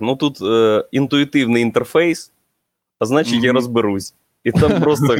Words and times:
ну 0.00 0.16
тут 0.16 0.42
е, 0.42 0.84
інтуїтивний 0.92 1.62
інтерфейс, 1.62 2.32
а 2.98 3.06
значить, 3.06 3.44
я 3.44 3.52
розберусь. 3.52 4.14
І 4.44 4.52
там 4.52 4.80
просто 4.82 5.16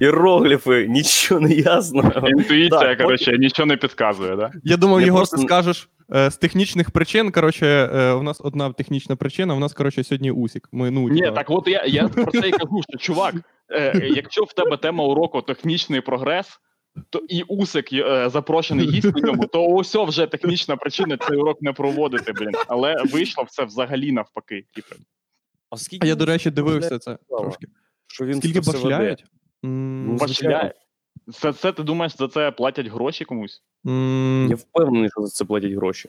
іерогліфи, 0.00 0.86
нічого 0.88 1.40
не 1.40 1.54
ясно. 1.54 2.12
Інтуїція, 2.26 2.96
коротше, 2.96 3.38
нічого 3.38 3.66
не 3.66 3.76
підказує, 3.76 4.36
да? 4.36 4.50
Я 4.64 4.76
думав, 4.76 5.00
Єгор, 5.00 5.18
просто- 5.18 5.36
ти 5.36 5.42
скажеш 5.42 5.88
е, 6.14 6.30
з 6.30 6.36
технічних 6.36 6.90
причин. 6.90 7.30
Коротше, 7.32 7.66
е, 7.94 8.12
у 8.12 8.22
нас 8.22 8.40
одна 8.44 8.72
технічна 8.72 9.16
причина, 9.16 9.54
у 9.54 9.58
нас, 9.58 9.72
коротше, 9.72 10.04
сьогодні 10.04 10.30
Усік. 10.30 10.68
Ми, 10.72 10.90
ну, 10.90 11.08
Ні, 11.08 11.30
так 11.34 11.46
от 11.50 11.68
я, 11.68 11.84
я 11.86 12.08
про 12.08 12.32
це 12.32 12.48
і 12.48 12.50
кажу, 12.50 12.82
що 12.90 12.98
чувак, 12.98 13.34
е, 13.70 14.10
якщо 14.14 14.44
в 14.44 14.52
тебе 14.52 14.76
тема 14.76 15.04
уроку 15.04 15.42
технічний 15.42 16.00
прогрес, 16.00 16.60
то 17.10 17.18
і 17.28 17.42
Усик 17.42 17.92
е, 17.92 18.30
запрошений 18.30 18.90
гість 18.90 19.16
на 19.16 19.20
ньому, 19.20 19.46
то 19.46 19.66
ось 19.66 19.94
вже 19.94 20.26
технічна 20.26 20.76
причина 20.76 21.16
цей 21.16 21.36
урок 21.36 21.62
не 21.62 21.72
проводити, 21.72 22.32
блін. 22.32 22.52
Але 22.68 22.96
вийшло 23.12 23.44
все 23.44 23.64
взагалі 23.64 24.12
навпаки. 24.12 24.64
Типу. 24.74 24.94
А 25.70 25.76
скільки 25.76 26.06
А 26.06 26.08
я, 26.08 26.14
до 26.14 26.26
речі, 26.26 26.50
дивився 26.50 26.98
це 26.98 27.18
трошки. 27.28 27.66
Що 28.06 28.24
він 28.24 28.38
Скільки 28.40 28.60
башляють? 28.60 28.82
башляють? 28.82 29.24
Ну, 29.62 30.16
Башляє. 30.16 30.74
Це, 31.32 31.52
це 31.52 31.72
ти 31.72 31.82
думаєш, 31.82 32.16
за 32.16 32.28
це 32.28 32.50
платять 32.50 32.86
гроші 32.86 33.24
комусь? 33.24 33.62
Я 33.84 34.54
впевнений, 34.56 35.10
що 35.10 35.20
за 35.20 35.28
це 35.28 35.44
платять 35.44 35.72
гроші. 35.72 36.08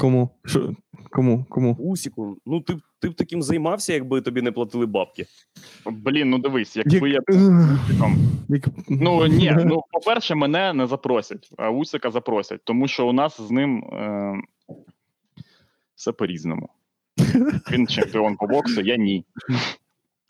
Кому? 0.00 0.30
Що? 0.44 0.72
Кому? 1.10 1.44
Кому? 1.48 1.74
Усіку, 1.74 2.36
ну 2.46 2.60
ти, 2.60 2.74
б- 2.74 2.80
ти 3.00 3.08
б 3.08 3.14
таким 3.14 3.42
займався, 3.42 3.92
якби 3.92 4.20
тобі 4.20 4.42
не 4.42 4.52
платили 4.52 4.86
бабки. 4.86 5.26
Блін, 5.86 6.30
ну 6.30 6.38
дивись, 6.38 6.76
якби 6.76 7.10
я. 7.10 7.20
Ну 8.88 9.26
ні, 9.26 9.56
ну 9.64 9.82
по-перше, 9.92 10.34
мене 10.34 10.72
не 10.72 10.86
запросять, 10.86 11.50
а 11.58 11.70
Усика 11.70 12.10
запросять, 12.10 12.60
тому 12.64 12.88
що 12.88 13.08
у 13.08 13.12
нас 13.12 13.40
з 13.40 13.50
ним 13.50 13.84
е, 13.84 14.34
все 15.94 16.12
по-різному. 16.12 16.68
Він 17.72 17.86
чемпіон 17.88 18.36
по 18.36 18.46
боксу, 18.46 18.80
я 18.80 18.96
ні. 18.96 19.24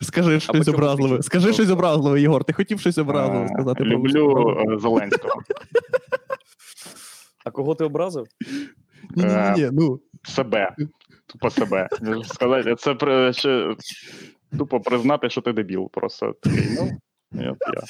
Скажи 0.01 0.39
щось 0.39 0.67
образливе. 0.67 1.17
ти? 1.17 1.23
Скажи 1.23 1.53
щось 1.53 1.69
образливе, 1.69 2.21
Єгор. 2.21 2.43
Ти 2.43 2.53
хотів 2.53 2.79
щось 2.79 2.97
образливе 2.97 3.45
Е, 3.45 3.47
сказати. 3.47 3.83
Люблю 3.83 4.49
е, 4.49 4.79
Зеленського. 4.79 5.41
А 7.45 7.51
кого 7.51 7.75
ти 7.75 7.83
образив? 7.83 8.25
Ні, 9.15 9.25
ні, 9.25 9.63
ні, 9.63 9.69
ну. 9.71 9.99
Себе. 10.23 10.75
Тупо 11.27 11.49
себе. 11.49 11.89
Сказати, 12.25 12.75
це 12.75 12.93
при- 12.93 13.33
ще, 13.33 13.75
тупо 14.57 14.79
признати, 14.79 15.29
що 15.29 15.41
ти 15.41 15.53
дебіл. 15.53 15.89
Просто 15.91 16.35
такий, 16.41 16.65
ну. 16.75 16.91
Я, 17.41 17.43
я. 17.45 17.81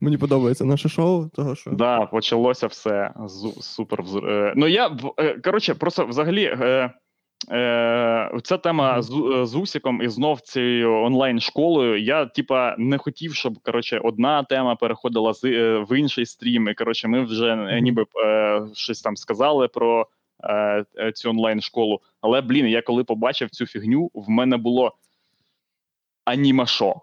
Мені 0.00 0.18
подобається 0.18 0.64
наше 0.64 0.88
шоу, 0.88 1.28
того 1.28 1.54
що. 1.54 1.70
Да, 1.70 2.06
почалося 2.06 2.66
все 2.66 3.10
з 3.26 3.52
супер. 3.60 4.00
е, 4.28 4.52
Ну 4.56 4.66
я 4.66 4.96
е, 5.18 5.40
коротше, 5.44 5.74
просто 5.74 6.06
взагалі. 6.06 6.44
Е, 6.44 6.90
Е, 7.50 8.30
ця 8.42 8.56
тема 8.58 9.02
з, 9.02 9.10
з 9.44 9.54
Усіком 9.54 10.02
і 10.02 10.08
знов 10.08 10.40
цією 10.40 10.92
онлайн-школою. 11.02 12.02
Я, 12.02 12.26
типа, 12.26 12.74
не 12.78 12.98
хотів, 12.98 13.34
щоб 13.34 13.58
коротше, 13.62 14.00
одна 14.04 14.42
тема 14.42 14.76
переходила 14.76 15.32
з, 15.34 15.44
в 15.88 15.98
інший 15.98 16.26
стрім. 16.26 16.68
І 16.68 16.74
коротше, 16.74 17.08
ми 17.08 17.24
вже 17.24 17.78
ніби 17.82 18.04
е, 18.24 18.62
щось 18.74 19.02
там 19.02 19.16
сказали 19.16 19.68
про 19.68 20.06
цю 21.14 21.30
онлайн-школу. 21.30 22.00
Але, 22.20 22.40
блін, 22.40 22.66
я 22.66 22.82
коли 22.82 23.04
побачив 23.04 23.50
цю 23.50 23.66
фігню, 23.66 24.10
в 24.14 24.28
мене 24.28 24.56
було 24.56 24.92
анімашо. 26.24 27.00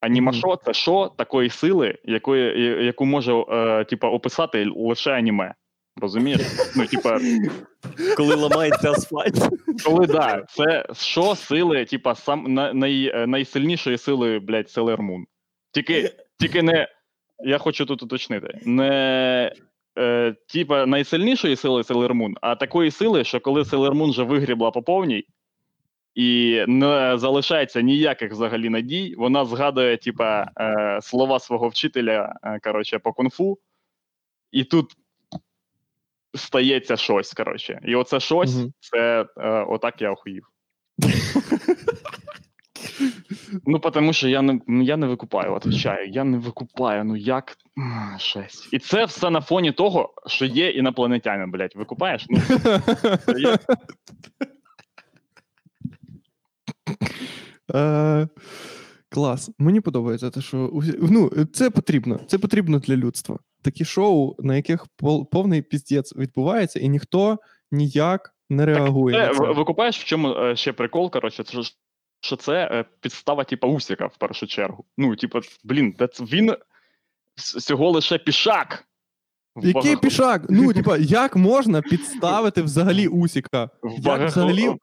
Анімашо 0.00 0.56
це 0.64 0.74
шо 0.74 1.08
такої 1.08 1.50
сили, 1.50 1.98
якої, 2.04 2.84
яку 2.84 3.04
може 3.04 3.32
е, 3.34 3.84
типа, 3.84 4.08
описати 4.08 4.66
лише 4.76 5.12
аніме. 5.12 5.54
Розумієш? 5.96 6.40
Ну, 6.76 6.86
типа, 6.86 7.20
Коли 8.16 8.34
ламається 8.34 8.90
асфальт. 8.90 9.34
коли 9.84 10.06
да, 10.06 10.44
це 10.48 10.86
що 10.92 11.34
сили, 11.34 11.84
типа, 11.84 12.14
сам 12.14 12.54
на, 12.54 12.72
най, 12.72 13.06
е, 13.06 13.26
найсильнішої 13.26 13.98
сили, 13.98 14.38
блядь, 14.38 14.68
Moon. 14.76 15.24
Тільки, 15.72 16.10
тільки 16.38 16.62
не. 16.62 16.88
Я 17.38 17.58
хочу 17.58 17.86
тут 17.86 18.02
уточнити. 18.02 18.60
Не 18.64 19.52
е, 19.98 20.34
типа 20.48 20.86
найсильнішої 20.86 21.56
сили 21.56 21.82
Moon, 22.12 22.32
а 22.40 22.56
такої 22.56 22.90
сили, 22.90 23.24
що 23.24 23.40
коли 23.40 23.64
Moon 23.90 24.10
вже 24.10 24.22
вигрібла 24.22 24.70
по 24.70 24.82
повній, 24.82 25.26
і 26.14 26.64
не 26.68 27.18
залишається 27.18 27.80
ніяких 27.80 28.32
взагалі 28.32 28.68
надій, 28.68 29.14
вона 29.18 29.44
згадує, 29.44 29.96
типа, 29.96 30.46
е, 30.60 30.98
слова 31.02 31.40
свого 31.40 31.68
вчителя, 31.68 32.34
е, 32.42 32.58
коротше, 32.62 32.98
по 32.98 33.10
кунг-фу, 33.12 33.58
і 34.52 34.64
тут 34.64 34.92
стається 36.34 36.96
щось, 36.96 37.32
коротше. 37.32 37.80
І 37.84 37.94
оце 37.94 38.20
щось, 38.20 38.56
Мгм. 38.56 38.72
це 38.80 39.26
е, 39.36 39.48
отак 39.48 40.02
я 40.02 40.10
охуїв. 40.10 40.46
Ну, 43.66 43.78
тому 43.78 44.12
що 44.12 44.28
я 44.28 44.42
не, 44.42 44.60
я 44.66 44.96
не 44.96 45.06
викупаю, 45.06 45.54
отвечаю, 45.54 46.08
я 46.08 46.24
не 46.24 46.38
викупаю, 46.38 47.04
ну 47.04 47.16
як. 47.16 47.56
М, 47.78 48.16
Жесть. 48.20 48.68
І 48.72 48.78
це 48.78 49.04
все 49.04 49.30
на 49.30 49.40
фоні 49.40 49.72
того, 49.72 50.14
що 50.26 50.44
є 50.44 50.70
інопланетяни, 50.70 51.46
блядь. 51.46 51.72
Викупаєш? 51.76 52.26
Ну, 52.28 52.38
я, 53.38 53.58
Е, 57.74 58.28
Клас. 59.08 59.50
Мені 59.58 59.80
подобається 59.80 60.30
те, 60.30 60.40
що 60.40 60.70
ну, 61.02 61.30
це 61.52 61.70
потрібно. 61.70 62.20
Це 62.26 62.38
потрібно 62.38 62.78
для 62.78 62.96
людства. 62.96 63.38
Такі 63.62 63.84
шоу, 63.84 64.34
на 64.38 64.56
яких 64.56 64.86
повний 65.32 65.62
піздець 65.62 66.16
відбувається, 66.16 66.80
і 66.80 66.88
ніхто 66.88 67.38
ніяк 67.72 68.34
не 68.50 68.66
реагує. 68.66 69.16
це, 69.16 69.26
на 69.40 69.46
це. 69.46 69.52
викупаєш, 69.52 69.98
в 70.00 70.04
чому 70.04 70.28
е, 70.34 70.56
ще 70.56 70.72
прикол, 70.72 71.10
коротше, 71.10 71.44
це 71.44 71.62
ж- 71.62 71.72
що 72.24 72.36
це 72.36 72.68
е, 72.72 72.84
підстава, 73.00 73.44
типа, 73.44 73.66
Усіка 73.66 74.06
в 74.06 74.16
першу 74.16 74.46
чергу. 74.46 74.84
Ну, 74.98 75.16
типа, 75.16 75.40
блін, 75.64 75.94
він 76.20 76.56
всього 77.36 77.90
лише 77.90 78.18
пішак. 78.18 78.84
в 79.56 79.66
Який 79.66 79.82
багах- 79.94 80.00
пішак? 80.00 80.42
Ну, 80.48 80.72
типа, 80.72 80.96
як 80.96 81.36
можна 81.36 81.82
підставити 81.82 82.62
взагалі 82.62 83.08
Усіка? 83.08 83.70
в 83.82 84.02
багах- 84.04 84.26
взагалі, 84.26 84.74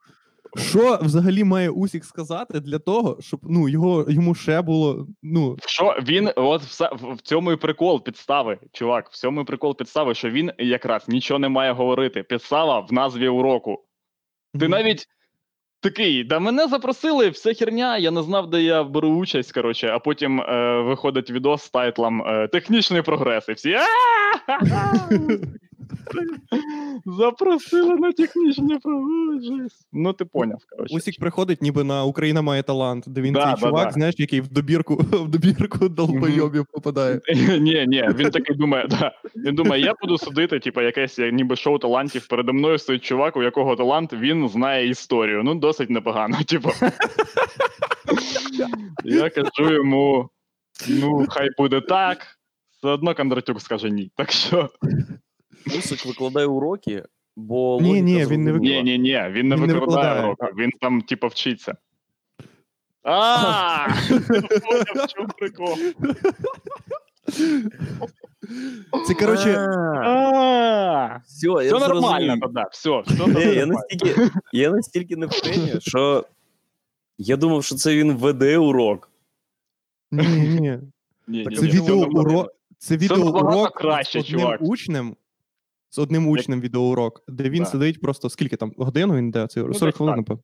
що 0.56 0.98
взагалі 1.02 1.44
має 1.44 1.70
Усік 1.70 2.04
сказати 2.04 2.60
для 2.60 2.78
того, 2.78 3.16
щоб 3.20 3.40
ну, 3.42 3.68
його, 3.68 4.06
йому 4.08 4.34
ще 4.34 4.62
було. 4.62 5.06
Ну, 5.22 5.56
Що 5.66 5.96
він, 6.02 6.30
от 6.36 6.62
все 6.62 6.90
в 6.92 7.20
цьому 7.22 7.52
і 7.52 7.56
прикол 7.56 8.04
підстави, 8.04 8.58
чувак, 8.72 9.10
в 9.10 9.16
цьому 9.16 9.40
і 9.40 9.44
прикол 9.44 9.76
підстави, 9.76 10.14
що 10.14 10.30
він 10.30 10.52
якраз 10.58 11.08
нічого 11.08 11.38
не 11.38 11.48
має 11.48 11.72
говорити. 11.72 12.22
Підстава 12.22 12.80
в 12.80 12.92
назві 12.92 13.28
уроку. 13.28 13.84
Ти 14.60 14.68
навіть 14.68 15.08
такий, 15.82 16.24
да 16.24 16.38
мене 16.38 16.68
запросили, 16.68 17.28
вся 17.28 17.54
херня, 17.54 17.98
я 17.98 18.10
не 18.10 18.22
знав, 18.22 18.50
де 18.50 18.62
я 18.62 18.84
беру 18.84 19.08
участь. 19.08 19.52
Коротше, 19.52 19.88
а 19.88 19.98
потім 19.98 20.40
е, 20.40 20.82
виходить 20.82 21.30
відос 21.30 21.62
з 21.62 21.70
тайтлом 21.70 22.22
е, 22.22 22.48
Технічний 22.48 23.02
прогрес. 23.02 23.48
І 23.48 23.52
всі! 23.52 23.76
запросили 27.06 27.94
на 27.96 28.12
технічний 28.12 28.78
прогрес. 28.78 29.44
жесть. 29.44 29.88
Ну, 29.92 30.12
ти 30.12 30.24
поняв, 30.24 30.58
коротше. 30.70 30.96
Усік 30.96 31.18
приходить, 31.20 31.62
ніби 31.62 31.84
на 31.84 32.04
Україна 32.04 32.42
має 32.42 32.62
талант, 32.62 33.04
де 33.06 33.20
він 33.20 33.32
Да, 33.32 33.40
цей 33.44 33.54
да, 33.54 33.60
чувак, 33.68 33.86
да. 33.86 33.92
знаєш, 33.92 34.14
який 34.18 34.40
в 34.40 34.48
добірку 34.48 34.94
в 35.12 35.28
добірку 35.28 35.88
долбойобів 35.88 36.66
попадає. 36.72 37.20
Ні, 37.60 37.84
ні, 37.86 38.08
він 38.16 38.30
такий 38.30 38.56
думає, 38.56 38.86
да. 38.90 39.12
Він 39.36 39.54
думає, 39.54 39.82
я 39.84 39.94
буду 40.00 40.18
судити, 40.18 40.58
типу, 40.58 40.80
якесь 40.80 41.18
як 41.18 41.32
ніби 41.32 41.56
шоу 41.56 41.78
талантів. 41.78 42.26
Передо 42.28 42.52
мною 42.52 42.78
стоїть 42.78 43.02
чувак, 43.04 43.36
у 43.36 43.42
якого 43.42 43.76
талант, 43.76 44.12
він 44.12 44.48
знає 44.48 44.88
історію. 44.88 45.42
Ну, 45.44 45.54
досить 45.54 45.90
непогано. 45.90 46.38
Типу. 46.46 46.70
Я 49.04 49.30
кажу 49.30 49.72
йому: 49.72 50.28
ну, 50.88 51.26
хай 51.28 51.48
буде 51.58 51.80
так. 51.80 52.26
Все 52.70 52.88
одно 52.88 53.14
Кондратюк 53.14 53.60
скаже 53.60 53.90
ні. 53.90 54.10
Так 54.16 54.32
що. 54.32 54.70
Усик 55.66 56.06
викладає 56.06 56.46
уроки, 56.46 57.04
бо 57.36 57.78
Ні, 57.82 58.02
ні, 58.02 58.26
він 58.26 58.44
не 58.44 58.50
зрозуміла. 58.50 58.82
Ні, 58.82 58.82
ні, 58.82 58.98
ні, 58.98 59.22
він 59.30 59.48
не 59.48 59.56
Він 59.56 59.66
не 59.66 59.74
викладає 59.74 59.80
викладає. 59.80 60.22
уроки, 60.24 60.52
він 60.62 60.70
там, 60.80 61.00
типу, 61.02 61.26
вчиться. 61.26 61.74
А, 63.04 63.86
поняв, 64.08 65.06
в 65.06 65.12
чому 65.14 65.28
прикол. 65.38 65.76
Це 69.06 69.14
коротше, 69.14 69.56
А, 70.04 71.18
Все, 71.26 71.46
я 71.46 71.54
Все 71.76 71.88
нормально, 71.88 72.36
зрозумів. 72.36 72.40
тоді, 72.40 72.64
все, 72.72 73.00
все 73.06 73.26
Ні, 73.26 73.40
я 73.40 73.66
нормально. 73.66 73.66
настільки, 73.66 74.30
я 74.52 74.70
настільки 74.70 75.16
не 75.16 75.26
в 75.26 75.40
темі, 75.40 75.72
що 75.80 76.24
я 77.18 77.36
думав, 77.36 77.64
що 77.64 77.74
це 77.74 77.96
він 77.96 78.12
веде 78.16 78.58
урок. 78.58 79.10
ні, 80.10 80.26
ні. 80.26 80.60
Ні, 80.60 80.78
ні, 81.48 81.56
Це 81.56 81.62
ні, 81.62 81.68
відеоурок. 81.68 82.52
Це 82.78 82.94
набагато 82.96 83.16
відеоурок 83.24 83.74
краще, 83.78 84.20
з 84.22 84.24
одним 84.24 84.40
чувак. 84.40 84.58
учнем. 84.62 85.16
З 85.94 85.98
одним 85.98 86.28
учнем 86.28 86.60
відеоурок, 86.60 87.22
де 87.28 87.50
він 87.50 87.62
Да. 87.62 87.68
сидить 87.68 88.00
просто 88.00 88.30
скільки 88.30 88.56
там 88.56 88.72
годину 88.76 89.16
він 89.16 89.28
йде, 89.28 89.46
це 89.46 89.60
40 89.60 89.78
десь 89.80 89.94
хвилин, 89.94 90.16
напевно. 90.16 90.42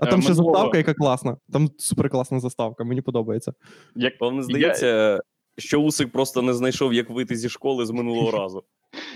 А 0.00 0.06
Е, 0.06 0.10
там 0.10 0.22
ще 0.22 0.30
минулого- 0.32 0.52
заставка, 0.54 0.78
яка 0.78 0.94
класна. 0.94 1.36
Там 1.52 1.68
супер 1.78 2.10
класна 2.10 2.40
заставка, 2.40 2.84
мені 2.84 3.00
подобається. 3.02 3.52
Як... 3.96 4.20
Вам 4.20 4.34
не 4.34 4.38
Я- 4.40 4.42
здається, 4.44 5.20
що 5.58 5.80
Усик 5.80 6.12
просто 6.12 6.42
не 6.42 6.54
знайшов, 6.54 6.94
як 6.94 7.10
вийти 7.10 7.36
зі 7.36 7.48
школи 7.48 7.86
з 7.86 7.90
минулого 7.90 8.30
разу. 8.38 8.64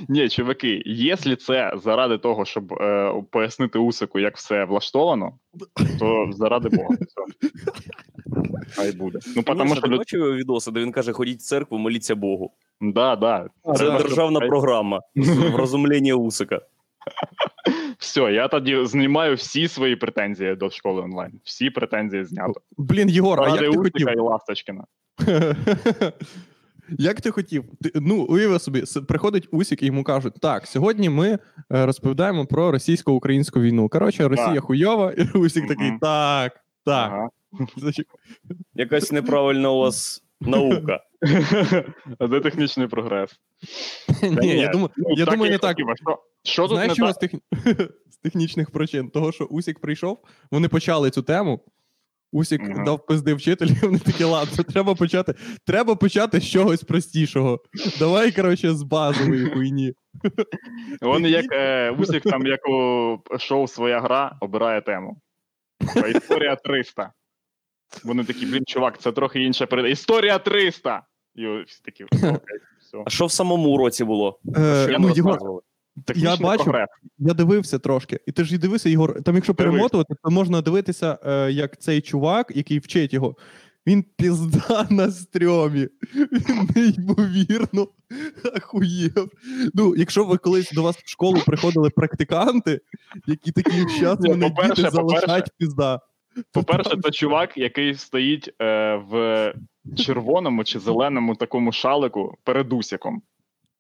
Ні, 0.09 0.29
чуваки, 0.29 0.83
якщо 0.87 1.37
це 1.37 1.73
заради 1.85 2.19
того, 2.19 2.45
щоб 2.45 2.73
е, 2.73 3.13
пояснити 3.31 3.79
Усику, 3.79 4.19
як 4.19 4.37
все 4.37 4.65
влаштовано, 4.65 5.39
то 5.99 6.29
заради 6.33 6.69
Бога. 6.69 6.89
Все. 6.89 7.49
Хай 8.71 8.93
буде. 8.93 9.19
Ну, 9.37 9.43
тому 9.43 9.65
Міша, 9.65 9.77
що 9.77 9.87
люд... 9.87 9.99
бачив 9.99 10.21
його 10.21 10.33
відоси, 10.33 10.71
де 10.71 10.81
він 10.81 10.93
каже, 10.93 11.13
ходіть 11.13 11.39
в 11.39 11.43
церкву, 11.43 11.79
моліться 11.79 12.15
Богу. 12.15 12.53
да, 12.81 13.17
да. 13.17 13.49
Це 13.77 13.85
щоб- 13.85 13.99
державна 13.99 14.41
програма 14.41 15.01
з 15.17 15.55
розумлення 15.57 16.15
Усика. 16.15 16.61
Все, 17.99 18.21
я 18.21 18.49
тоді 18.49 18.87
знімаю 18.87 19.35
всі 19.35 19.69
свої 19.69 19.97
претензії 19.97 20.57
до 20.57 20.71
школи 20.71 21.03
онлайн. 21.03 21.41
Всі 21.45 21.71
претензії 21.71 22.25
знято. 22.25 22.61
Блін, 22.79 23.09
Єгор, 23.09 23.41
а 23.41 23.49
як 23.49 23.73
ти 23.73 23.77
хотів? 23.79 24.09
І 24.17 24.17
Ласточкіна. 24.17 24.85
Як 26.89 27.21
ти 27.21 27.31
хотів? 27.31 27.65
Ти, 27.83 27.91
ну, 27.95 28.23
уяви 28.23 28.59
собі, 28.59 28.85
приходить 29.09 29.49
Усік 29.51 29.83
і 29.83 29.87
йому 29.87 30.05
кажуть: 30.05 30.35
так, 30.41 30.67
сьогодні 30.67 31.09
ми 31.09 31.29
е, 31.29 31.39
розповідаємо 31.87 32.47
про 32.47 32.71
російсько-українську 32.71 33.61
війну. 33.61 33.89
Коротше, 33.89 34.29
Росія 34.29 34.55
Так. 34.55 34.65
хуйова, 34.65 35.13
і 35.13 35.39
Усік 35.39 35.69
такий: 35.69 35.93
так, 36.01 36.53
так. 36.85 37.13
Ага. 37.13 37.29
Якась 38.75 39.13
неправильна 39.13 39.71
у 39.71 39.79
вас 39.79 40.23
наука. 40.41 41.01
А 42.19 42.27
де 42.27 42.41
технічний 42.41 42.87
прогрес? 42.87 43.31
Ні, 44.23 44.49
я 44.49 44.69
думаю, 44.69 44.91
ну, 44.97 45.15
я 45.17 45.25
думаю, 45.25 45.51
не 45.53 45.59
так. 45.59 45.77
Що, 46.45 46.63
тут 46.63 46.71
Знаєш, 46.71 46.89
не 46.91 46.97
чого 46.97 47.13
так? 47.13 47.17
з, 47.17 47.19
тех... 47.19 47.41
з 48.11 48.17
технічних 48.17 48.71
причин? 48.71 49.11
Того, 49.11 49.33
що 49.33 49.45
Усік 49.45 49.81
прийшов, 49.81 50.25
вони 50.51 50.69
почали 50.69 51.11
цю 51.11 51.23
тему. 51.23 51.61
Усік 52.33 52.63
Мгм. 52.63 52.85
дав 52.85 53.07
пизди 53.07 53.35
вчителю, 53.35 53.71
і 53.83 53.87
вони 53.87 53.99
такі, 53.99 54.25
ладно, 54.25 54.65
треба 54.65 54.95
почати. 54.95 55.35
Треба 55.67 55.95
почати 55.95 56.41
з 56.41 56.51
чогось 56.51 56.83
простішого. 56.83 57.61
Давай, 57.99 58.33
коротше, 58.33 58.75
з 58.75 58.83
базової 58.83 59.51
хуйні. 59.51 59.95
Він 61.03 61.27
як 61.27 61.47
е, 61.53 61.91
Усік 61.91 62.23
там, 62.23 62.47
як 62.47 62.69
у 62.69 63.19
шоу 63.39 63.69
Своя 63.69 64.01
гра 64.01 64.37
обирає 64.41 64.81
тему. 64.81 65.21
Історія 66.11 66.57
300. 66.57 67.13
Вони 68.05 68.25
такі, 68.25 68.47
блін, 68.47 68.63
чувак, 68.67 68.99
це 68.99 69.13
трохи 69.13 69.43
інша 69.43 69.67
передача. 69.67 69.93
Історія 69.93 70.39
300! 70.39 71.03
І 71.35 71.47
всі 71.67 71.81
такі, 71.85 72.05
окей, 72.05 72.59
все. 72.81 72.99
А 73.07 73.11
що 73.11 73.27
в 73.27 73.33
самому 73.33 73.69
уроці 73.71 74.05
було? 74.05 74.41
Е, 74.57 74.87
Що 74.89 74.99
ну, 74.99 75.11
Єгор, 75.11 75.33
розказували? 75.33 75.61
Технічний 76.05 76.57
прогрес. 76.57 76.89
Я 77.19 77.35
дивився 77.35 77.79
трошки, 77.79 78.21
і 78.27 78.33
ти 78.33 78.45
ж 78.45 78.55
і 78.55 78.59
дивися, 78.59 78.89
Ігор. 78.89 79.23
Там, 79.23 79.35
якщо 79.35 79.55
перемотувати, 79.55 80.15
то 80.23 80.31
можна 80.31 80.61
дивитися, 80.61 81.19
е, 81.27 81.53
як 81.53 81.81
цей 81.81 82.01
чувак, 82.01 82.53
який 82.55 82.79
вчить 82.79 83.15
його, 83.15 83.37
він 83.87 84.05
пізда 84.17 84.87
на 84.91 85.11
стрьомі. 85.11 85.89
Він 86.15 86.69
неймовірно 86.77 87.89
ахуєв. 88.57 89.31
Ну, 89.75 89.97
якщо 89.97 90.25
ви 90.25 90.37
колись 90.37 90.73
до 90.73 90.83
вас 90.83 90.97
в 90.97 91.11
школу 91.11 91.41
приходили 91.47 91.91
практиканти, 91.91 92.81
які 93.27 93.53
такі, 93.53 93.77
Ні, 94.21 94.29
мене 94.29 94.51
діти 94.51 94.91
залишають 94.91 95.23
по-перше, 95.23 95.51
пізда. 95.59 96.01
По-перше, 96.53 96.97
це 97.03 97.11
чувак, 97.11 97.57
який 97.57 97.95
стоїть 97.95 98.51
е, 98.63 98.95
в 98.97 99.55
червоному 99.97 100.65
чи 100.65 100.79
зеленому 100.79 101.35
такому 101.37 101.73
шалику 101.73 102.39
перед 102.45 102.73
усіком. 102.73 103.23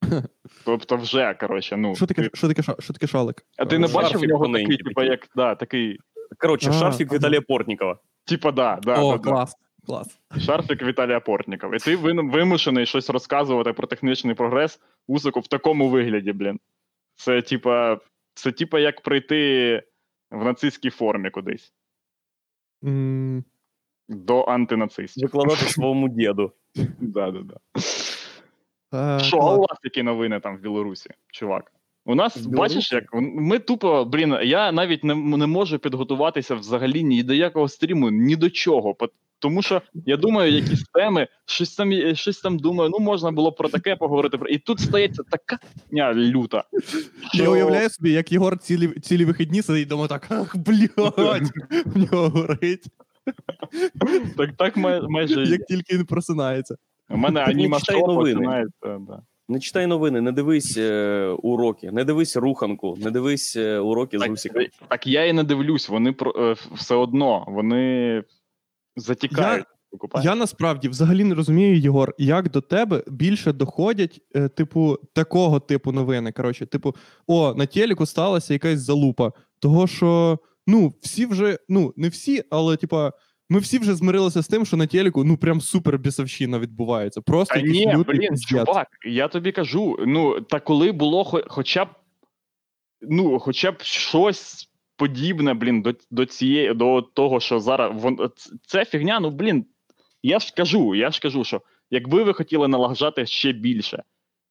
Тобто, 0.64 0.96
вже, 0.96 1.34
коротше, 1.34 1.76
ну. 1.76 1.96
Що 1.96 2.06
таке, 2.06 2.22
ти- 2.22 2.30
що 2.34 2.48
таке, 2.48 2.62
ша- 2.62 2.80
що 2.82 2.92
таке 2.92 3.06
шалик? 3.06 3.46
А 3.58 3.64
ти 3.64 3.78
не 3.78 3.88
Шарфік 3.88 4.02
бачив 4.02 4.20
в 4.20 4.24
нього 4.24 4.48
такий, 4.48 4.76
типа, 4.76 4.90
такий. 4.94 5.10
як, 5.10 5.28
да, 5.36 5.54
такий, 5.54 5.98
Коротше, 6.38 6.70
А, 6.70 6.72
шарфік 6.72 7.08
ага. 7.08 7.18
Віталія 7.18 7.40
Портнікова. 7.40 7.98
типа, 8.24 8.52
да, 8.52 8.78
да, 8.82 9.02
О, 9.02 9.12
да, 9.12 9.18
да. 9.18 9.30
клас, 9.30 9.54
клас. 9.86 10.18
Шарфік 10.38 10.82
Віталія 10.82 11.20
Портнікова. 11.20 11.76
І 11.76 11.78
ти 11.78 11.96
вин- 11.96 12.30
вимушений 12.32 12.86
щось 12.86 13.10
розказувати 13.10 13.72
про 13.72 13.86
технічний 13.86 14.34
прогрес 14.34 14.80
Усику 15.06 15.40
в 15.40 15.46
такому 15.46 15.88
вигляді, 15.90 16.32
блін. 16.32 16.58
Це 17.14 17.42
типа, 17.42 17.98
це 18.34 18.52
типа 18.52 18.78
як 18.80 19.00
прийти 19.00 19.82
в 20.30 20.44
нацистській 20.44 20.90
формі 20.90 21.30
кудись 21.30 21.72
М, 22.84 23.44
до 24.08 24.42
антинацистів. 24.44 25.22
Викладати 25.22 25.64
своєму 25.64 26.08
діду. 26.08 26.52
Да, 27.00 27.30
да, 27.30 27.40
да. 27.40 27.56
е, 29.16 29.20
Що, 29.24 29.36
а 29.38 29.54
у 29.54 29.58
вас 29.60 29.78
які 29.84 30.02
новини 30.02 30.40
там 30.40 30.56
в 30.56 30.60
Білорусі, 30.60 31.10
чувак? 31.32 31.72
У 32.06 32.14
нас, 32.14 32.36
В 32.36 32.48
бачиш, 32.48 32.92
як 32.92 33.04
ми 33.14 33.58
тупо, 33.58 34.04
блін, 34.04 34.36
я 34.42 34.72
навіть 34.72 35.04
не, 35.04 35.14
не 35.14 35.46
можу 35.46 35.78
підготуватися 35.78 36.54
взагалі 36.54 37.04
ні 37.04 37.22
до 37.22 37.34
якого 37.34 37.68
стріму, 37.68 38.10
ні 38.10 38.36
до 38.36 38.50
чого. 38.50 38.94
По- 38.94 39.08
Тому 39.44 39.62
що 39.62 39.82
я 40.06 40.16
думаю, 40.16 40.52
якісь 40.52 40.82
теми, 40.82 41.28
щось 41.46 41.74
там, 41.74 41.92
щось 42.14 42.40
там 42.40 42.58
думаю, 42.58 42.90
ну 42.90 42.98
можна 42.98 43.30
було 43.30 43.52
про 43.52 43.68
таке 43.68 43.96
поговорити. 43.96 44.38
І 44.50 44.58
тут 44.58 44.80
стається 44.80 45.22
така 45.30 45.58
дня 45.90 46.14
люта. 46.14 46.64
Я 47.34 47.48
уявляю 47.48 47.90
собі, 47.90 48.12
як 48.12 48.32
Єгор 48.32 48.58
цілі, 48.58 48.88
цілі 48.88 49.24
вихідні 49.24 49.62
сидить 49.62 49.88
дома 49.88 50.06
так, 50.06 50.26
ах, 50.30 50.56
блядь, 50.56 51.50
в 51.86 51.98
нього 51.98 52.28
горить, 52.28 52.84
Так, 54.36 54.50
так 54.56 54.76
май- 54.76 55.02
майже 55.08 55.42
як 55.44 55.66
тільки 55.66 55.96
він 55.96 56.04
просинається. 56.06 56.76
У 57.10 57.16
мене 57.16 57.40
аніма 57.40 57.78
читай 57.80 58.00
новини. 58.00 58.34
починається. 58.34 58.98
Да. 59.08 59.22
Не 59.48 59.60
читай 59.60 59.86
новини, 59.86 60.20
не 60.20 60.32
дивись 60.32 60.76
е, 60.76 61.26
уроки, 61.42 61.90
не 61.92 62.04
дивись 62.04 62.36
руханку, 62.36 62.98
не 63.00 63.10
дивись 63.10 63.56
е, 63.56 63.78
уроки 63.78 64.18
з 64.18 64.20
Так, 64.20 64.32
Усіком. 64.32 64.62
так 64.88 65.06
я 65.06 65.24
і 65.24 65.32
не 65.32 65.42
дивлюсь, 65.44 65.88
вони 65.88 66.12
про 66.12 66.34
е, 66.38 66.56
все 66.74 66.94
одно, 66.94 67.44
вони 67.48 68.22
затікають. 68.96 69.66
викупаєш? 69.92 70.24
Я 70.26 70.34
насправді 70.34 70.88
взагалі 70.88 71.24
не 71.24 71.34
розумію, 71.34 71.78
Єгор, 71.78 72.14
як 72.18 72.50
до 72.50 72.60
тебе 72.60 73.04
більше 73.06 73.52
доходять, 73.52 74.20
е, 74.36 74.48
типу, 74.48 74.98
такого 75.12 75.60
типу 75.60 75.92
новини. 75.92 76.32
Коротше, 76.32 76.66
типу, 76.66 76.94
о, 77.26 77.54
на 77.54 77.66
телеку 77.66 78.06
сталася 78.06 78.52
якась 78.52 78.80
залупа. 78.80 79.32
Того, 79.58 79.86
що 79.86 80.38
ну, 80.66 80.92
всі 81.00 81.26
вже, 81.26 81.58
ну, 81.68 81.92
не 81.96 82.08
всі, 82.08 82.42
але 82.50 82.76
типа. 82.76 83.12
Ми 83.48 83.58
всі 83.58 83.78
вже 83.78 83.94
змирилися 83.94 84.42
з 84.42 84.48
тим, 84.48 84.66
що 84.66 84.76
на 84.76 84.86
телеку 84.86 85.24
ну 85.24 85.36
прям 85.36 85.60
супер 85.60 85.98
бісовщина 85.98 86.58
відбувається. 86.58 87.20
Просто 87.20 87.58
якийсь 87.58 87.86
ні, 87.86 88.04
блін, 88.08 88.38
чувак, 88.38 88.88
я 89.06 89.28
тобі 89.28 89.52
кажу, 89.52 89.98
ну, 90.06 90.40
та 90.40 90.60
коли 90.60 90.92
було 90.92 91.24
хо- 91.24 91.44
хоча 91.48 91.84
б, 91.84 91.88
ну, 93.00 93.38
хоча 93.38 93.72
б 93.72 93.82
щось 93.82 94.68
подібне, 94.96 95.54
блін, 95.54 95.82
до, 95.82 95.94
до 96.10 96.26
цієї, 96.26 96.74
до 96.74 97.02
того, 97.02 97.40
що 97.40 97.60
зараз 97.60 97.92
вон, 97.94 98.30
це 98.66 98.84
фігня, 98.84 99.20
ну, 99.20 99.30
блін, 99.30 99.66
я 100.22 100.38
ж 100.38 100.52
кажу, 100.56 100.94
я 100.94 101.10
ж 101.10 101.20
кажу, 101.20 101.44
що 101.44 101.62
якби 101.90 102.22
ви 102.22 102.32
хотіли 102.34 102.68
налагажати 102.68 103.26
ще 103.26 103.52
більше, 103.52 104.02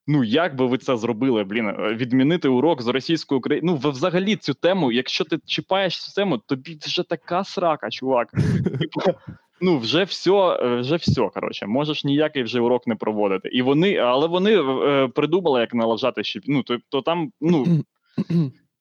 ну, 0.07 0.23
як 0.23 0.55
би 0.55 0.65
ви 0.65 0.77
це 0.77 0.97
зробили, 0.97 1.43
блін, 1.43 1.67
е, 1.69 1.93
відмінити 1.93 2.47
урок 2.47 2.81
з 2.81 2.87
російської 2.87 3.39
України, 3.39 3.71
ну, 3.71 3.75
ви 3.75 3.89
взагалі 3.89 4.35
цю 4.35 4.53
тему, 4.53 4.91
якщо 4.91 5.23
ти 5.23 5.39
чіпаєш 5.45 6.05
цю 6.05 6.13
тему, 6.13 6.37
тобі 6.37 6.77
вже 6.81 7.03
така 7.03 7.43
срака, 7.43 7.89
чувак. 7.89 8.31
Типу, 8.79 9.01
Ну, 9.61 9.77
вже 9.77 10.03
все, 10.03 10.59
вже 10.79 10.95
все, 10.95 11.29
коротше, 11.33 11.65
можеш 11.65 12.03
ніякий 12.03 12.43
вже 12.43 12.59
урок 12.59 12.87
не 12.87 12.95
проводити. 12.95 13.49
І 13.49 13.61
вони, 13.61 13.97
але 13.97 14.27
вони 14.27 14.61
е, 14.61 15.07
придумали, 15.07 15.61
як 15.61 15.73
налажати 15.73 16.23
ще. 16.23 16.39
Ну, 16.45 16.63
то 16.89 17.01
там, 17.01 17.31
ну, 17.41 17.83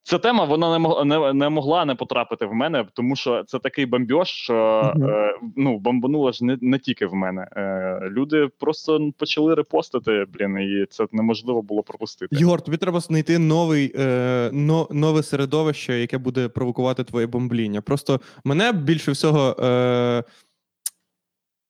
ця 0.03 0.19
тема 0.19 0.45
вона 0.45 0.73
не 0.73 0.79
могла 0.79 1.05
не, 1.05 1.33
не 1.33 1.49
могла 1.49 1.85
не 1.85 1.95
потрапити 1.95 2.47
в 2.47 2.55
мене, 2.55 2.85
тому 2.93 3.17
що 3.17 3.45
це 3.45 3.59
такий 3.59 3.87
бомбьош, 3.87 4.29
що 4.29 4.55
е, 4.97 5.35
ну, 5.57 5.79
бомбануло 5.79 6.33
ж 6.33 6.45
не, 6.45 6.59
не 6.61 6.79
тільки 6.79 7.07
в 7.07 7.15
мене. 7.15 7.49
Е, 7.57 8.01
люди 8.11 8.49
просто 8.59 9.11
почали 9.19 9.55
репостити, 9.55 10.25
блін, 10.35 10.59
і 10.59 10.87
це 10.91 11.07
неможливо 11.13 11.63
було 11.63 11.83
пропустити. 11.83 12.37
Єгор, 12.37 12.61
тобі 12.61 12.77
треба 12.77 13.01
знайти 13.01 13.39
новий, 13.39 13.93
е, 13.99 14.51
но, 14.53 14.89
нове 14.91 15.23
середовище, 15.23 16.01
яке 16.01 16.19
буде 16.19 16.49
провокувати 16.49 17.05
твоє 17.05 17.27
бомбління. 17.27 17.81
Просто 17.81 18.21
мене 18.45 18.73
більше 18.73 19.13
всього 19.13 19.57
е, 19.61 20.25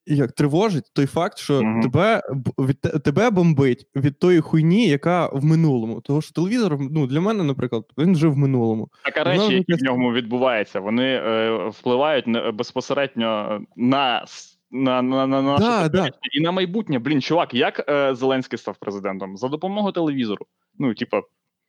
як 0.05 0.31
тривожить 0.31 0.91
той 0.93 1.05
факт, 1.05 1.37
що 1.37 1.61
Мгм. 1.61 1.81
тебе, 1.81 2.21
від, 2.59 2.81
тебе 2.81 3.29
бомбить 3.29 3.87
від 3.95 4.19
тої 4.19 4.39
хуйні, 4.39 4.87
яка 4.87 5.27
в 5.27 5.45
минулому. 5.45 6.01
Тому 6.01 6.21
що 6.21 6.33
телевізор, 6.33 6.77
ну 6.91 7.07
для 7.07 7.21
мене, 7.21 7.43
наприклад, 7.43 7.83
він 7.97 8.15
жив 8.15 8.33
в 8.33 8.37
минулому. 8.37 8.89
Така 9.03 9.23
Воно 9.23 9.43
речі, 9.43 9.55
які 9.55 9.73
в 9.73 9.83
ньому 9.83 10.13
відбуваються, 10.13 10.79
вони 10.79 11.05
е, 11.05 11.67
впливають 11.69 12.25
безпосередньо 12.53 13.61
на, 13.75 14.25
на, 14.71 15.01
на, 15.01 15.27
на 15.27 15.41
наше 15.41 15.63
Да, 15.63 15.83
теперішнє 15.83 16.19
і 16.31 16.41
на 16.41 16.51
майбутнє. 16.51 16.99
Блін, 16.99 17.21
чувак, 17.21 17.53
як 17.53 17.89
е, 17.89 18.15
Зеленський 18.15 18.59
став 18.59 18.77
президентом? 18.77 19.37
За 19.37 19.47
допомогою 19.47 19.93
телевізору. 19.93 20.45
Ну, 20.79 20.93
типа, 20.93 21.21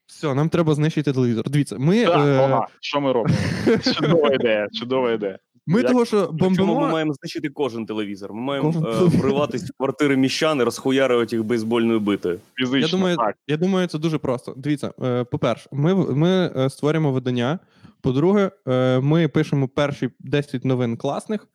Все, 0.07 0.35
нам 0.35 0.49
треба 0.49 0.75
знищити 0.75 1.13
телевізор. 1.13 1.51
Дивіться, 1.51 1.77
ми, 1.79 2.05
так, 2.05 2.27
е, 2.27 2.39
ага, 2.39 2.67
що 2.81 3.01
ми 3.01 3.13
робимо? 3.13 3.37
Чудова 3.95 4.35
ідея, 4.35 4.69
чудова 4.73 5.13
ідея. 5.13 5.39
Ми 5.67 5.81
як- 5.81 5.91
того, 5.91 6.05
що 6.05 6.35
Чому 6.57 6.81
ми 6.81 6.89
маємо 6.93 7.13
знищити 7.13 7.49
кожен 7.49 7.87
телевізор? 7.87 8.33
Ми 8.33 8.41
маємо 8.41 8.73
Кожен 8.73 8.85
е, 8.85 9.19
вриватись 9.19 9.63
в 9.71 9.77
квартири 9.77 10.17
міщан 10.17 10.61
і 10.61 10.63
розхуярувати 10.63 11.37
їх 11.37 11.45
бейсбольною 11.45 12.01
битою. 12.01 12.39
Фізично, 12.55 12.79
Я 12.79 12.89
думаю, 12.89 13.17
так. 13.17 13.37
я 13.47 13.57
думаю, 13.57 13.87
це 13.87 13.99
дуже 13.99 14.19
просто. 14.19 14.55
Дивіться, 14.57 14.93
е, 15.03 15.25
по-перше, 15.25 15.69
ми, 15.73 15.95
ми 15.95 16.53
е, 16.57 16.71
створюємо 16.71 17.13
видання. 17.13 17.59
По-друге, 18.01 18.51
е, 18.69 19.01
ми 19.01 19.29
пишемо 19.29 19.69
перші 19.69 20.11
10 20.21 20.65
новин 20.65 20.97
класних. 20.97 21.49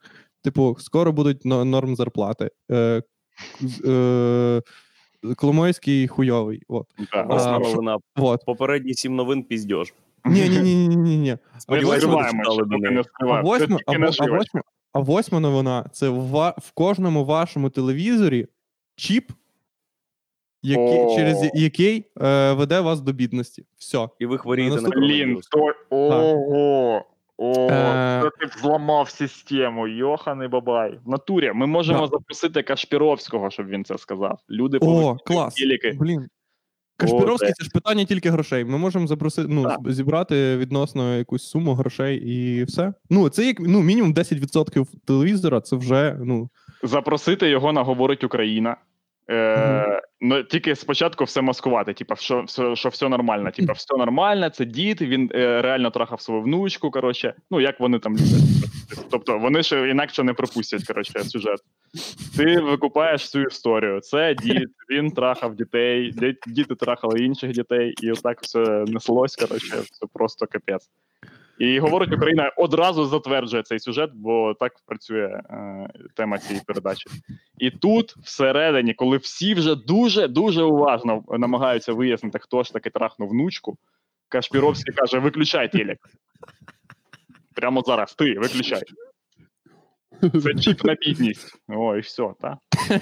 Типу, 0.44 0.78
скоро 0.80 1.12
будуть 1.12 1.46
но- 1.46 1.66
норм 1.66 1.96
зарплати. 1.96 2.52
Е, 2.72 3.02
е, 3.86 4.62
Коломойський 5.36 6.08
хуйовий. 6.08 6.62
От. 6.68 6.86
Власна 7.28 7.52
А, 7.56 7.60
новина. 7.60 7.98
От. 8.16 8.46
Попередні 8.46 8.94
сім 8.94 9.16
новин 9.16 9.44
піздьож. 9.44 9.94
Ні, 10.26 10.50
ні, 10.50 10.60
ні, 10.60 10.88
ні, 10.88 10.96
ні, 10.96 11.18
ні. 11.18 11.38
Ми 11.70 11.80
ви 11.80 12.00
що 12.00 12.08
не 12.08 13.00
А 13.00 13.04
скриваємо. 13.04 13.50
А, 13.50 13.94
во- 14.28 14.44
а, 14.94 15.00
восьма, 15.00 15.40
новина 15.40 15.90
це 15.92 16.10
в, 16.10 16.54
в 16.58 16.72
кожному 16.74 17.26
вашому 17.26 17.70
телевізорі 17.70 18.48
чіп, 18.96 19.32
який, 20.64 21.00
О. 21.00 21.16
через 21.16 21.52
який 21.54 22.06
е, 22.22 22.54
веде 22.54 22.80
вас 22.80 23.02
до 23.02 23.14
бідності. 23.14 23.66
Все. 23.78 24.10
І 24.20 24.26
ви 24.26 24.38
хворієте 24.38 24.76
на 24.76 24.82
Наступний. 24.82 25.26
Блін, 25.26 25.40
то... 25.52 25.74
Ого! 25.90 27.06
О, 27.42 27.68
Е. 27.72 28.30
ти 28.40 28.46
взламав 28.46 29.10
систему, 29.10 29.88
йоханий 29.88 30.48
бабай. 30.48 31.00
В 31.06 31.10
натурі, 31.10 31.52
ми 31.56 31.68
можемо 31.68 32.00
Да. 32.00 32.08
запросити 32.08 32.64
Кашпіровського, 32.64 33.50
щоб 33.50 33.68
він 33.68 33.86
це 33.86 33.98
сказав. 33.98 34.40
Люди 34.50 34.78
О, 34.82 35.18
клас. 35.26 35.56
Блін. 36.00 36.28
Кашпіровський 37.00 37.54
це- 37.54 37.64
ж 37.64 37.70
питання 37.70 38.06
тільки 38.06 38.30
грошей. 38.30 38.66
Ми 38.66 38.78
можемо 38.78 39.08
запросити, 39.08 39.48
ну, 39.52 39.64
Так. 39.64 39.80
зібрати 39.86 40.58
відносно 40.58 41.18
якусь 41.18 41.50
суму 41.50 41.74
грошей 41.74 42.18
і 42.18 42.64
все. 42.64 42.94
Ну, 43.10 43.30
це 43.30 43.46
як 43.46 43.60
ну, 43.60 43.82
мінімум 43.82 44.14
10% 44.14 44.88
телевізора, 45.06 45.62
це 45.62 45.76
вже 45.76 46.18
ну, 46.24 46.50
Запросити 46.84 47.50
його 47.50 47.74
на 47.74 47.84
говорить 47.84 48.24
Україна. 48.24 48.78
Е, 49.32 50.02
ну, 50.22 50.44
тільки 50.44 50.76
спочатку 50.76 51.24
все 51.24 51.42
маскувати, 51.42 51.94
типа, 51.94 52.16
що, 52.16 52.42
все, 52.42 52.76
що 52.76 52.90
все 52.90 53.10
нормально. 53.10 53.52
Типа, 53.52 53.74
все 53.74 53.98
нормально, 53.98 54.50
це 54.50 54.66
дід, 54.66 55.02
він 55.02 55.32
е, 55.36 55.62
реально 55.62 55.92
трахав 55.92 56.22
свою 56.22 56.42
внучку. 56.42 56.92
Коротше, 56.92 57.34
ну 57.52 57.62
як 57.62 57.80
вони 57.80 58.00
там 58.00 58.14
люблять. 58.14 58.44
Тобто 59.12 59.40
вони 59.40 59.64
ще 59.64 59.90
інакше 59.90 60.24
не 60.24 60.34
пропустять 60.34 60.84
коротше, 60.88 61.20
сюжет. 61.24 61.60
Ти 62.38 62.60
викупаєш 62.60 63.30
цю 63.30 63.42
історію. 63.42 64.00
Це 64.00 64.36
дід, 64.36 64.70
він 64.90 65.12
трахав 65.12 65.56
дітей, 65.56 66.14
діти 66.48 66.76
трахали 66.76 67.20
інших 67.20 67.52
дітей, 67.52 67.94
і 68.02 68.12
отак 68.12 68.42
все 68.42 68.60
неслось. 68.88 69.36
Коротше, 69.36 69.76
це 69.92 70.06
просто 70.14 70.48
капець. 70.48 70.90
І 71.60 71.80
говорить 71.80 72.14
Україна 72.14 72.52
одразу 72.58 73.06
затверджує 73.06 73.64
цей 73.64 73.80
сюжет, 73.80 74.12
бо 74.14 74.54
так 74.60 74.74
працює 74.86 75.42
е, 75.50 75.90
тема 76.16 76.38
цієї 76.38 76.62
передачі. 76.68 77.06
І 77.58 77.72
тут, 77.72 78.16
всередині, 78.18 78.94
коли 78.94 79.18
всі 79.18 79.54
вже 79.54 79.76
дуже 79.76 80.28
дуже 80.28 80.64
уважно 80.64 81.24
намагаються 81.30 81.94
вияснити, 81.94 82.40
хто 82.40 82.64
ж 82.64 82.74
таки 82.74 82.90
трахнув 82.90 83.30
внучку, 83.30 83.78
Кашпіровський 84.30 84.94
каже: 84.94 85.20
виключай 85.20 85.72
телек. 85.72 85.98
Прямо 87.56 87.84
зараз, 87.86 88.14
ти 88.14 88.34
виключай. 88.34 88.82
Це 90.44 90.54
чіп 90.54 90.84
на 90.84 90.96
бідність. 90.96 91.56
О, 91.68 91.96
і 91.96 92.00
все, 92.00 92.30
так. 92.42 92.58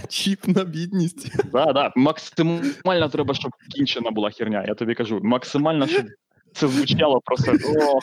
чіп 0.10 0.48
на 0.48 0.64
бідність. 0.64 1.52
Да, 1.52 1.74
да. 1.74 1.94
Максимально 1.96 3.10
треба, 3.10 3.34
щоб 3.34 3.52
кінчена 3.76 4.12
була 4.12 4.32
херня. 4.32 4.66
Я 4.68 4.74
тобі 4.74 4.96
кажу, 4.96 5.20
максимально, 5.24 5.88
щоб 5.88 6.06
це 6.54 6.68
звучало 6.68 7.22
просто. 7.26 7.52
О, 7.52 8.00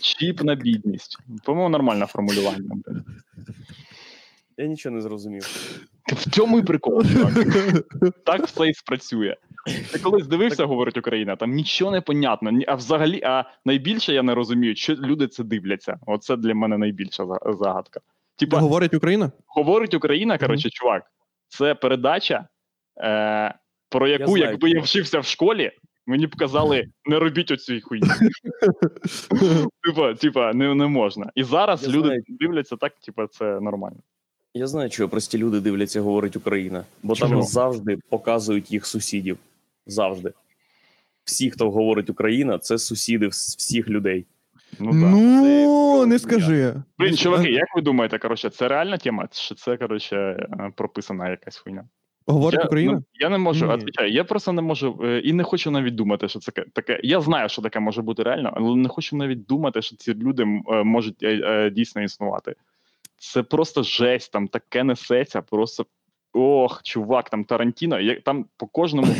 чіп 0.00 0.42
на 0.42 0.54
бідність. 0.54 1.18
По-моєму, 1.44 1.68
нормальне 1.68 2.06
формулювання. 2.06 2.74
Я 4.56 4.66
нічого 4.66 4.94
не 4.96 5.02
зрозумів. 5.02 5.42
В 6.06 6.30
цьому 6.30 6.58
і 6.58 6.62
прикол. 6.62 7.04
чувак. 7.04 7.32
Так 8.24 8.46
все 8.46 8.68
і 8.68 8.74
спрацює. 8.74 9.36
Ти 9.92 9.98
колись 9.98 10.26
дивився, 10.26 10.64
говорить 10.64 10.96
Україна, 10.98 11.36
там 11.36 11.50
нічого 11.50 11.90
не 11.90 12.00
понятно. 12.00 12.50
Ні- 12.50 12.64
А 12.68 12.74
взагалі, 12.74 13.20
а 13.24 13.44
найбільше 13.64 14.12
я 14.14 14.22
не 14.22 14.34
розумію, 14.34 14.76
що 14.76 14.94
люди 14.94 15.28
це 15.28 15.44
дивляться. 15.44 15.98
Оце 16.06 16.36
для 16.36 16.54
мене 16.54 16.78
найбільша 16.78 17.26
загадка. 17.58 18.00
Типа, 18.36 18.58
Говорить 18.58 18.94
Україна? 18.94 19.32
говорить 19.46 19.94
Україна, 19.94 20.38
коротше, 20.38 20.70
чувак, 20.70 21.02
це 21.48 21.74
передача, 21.74 22.48
е, 23.02 23.54
про 23.88 24.08
яку, 24.08 24.30
знаю, 24.30 24.44
якби 24.50 24.70
я 24.70 24.80
вчився 24.80 25.18
в 25.20 25.24
школі, 25.24 25.70
мені 26.06 26.26
б 26.26 26.36
казали, 26.36 26.84
не 27.04 27.18
робіть 27.18 27.50
оцій 27.50 27.80
хуйні. 27.80 28.08
Типа, 29.86 30.14
типа, 30.14 30.52
не, 30.52 30.74
не 30.74 30.86
можна. 30.86 31.30
І 31.34 31.44
зараз 31.44 31.82
Я 31.82 31.88
люди 31.88 32.06
знаю. 32.06 32.22
дивляться 32.28 32.76
так, 32.76 32.92
типа, 33.06 33.26
це 33.26 33.60
нормально. 33.60 33.96
Я 34.54 34.66
знаю, 34.66 34.90
чого 34.90 35.08
прості 35.08 35.38
люди 35.38 35.60
дивляться, 35.60 36.00
говорить 36.00 36.36
Україна, 36.36 36.84
бо 37.02 37.14
Чого? 37.14 37.30
там 37.30 37.42
завжди 37.42 37.98
показують 38.08 38.72
їх 38.72 38.86
сусідів. 38.86 39.38
Завжди. 39.90 40.32
Всі, 41.24 41.50
хто 41.50 41.70
говорить 41.70 42.10
Україна, 42.10 42.58
це 42.58 42.78
сусіди 42.78 43.28
всіх 43.28 43.88
людей. 43.88 44.26
Ну. 44.78 44.92
Ну, 44.92 46.00
Це- 46.00 46.06
не 46.06 46.18
скажи. 46.18 46.74
Блін, 46.98 47.16
чуваки, 47.16 47.50
як 47.50 47.76
ви 47.76 47.82
думаєте, 47.82 48.18
коротше, 48.18 48.50
це 48.50 48.68
реальна 48.68 48.98
тема? 48.98 49.28
Чи 49.30 49.54
це, 49.54 49.76
коротше, 49.76 50.16
е, 50.16 50.72
прописана 50.76 51.30
якась 51.30 51.56
хуйня? 51.56 51.84
Говорить 52.26 52.60
я, 52.60 52.66
Україна? 52.66 52.92
ну, 52.92 53.04
я 53.14 53.28
не 53.28 53.38
можу, 53.38 53.66
відповідаю, 53.66 54.12
я 54.12 54.24
просто 54.24 54.52
не 54.52 54.62
можу 54.62 55.00
е, 55.04 55.18
і 55.18 55.32
не 55.32 55.44
хочу 55.44 55.70
навіть 55.70 55.94
думати, 55.94 56.28
що 56.28 56.38
це 56.38 56.52
таке. 56.72 57.00
Я 57.02 57.20
знаю, 57.20 57.48
що 57.48 57.62
таке 57.62 57.80
може 57.80 58.02
бути 58.02 58.22
реально, 58.22 58.52
але 58.56 58.76
не 58.76 58.88
хочу 58.88 59.16
навіть 59.16 59.46
думати, 59.46 59.82
що 59.82 59.96
ці 59.96 60.14
люди 60.14 60.42
е, 60.42 60.84
можуть 60.84 61.24
дійсно 61.72 62.02
існувати. 62.02 62.54
Це 63.16 63.42
просто 63.42 63.82
жесть, 63.82 64.32
там 64.32 64.48
таке 64.48 64.84
несеться, 64.84 65.42
просто. 65.42 65.86
Ох, 66.32 66.82
чувак, 66.82 67.30
там 67.30 67.44
Тарантіно, 67.44 68.00
як 68.00 68.22
там 68.22 68.46
по 68.56 68.66
кожному, 68.66 69.14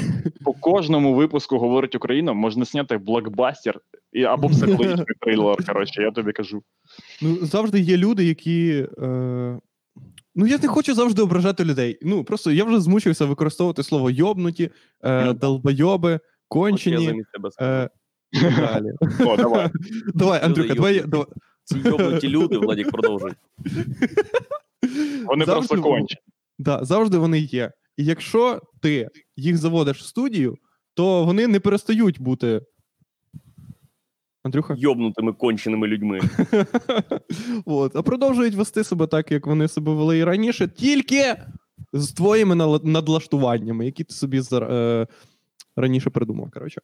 по 0.45 0.53
кожному 0.53 1.15
випуску 1.15 1.59
говорить 1.59 1.95
Україна, 1.95 2.33
можна 2.33 2.65
зняти 2.65 2.99
блокбастер 2.99 3.81
і 4.13 4.25
або 4.25 4.49
психологічний 4.49 5.17
трейлер. 5.21 5.67
Коротше, 5.67 6.03
я 6.03 6.11
тобі 6.11 6.33
кажу. 6.33 6.63
Ну, 7.23 7.37
завжди 7.43 7.81
є 7.81 7.97
люди, 7.97 8.25
які. 8.25 8.87
Е... 8.99 9.59
Ну, 10.35 10.47
я 10.47 10.59
не 10.59 10.69
хочу 10.69 10.95
завжди 10.95 11.23
ображати 11.23 11.65
людей. 11.65 11.99
Ну, 12.03 12.25
просто 12.25 12.51
я 12.51 12.65
вже 12.65 12.81
змучився 12.81 13.25
використовувати 13.25 13.83
слово 13.83 14.11
йобнуті, 14.11 14.71
е, 15.05 15.25
Ну, 15.25 15.33
долбойоби, 15.33 16.21
кончені. 16.49 17.07
замість 17.07 17.33
тебе 17.33 17.51
скажу. 17.51 17.71
Е... 17.71 17.91
далі. 18.57 18.93
О, 19.31 19.37
давай. 19.37 19.71
Давай, 20.15 20.45
Андрюха, 20.45 20.75
давай. 20.75 21.01
давай. 21.07 21.27
Ці 21.65 21.79
йобнуті 21.79 22.29
люди, 22.29 22.59
Владік, 22.59 22.91
продовжуй. 22.91 23.33
Вони 25.25 25.45
Завжди 25.45 25.69
просто 25.69 25.83
кончені. 25.83 26.21
Да, 26.61 26.85
завжди 26.85 27.19
вони 27.19 27.39
є. 27.39 27.73
І 27.97 28.05
якщо 28.05 28.61
ти 28.81 29.09
їх 29.37 29.59
заводиш 29.59 29.99
в 30.01 30.05
студію, 30.07 30.57
то 30.95 31.25
вони 31.25 31.47
не 31.47 31.61
перестають 31.61 32.21
бути. 32.21 32.61
Андрюха? 34.43 34.75
Йобнутими 34.79 35.33
конченими 35.33 35.87
людьми. 35.87 36.21
От, 37.65 37.97
а 37.97 38.03
продовжують 38.03 38.55
вести 38.55 38.85
себе 38.85 39.07
так, 39.07 39.33
як 39.33 39.47
вони 39.47 39.69
себе 39.69 39.95
вели 39.95 40.19
і 40.19 40.25
раніше, 40.25 40.69
тільки 40.69 41.37
з 41.93 42.13
твоїми 42.13 42.55
надлаштуваннями, 42.85 43.85
які 43.87 44.05
ти 44.05 44.15
собі 44.15 44.41
зар- 44.41 44.73
е, 44.73 45.07
раніше 45.77 46.11
придумав. 46.11 46.51
Коротше. 46.51 46.81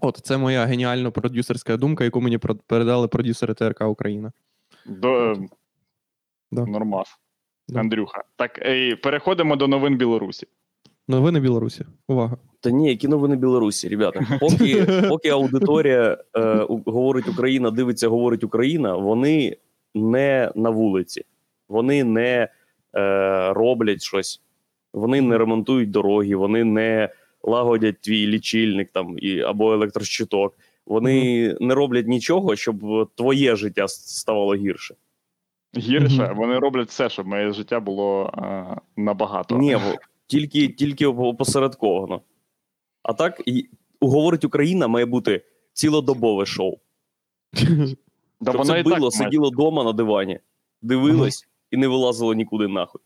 От, 0.00 0.20
це 0.24 0.36
моя 0.38 0.64
геніальна 0.66 1.10
продюсерська 1.10 1.76
думка, 1.76 2.04
яку 2.04 2.20
мені 2.20 2.38
передали 2.66 3.08
продюсери 3.08 3.54
ТРК 3.54 3.80
Україна. 3.80 4.32
До, 4.86 5.32
е, 5.32 5.36
Да. 6.52 6.66
Нормас. 6.66 7.08
Да. 7.68 7.80
Андрюха. 7.80 8.24
Так, 8.36 8.66
ей, 8.66 8.96
переходимо 8.96 9.56
до 9.56 9.68
новин 9.68 9.96
Білорусі. 9.96 10.46
Новини 11.08 11.40
Білорусі. 11.40 11.84
Увага. 12.08 12.36
Та 12.60 12.70
ні, 12.70 12.88
які 12.88 13.08
новини 13.08 13.36
Білорусі, 13.36 13.88
ребята. 13.88 14.38
Поки, 14.40 14.84
поки 15.08 15.28
аудиторія 15.28 16.18
е, 16.34 16.58
у- 16.62 16.82
говорить 16.90 17.28
Україна, 17.28 17.70
дивиться, 17.70 18.08
говорить 18.08 18.44
Україна, 18.44 18.96
вони 18.96 19.56
не 19.94 20.52
на 20.54 20.70
вулиці, 20.70 21.24
вони 21.68 22.04
не 22.04 22.48
е, 22.96 23.52
роблять 23.52 24.02
щось, 24.02 24.42
вони 24.92 25.20
не 25.20 25.38
ремонтують 25.38 25.90
дороги, 25.90 26.36
вони 26.36 26.64
не 26.64 27.08
лагодять 27.42 28.00
твій 28.00 28.26
лічильник 28.26 28.90
там 28.92 29.14
і 29.18 29.40
або 29.40 29.72
електрощиток. 29.72 30.54
Вони 30.86 31.56
не 31.60 31.74
роблять 31.74 32.06
нічого, 32.06 32.56
щоб 32.56 33.08
твоє 33.14 33.56
життя 33.56 33.88
ставало 33.88 34.54
гірше. 34.54 34.94
Гірше, 35.76 36.22
Мгм. 36.22 36.36
вони 36.36 36.58
роблять 36.58 36.88
все, 36.88 37.08
щоб 37.08 37.26
моє 37.26 37.52
життя 37.52 37.80
було 37.80 38.30
е, 38.38 38.76
набагато. 38.96 39.58
Ні, 39.58 39.76
тільки, 40.26 40.68
тільки 40.68 41.06
опосередковано. 41.06 42.20
А 43.02 43.12
так, 43.12 43.42
і, 43.46 43.68
говорить 44.00 44.44
Україна 44.44 44.88
має 44.88 45.06
бути 45.06 45.44
цілодобове 45.72 46.46
шоу. 46.46 46.76
да 47.52 48.50
Щоб 48.50 48.56
воно 48.56 48.64
це 48.64 48.82
било, 48.82 49.10
сиділо 49.10 49.50
вдома 49.50 49.84
на 49.84 49.92
дивані, 49.92 50.40
дивилось 50.82 51.48
і 51.70 51.76
не 51.76 51.88
вилазило 51.88 52.34
нікуди 52.34 52.68
нахуй. 52.68 53.00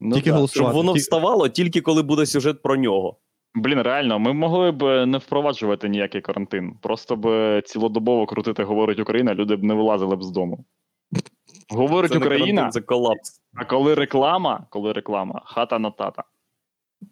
Ну, 0.00 0.14
Тільки 0.14 0.32
голос- 0.32 0.54
Щоб 0.54 0.72
воно 0.72 0.92
вставало 0.92 1.48
тільки 1.48 1.80
коли 1.80 2.02
буде 2.02 2.26
сюжет 2.26 2.62
про 2.62 2.76
нього. 2.76 3.16
Блін, 3.54 3.82
реально, 3.82 4.18
ми 4.18 4.32
могли 4.32 4.70
б 4.70 5.06
не 5.06 5.18
впроваджувати 5.18 5.88
ніякий 5.88 6.20
карантин. 6.20 6.74
Просто 6.80 7.16
б 7.16 7.62
цілодобово 7.66 8.26
крутити 8.26 8.64
говорить 8.64 8.98
Україна, 9.00 9.34
люди 9.34 9.56
б 9.56 9.64
не 9.64 9.74
вилазили 9.74 10.16
б 10.16 10.22
з 10.22 10.30
дому. 10.30 10.64
Говорить 11.74 12.12
Це 12.12 12.18
Україна, 12.18 12.70
це 12.70 12.80
колапс. 12.80 13.40
а 13.54 13.64
коли 13.64 13.94
реклама, 13.94 14.66
коли 14.70 14.92
реклама, 14.92 15.42
хата 15.44 15.78
на 15.78 15.90
тата. 15.90 16.22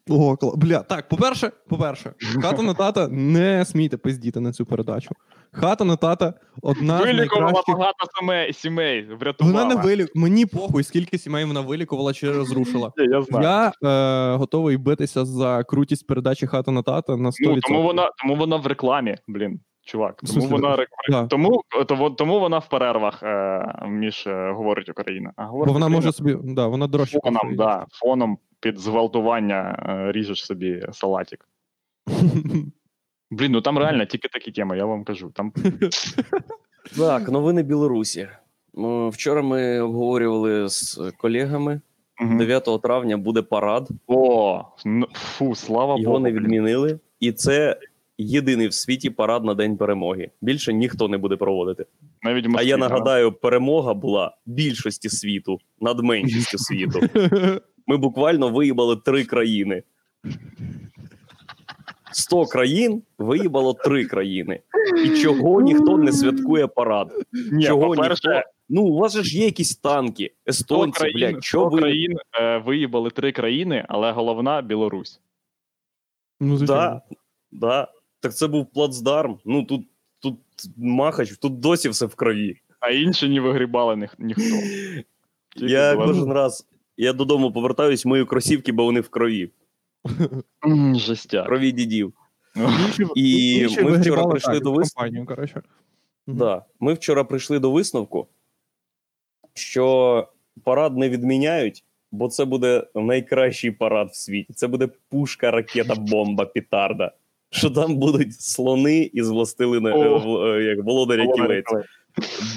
О, 0.09 0.37
кла... 0.37 0.53
Бля, 0.57 0.79
так, 0.79 1.09
по-перше, 1.09 1.51
по-перше, 1.69 2.13
хата 2.43 2.63
на 2.63 2.75
тата 2.75 3.09
не 3.09 3.65
смійте 3.65 3.97
пиздіти 3.97 4.41
на 4.41 4.53
цю 4.53 4.67
передачу. 4.67 5.11
Хата 5.53 5.85
на 5.85 5.97
тата 5.97 6.35
одна 6.63 6.99
з 6.99 7.03
Вилікувала 7.03 7.45
найкращих. 7.45 7.77
багато 7.77 8.07
сімей, 8.19 8.53
сімей 8.53 9.03
врятувала. 9.21 9.63
Вона 9.63 9.75
не 9.75 9.83
вилік... 9.83 10.11
Мені 10.15 10.47
похуй, 10.47 10.85
скільки 10.85 11.19
сімей 11.19 11.45
вона 11.45 11.61
вилікувала 11.61 12.13
чи 12.13 12.33
розрушила. 12.33 12.93
Я, 12.97 13.05
я 13.05 13.23
знаю. 13.23 13.73
Я 13.83 14.33
е, 14.35 14.37
готовий 14.37 14.77
битися 14.77 15.25
за 15.25 15.65
крутість 15.65 16.07
передачі 16.07 16.47
хата 16.47 16.71
на 16.71 16.83
тата 16.83 17.17
на 17.17 17.29
100%. 17.29 17.35
Ну, 17.41 17.61
тому 17.61 17.83
вона, 17.83 18.11
тому 18.19 18.37
вона 18.37 18.57
в 18.57 18.67
рекламі, 18.67 19.17
блін, 19.29 19.61
чувак. 19.85 20.21
Тому 20.35 20.47
вона, 20.47 20.77
рек- 20.77 20.87
Да. 21.11 21.27
тому, 21.27 21.63
тому, 21.87 22.11
тому 22.11 22.41
вона 22.41 22.59
в 22.59 22.69
перервах 22.69 23.23
е, 23.23 23.65
між 23.89 24.27
е, 24.27 24.51
говорить 24.53 24.89
Україна. 24.89 25.33
А 25.37 25.45
Бо 25.47 25.51
вона 25.51 25.63
Україна 25.71 25.89
може 25.89 26.13
собі. 26.13 26.37
Да, 26.43 26.67
вона 26.67 26.87
дорожче. 26.87 27.19
фоном, 27.25 27.57
да, 27.57 27.87
фоном 27.91 28.39
під 28.61 28.79
зґвалтування 28.79 29.87
е, 29.89 30.13
ріжеш 30.13 30.47
собі 30.47 30.87
салатик. 30.93 31.49
Блін, 33.31 33.53
ну 33.53 33.61
там 33.61 33.79
реально 33.79 34.05
тільки 34.05 34.29
такі 34.29 34.51
теми, 34.53 34.77
я 34.77 34.85
вам 34.85 35.05
кажу. 35.05 35.31
Там 35.35 35.53
Так, 36.97 37.29
новини 37.29 37.63
Білорусі. 37.63 38.29
Ну, 38.75 39.09
вчора 39.09 39.43
ми 39.43 39.81
обговорювали 39.81 40.69
з 40.69 41.13
колегами. 41.19 41.81
9 42.39 42.83
травня 42.83 43.17
буде 43.17 43.43
парад, 43.43 43.89
О, 44.07 44.65
ну, 44.85 45.07
фу, 45.13 45.55
слава 45.55 45.99
його 45.99 46.13
Богу. 46.13 46.25
не 46.25 46.33
відмінили, 46.33 46.99
і 47.21 47.33
це 47.33 47.77
єдиний 48.25 48.69
в 48.69 48.75
світі 48.75 49.11
парад 49.11 49.45
на 49.45 49.55
День 49.55 49.77
перемоги. 49.77 50.31
Більше 50.41 50.73
ніхто 50.73 51.09
не 51.09 51.19
буде 51.19 51.37
проводити. 51.37 51.87
Навіть 52.23 52.45
в 52.45 52.49
А 52.49 52.51
Москві, 52.53 52.69
я 52.69 52.77
да. 52.77 52.89
нагадаю, 52.89 53.33
перемога 53.33 53.95
була 53.95 54.37
більшості 54.47 55.09
світу 55.09 55.59
над 55.81 56.01
меншістю 56.01 56.59
світу. 56.59 57.01
Ми 57.87 57.97
буквально 57.97 58.49
виїбали 58.49 58.97
три 58.97 59.25
країни. 59.25 59.83
100 62.13 62.47
країн 62.47 63.03
виїбало 63.19 63.75
три 63.75 64.05
країни. 64.05 64.61
І 65.05 65.09
чого 65.09 65.61
ніхто 65.61 65.99
не 65.99 66.13
святкує 66.13 66.67
парад? 66.67 67.13
Ні, 67.53 67.65
чого 67.65 67.95
ніхто? 67.95 68.43
Ну, 68.69 68.83
у 68.83 68.99
вас 68.99 69.13
же 69.13 69.23
ж 69.23 69.39
є 69.39 69.45
якісь 69.45 69.77
танки, 69.77 70.35
естонці, 70.49 70.99
країн, 71.01 71.17
блядь, 71.19 71.35
100 71.35 71.43
що 71.43 71.69
ви? 71.69 71.79
країн 71.79 72.17
е, 72.41 72.59
виїбали 72.59 73.11
три 73.11 73.33
країни, 73.33 73.85
але 73.89 74.13
головна 74.13 74.63
Білорусь. 74.63 75.21
Ну, 76.41 76.57
звичайно. 76.57 77.01
Да, 77.53 77.67
да. 77.69 77.89
Так 78.21 78.35
це 78.37 78.47
був 78.47 78.67
плацдарм. 78.67 79.39
Ну 79.45 79.63
тут, 79.65 79.87
тут 80.21 80.37
махач, 80.77 81.37
тут 81.39 81.61
досі 81.61 81.89
все 81.89 82.07
в 82.07 82.15
крові. 82.15 82.57
А 82.81 82.91
інші 82.91 83.29
не 83.29 83.41
вигрібали 83.41 83.97
ніх, 83.97 84.15
ніхто. 84.19 84.43
Тільки 85.57 85.73
Я 85.73 85.93
Білорусь. 85.93 86.17
кожен 86.17 86.33
раз 86.33 86.67
я 86.97 87.13
додому 87.13 87.53
повертаюсь, 87.53 88.05
мию 88.07 88.27
кросівки, 88.27 88.73
бо 88.73 88.85
вони 88.85 89.01
в 89.01 89.09
крові. 89.09 89.51
Жестяк. 90.95 91.47
крові 91.47 91.73
дідів. 91.73 92.13
Інші- 92.57 93.07
І 93.15 93.83
ми 93.85 93.99
вчора 93.99 94.25
прийшли 94.27 94.55
так, 94.55 94.63
до 94.63 94.73
в 94.73 94.77
вис- 94.77 94.95
компанію, 94.95 95.27
Да. 96.27 96.65
Ми 96.81 96.95
вчора 96.95 97.25
прийшли 97.25 97.59
до 97.59 97.71
висновку, 97.71 98.29
що 99.55 100.29
парад 100.65 100.97
не 100.97 101.09
відміняють, 101.09 101.85
бо 102.13 102.29
це 102.29 102.45
буде 102.45 102.87
найкращий 102.95 103.71
парад 103.71 104.09
в 104.11 104.17
світі. 104.17 104.53
Це 104.53 104.67
буде 104.67 104.89
пушка, 105.09 105.51
ракета, 105.51 105.95
бомба, 105.95 106.45
петарда. 106.47 107.13
Що 107.51 107.71
там 107.71 107.97
будуть 107.97 108.41
слони 108.41 109.11
із 109.13 109.31
властелина 109.31 109.95
О. 109.95 110.47
е, 110.47 110.59
е, 110.59 110.63
як 110.63 110.85
володаря 110.85 111.27
кілець, 111.33 111.65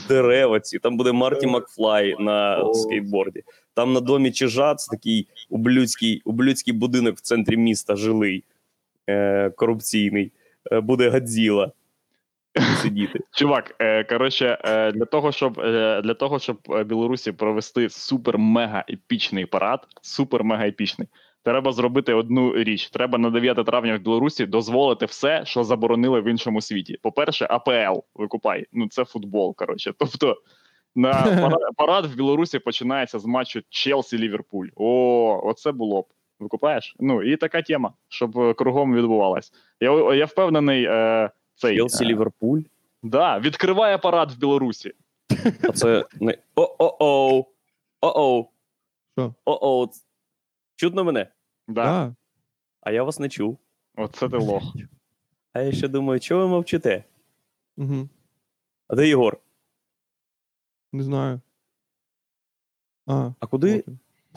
дерева 0.07 0.59
ці. 0.59 0.79
Там 0.79 0.97
буде 0.97 1.11
Марті 1.11 1.47
Макфлай 1.47 2.15
на 2.19 2.57
О. 2.57 2.73
скейтборді. 2.73 3.43
Там 3.73 3.93
на 3.93 3.99
домі 3.99 4.31
Чижац, 4.31 4.87
такий 4.87 5.27
ублюдський, 5.49 6.21
ублюдський 6.25 6.73
будинок 6.73 7.17
в 7.17 7.21
центрі 7.21 7.57
міста 7.57 7.95
жилий, 7.95 8.43
е, 9.09 9.49
корупційний. 9.49 10.31
Е, 10.71 10.79
буде 10.79 11.09
Гадзіла 11.09 11.71
сидіти. 12.81 13.19
Чувак, 13.31 13.75
е, 13.79 14.03
коротше, 14.03 14.57
е, 14.63 14.91
для 14.91 15.05
того, 15.05 15.31
щоб 15.31 15.59
е, 15.59 16.01
для 16.01 16.13
того, 16.13 16.39
щоб 16.39 16.57
е, 16.69 16.83
Білорусі 16.83 17.31
провести 17.31 17.87
супер-мега 17.87 18.83
епічний 18.93 19.45
парад, 19.45 19.87
супер-мега 20.01 20.67
епічний, 20.67 21.07
треба 21.43 21.71
зробити 21.71 22.13
одну 22.13 22.53
річ. 22.55 22.89
Треба 22.89 23.17
на 23.17 23.29
9 23.29 23.65
травня 23.65 23.95
в 23.95 23.99
Білорусі 23.99 24.45
дозволити 24.45 25.05
все, 25.05 25.45
що 25.45 25.63
заборонили 25.63 26.21
в 26.21 26.27
іншому 26.27 26.61
світі. 26.61 26.97
По-перше, 27.01 27.47
АПЛ 27.49 27.99
викупай. 28.15 28.65
Ну 28.73 28.87
це 28.87 29.05
футбол. 29.05 29.55
Коротше, 29.55 29.93
тобто. 29.97 30.37
На 30.95 31.11
пара- 31.41 31.71
парад 31.77 32.05
в 32.05 32.15
Білорусі 32.15 32.59
починається 32.59 33.19
з 33.19 33.25
матчу 33.25 33.61
Челсі 33.69 34.17
Ліверпуль. 34.17 34.67
О, 34.75 35.41
оце 35.43 35.71
було 35.71 36.01
б. 36.01 36.05
Викупаєш? 36.39 36.95
Ну 36.99 37.23
і 37.23 37.37
така 37.37 37.61
тема, 37.61 37.93
щоб 38.09 38.39
е, 38.39 38.53
кругом 38.53 38.95
відбувалась. 38.95 39.53
Я, 39.79 40.13
я 40.15 40.25
впевнений, 40.25 40.85
е, 40.85 41.29
цей 41.55 41.77
Челсі 41.77 42.03
е, 42.03 42.07
Ліверпуль. 42.07 42.61
Да, 43.03 43.39
відкриває 43.39 43.97
парад 43.97 44.31
в 44.31 44.39
Білорусі. 44.39 44.93
А 45.63 45.71
це 45.71 46.05
не. 46.19 46.37
О-о-оу. 46.55 47.45
О-оу. 48.01 48.47
Що? 49.17 49.33
О-оу. 49.45 49.89
Чутно 50.75 51.03
мене? 51.03 51.27
Да. 51.67 51.83
Да. 51.83 52.15
А 52.81 52.91
я 52.91 53.03
вас 53.03 53.19
не 53.19 53.29
чув. 53.29 53.57
Оце 53.95 54.29
ти 54.29 54.37
лох. 54.37 54.63
А 55.53 55.61
я 55.61 55.71
ще 55.71 55.87
думаю, 55.87 56.19
чого 56.19 56.41
ви 56.41 56.47
мовчите? 56.47 57.03
Мгм. 57.77 58.09
А 58.87 58.95
де 58.95 59.07
Єгор? 59.07 59.37
Не 60.93 61.03
знаю. 61.03 61.41
А, 63.07 63.31
А 63.39 63.47
куди? 63.47 63.83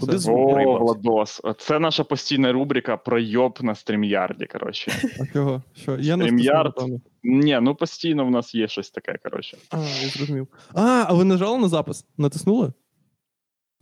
куди 0.00 0.18
звук? 0.18 0.38
О. 0.66 0.78
Владос. 0.78 1.42
Це 1.58 1.78
наша 1.78 2.04
постійна 2.04 2.52
рубрика 2.52 2.96
про 2.96 3.18
йоб 3.18 3.58
на 3.62 3.74
стрімярді. 3.74 4.46
Коротше. 4.46 4.92
А 5.20 5.26
чого? 5.32 5.62
Що? 5.74 5.98
Я 5.98 6.16
не 6.16 6.24
Стрімярд. 6.24 6.74
Ні, 7.22 7.58
ну 7.62 7.74
постійно 7.74 8.26
в 8.26 8.30
нас 8.30 8.54
є 8.54 8.68
щось 8.68 8.90
таке. 8.90 9.18
Коротше. 9.22 9.58
А, 9.70 9.78
я 9.78 10.08
зрозумів. 10.08 10.48
А, 10.74 11.04
а 11.08 11.12
ви 11.14 11.24
нажали 11.24 11.58
на 11.58 11.68
запис? 11.68 12.06
Натиснули? 12.16 12.72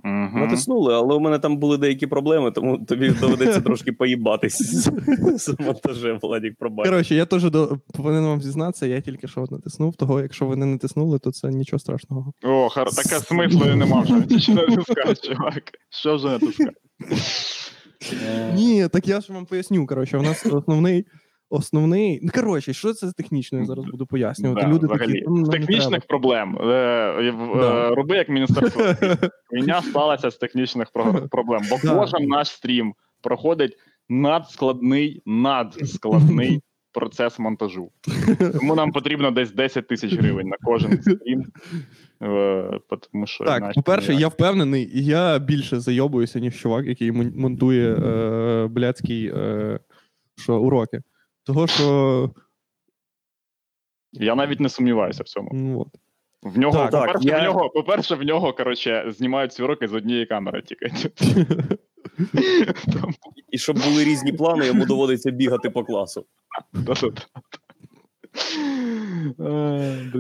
Угу. 0.05 0.39
Натиснули, 0.39 0.95
але 0.95 1.15
у 1.15 1.21
мене 1.21 1.39
там 1.39 1.57
були 1.57 1.79
деякі 1.79 2.07
проблеми, 2.07 2.51
тому 2.51 2.79
тобі 2.79 3.11
доведеться 3.11 3.61
трошки 3.61 3.93
поїбатись 3.93 4.63
з, 5.37 5.57
монтажем, 5.61 6.19
Владік, 6.23 6.55
пробач. 6.59 6.89
Коротше, 6.89 7.15
я 7.15 7.27
теж 7.27 7.51
до... 7.51 7.79
повинен 7.95 8.25
вам 8.25 8.43
зізнатися, 8.43 8.87
я 8.87 9.01
тільки 9.01 9.29
що 9.29 9.45
натиснув. 9.51 9.97
Того, 9.97 10.21
якщо 10.21 10.47
ви 10.47 10.57
не 10.57 10.67
натиснули, 10.67 11.19
то 11.19 11.33
це 11.33 11.49
нічого 11.49 11.81
страшного. 11.81 12.33
О, 12.43 12.69
хар... 12.69 12.91
таке 12.91 13.21
смислу 13.21 13.67
і 13.73 13.75
нема 13.75 14.01
вже. 14.01 14.41
Що 14.41 15.15
чувак? 15.15 15.63
Що 15.91 16.17
вже 16.17 16.27
натискати? 16.27 16.81
Ні, 18.55 18.89
так 18.89 19.09
я 19.09 19.21
ж 19.21 19.33
вам 19.33 19.47
поясню. 19.47 19.87
Коротше, 19.87 20.19
у 20.19 20.23
нас 20.23 20.47
основний. 20.47 21.05
Основний. 21.51 22.21
Ну, 22.23 22.31
коротше, 22.35 22.73
що 22.73 22.93
це 22.93 23.07
за 23.07 23.13
технічно, 23.13 23.59
я 23.59 23.65
зараз 23.65 23.85
буду 23.87 24.07
пояснювати. 24.07 24.61
Да, 24.63 24.69
Люди 24.73 24.87
взагалі. 24.87 25.13
такі. 25.13 25.27
«М, 25.27 25.35
нам 25.35 25.45
З 25.47 25.49
не 25.49 25.59
технічних 25.59 26.07
проблем. 26.07 26.59
Е, 26.61 26.65
е, 26.65 27.35
Да. 27.57 27.89
е, 27.91 27.95
роби 27.95 28.17
як 28.17 28.29
міністерство. 28.29 28.83
Хуйня 29.51 29.83
сталася 29.83 30.31
з 30.31 30.37
технічних 30.37 30.89
проблем, 31.31 31.63
бо 31.71 31.77
Да. 31.85 31.95
кожен 31.95 32.27
наш 32.29 32.49
стрім 32.49 32.95
проходить 33.23 33.77
надскладний, 34.09 35.23
надскладний 35.27 36.61
процес 36.93 37.39
монтажу. 37.39 37.91
Тому 38.53 38.75
нам 38.75 38.93
потрібно 38.93 39.31
десь 39.31 39.53
10 39.53 39.89
тисяч 39.89 40.15
гривень 40.15 40.49
на 40.49 40.57
кожен 40.63 41.03
стрім. 41.03 41.45
е, 42.23 42.81
Тому 43.13 43.27
що 43.27 43.45
Так, 43.45 43.73
по-перше, 43.75 44.09
ніяк. 44.09 44.21
я 44.21 44.29
впевнений, 44.29 44.91
я 44.93 45.39
більше 45.39 45.81
зайобуюся, 45.81 46.41
ніж 46.41 46.61
чувак, 46.61 46.87
який 46.87 47.13
мон- 47.13 47.37
монтує 47.37 47.95
е, 47.95 48.67
блядський 48.71 49.27
е, 49.37 49.79
що, 50.37 50.61
уроки. 50.61 51.01
Того, 51.45 51.67
що. 51.67 52.31
я 54.13 54.35
навіть 54.35 54.61
не 54.61 54.69
сумніваюся 54.69 55.23
в 55.23 55.27
цьому. 55.29 55.51
Ну, 55.53 55.81
от. 55.81 55.89
В 56.43 56.59
нього, 56.59 56.73
Так, 56.73 56.91
так, 56.91 57.07
по-перше, 57.07 57.29
я- 57.29 57.41
в 57.41 57.45
нього, 57.45 57.71
по-перше, 57.71 58.15
в 58.15 58.23
нього, 58.23 58.53
коротше, 58.53 59.05
знімають 59.09 59.53
ці 59.53 59.63
уроки 59.63 59.89
з 59.89 59.95
однієї 59.95 60.27
камери 60.27 60.63
тільки. 60.63 60.93
І 63.51 63.59
щоб 63.59 63.77
були 63.79 64.05
різні 64.05 64.33
плани, 64.33 64.67
йому 64.67 64.87
доводиться 64.87 65.31
бігати 65.31 65.71
по 65.71 65.85
класу. 65.85 66.27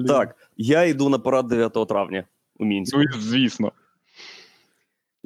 Так, 0.06 0.36
я 0.56 0.84
йду 0.84 1.08
на 1.08 1.18
парад 1.18 1.48
9 1.48 1.72
травня 1.88 2.24
у 2.56 2.64
Мінську. 2.64 2.98
Ну, 2.98 3.20
звісно. 3.20 3.72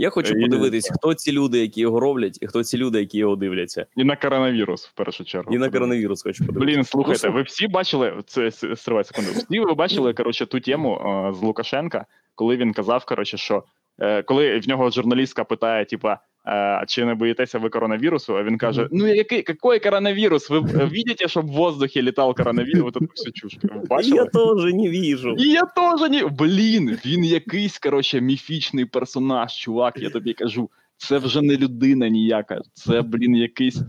Я 0.00 0.10
хочу 0.10 0.34
І- 0.34 0.40
подивитись, 0.40 0.90
хто 0.94 1.14
ці 1.14 1.32
люди, 1.32 1.58
які 1.58 1.80
його 1.80 2.00
роблять, 2.00 2.38
і 2.40 2.46
хто 2.46 2.64
ці 2.64 2.78
люди, 2.78 3.00
які 3.00 3.18
його 3.18 3.36
дивляться. 3.36 3.86
І 3.96 4.04
на 4.04 4.16
коронавірус, 4.16 4.86
в 4.86 4.92
першу 4.92 5.24
чергу. 5.24 5.54
І 5.54 5.58
на 5.58 5.70
коронавірус 5.70 6.22
хочу 6.22 6.46
подивитися. 6.46 6.76
Блін, 6.76 6.84
слухайте, 6.84 7.28
ви 7.28 7.42
всі 7.42 7.68
бачили 7.68 8.22
це 8.26 8.50
стривай 8.50 9.04
секунду. 9.04 9.30
Всі 9.30 9.60
ви 9.60 9.74
бачили 9.74 10.12
коротше 10.12 10.46
ту 10.46 10.60
тему 10.60 10.94
е, 10.94 11.34
з 11.34 11.42
Лукашенка, 11.42 12.06
коли 12.34 12.56
він 12.56 12.72
казав, 12.72 13.04
коротше, 13.04 13.36
що 13.36 13.64
е, 13.98 14.22
коли 14.22 14.58
в 14.58 14.68
нього 14.68 14.90
журналістка 14.90 15.44
питає, 15.44 15.84
типа. 15.84 16.18
Е, 16.48 16.84
Чи 16.86 17.04
не 17.04 17.14
боїтеся 17.14 17.58
ви 17.58 17.68
коронавірусу? 17.68 18.36
А 18.36 18.42
він 18.42 18.58
каже: 18.58 18.88
Ну 18.92 19.06
який 19.06 19.44
який 19.48 19.78
коронавірус? 19.80 20.50
Ви 20.50 20.60
бачите, 20.60 21.28
щоб 21.28 21.46
в 21.46 21.52
воздухі 21.52 22.02
літав 22.02 22.34
коронавірус? 22.34 22.94
Эту 22.94 23.08
всю 23.16 23.32
чушь. 23.32 23.58
Бачили? 23.88 24.16
Я 24.16 24.24
теж 24.24 24.74
не 24.74 24.88
віжу. 24.88 25.34
І 25.38 25.42
я 25.42 25.62
теж 25.64 26.10
ні. 26.10 26.22
Блін, 26.38 26.98
він 27.06 27.24
якийсь 27.24 27.78
коротше 27.78 28.20
міфічний 28.20 28.84
персонаж, 28.84 29.52
чувак. 29.52 29.98
Я 29.98 30.10
тобі 30.10 30.32
кажу. 30.32 30.70
це 30.96 31.18
вже 31.18 31.42
не 31.42 31.56
людина 31.56 32.08
ніяка. 32.08 32.60
Це, 32.74 33.02
блін, 33.02 33.36
якийсь 33.36 33.80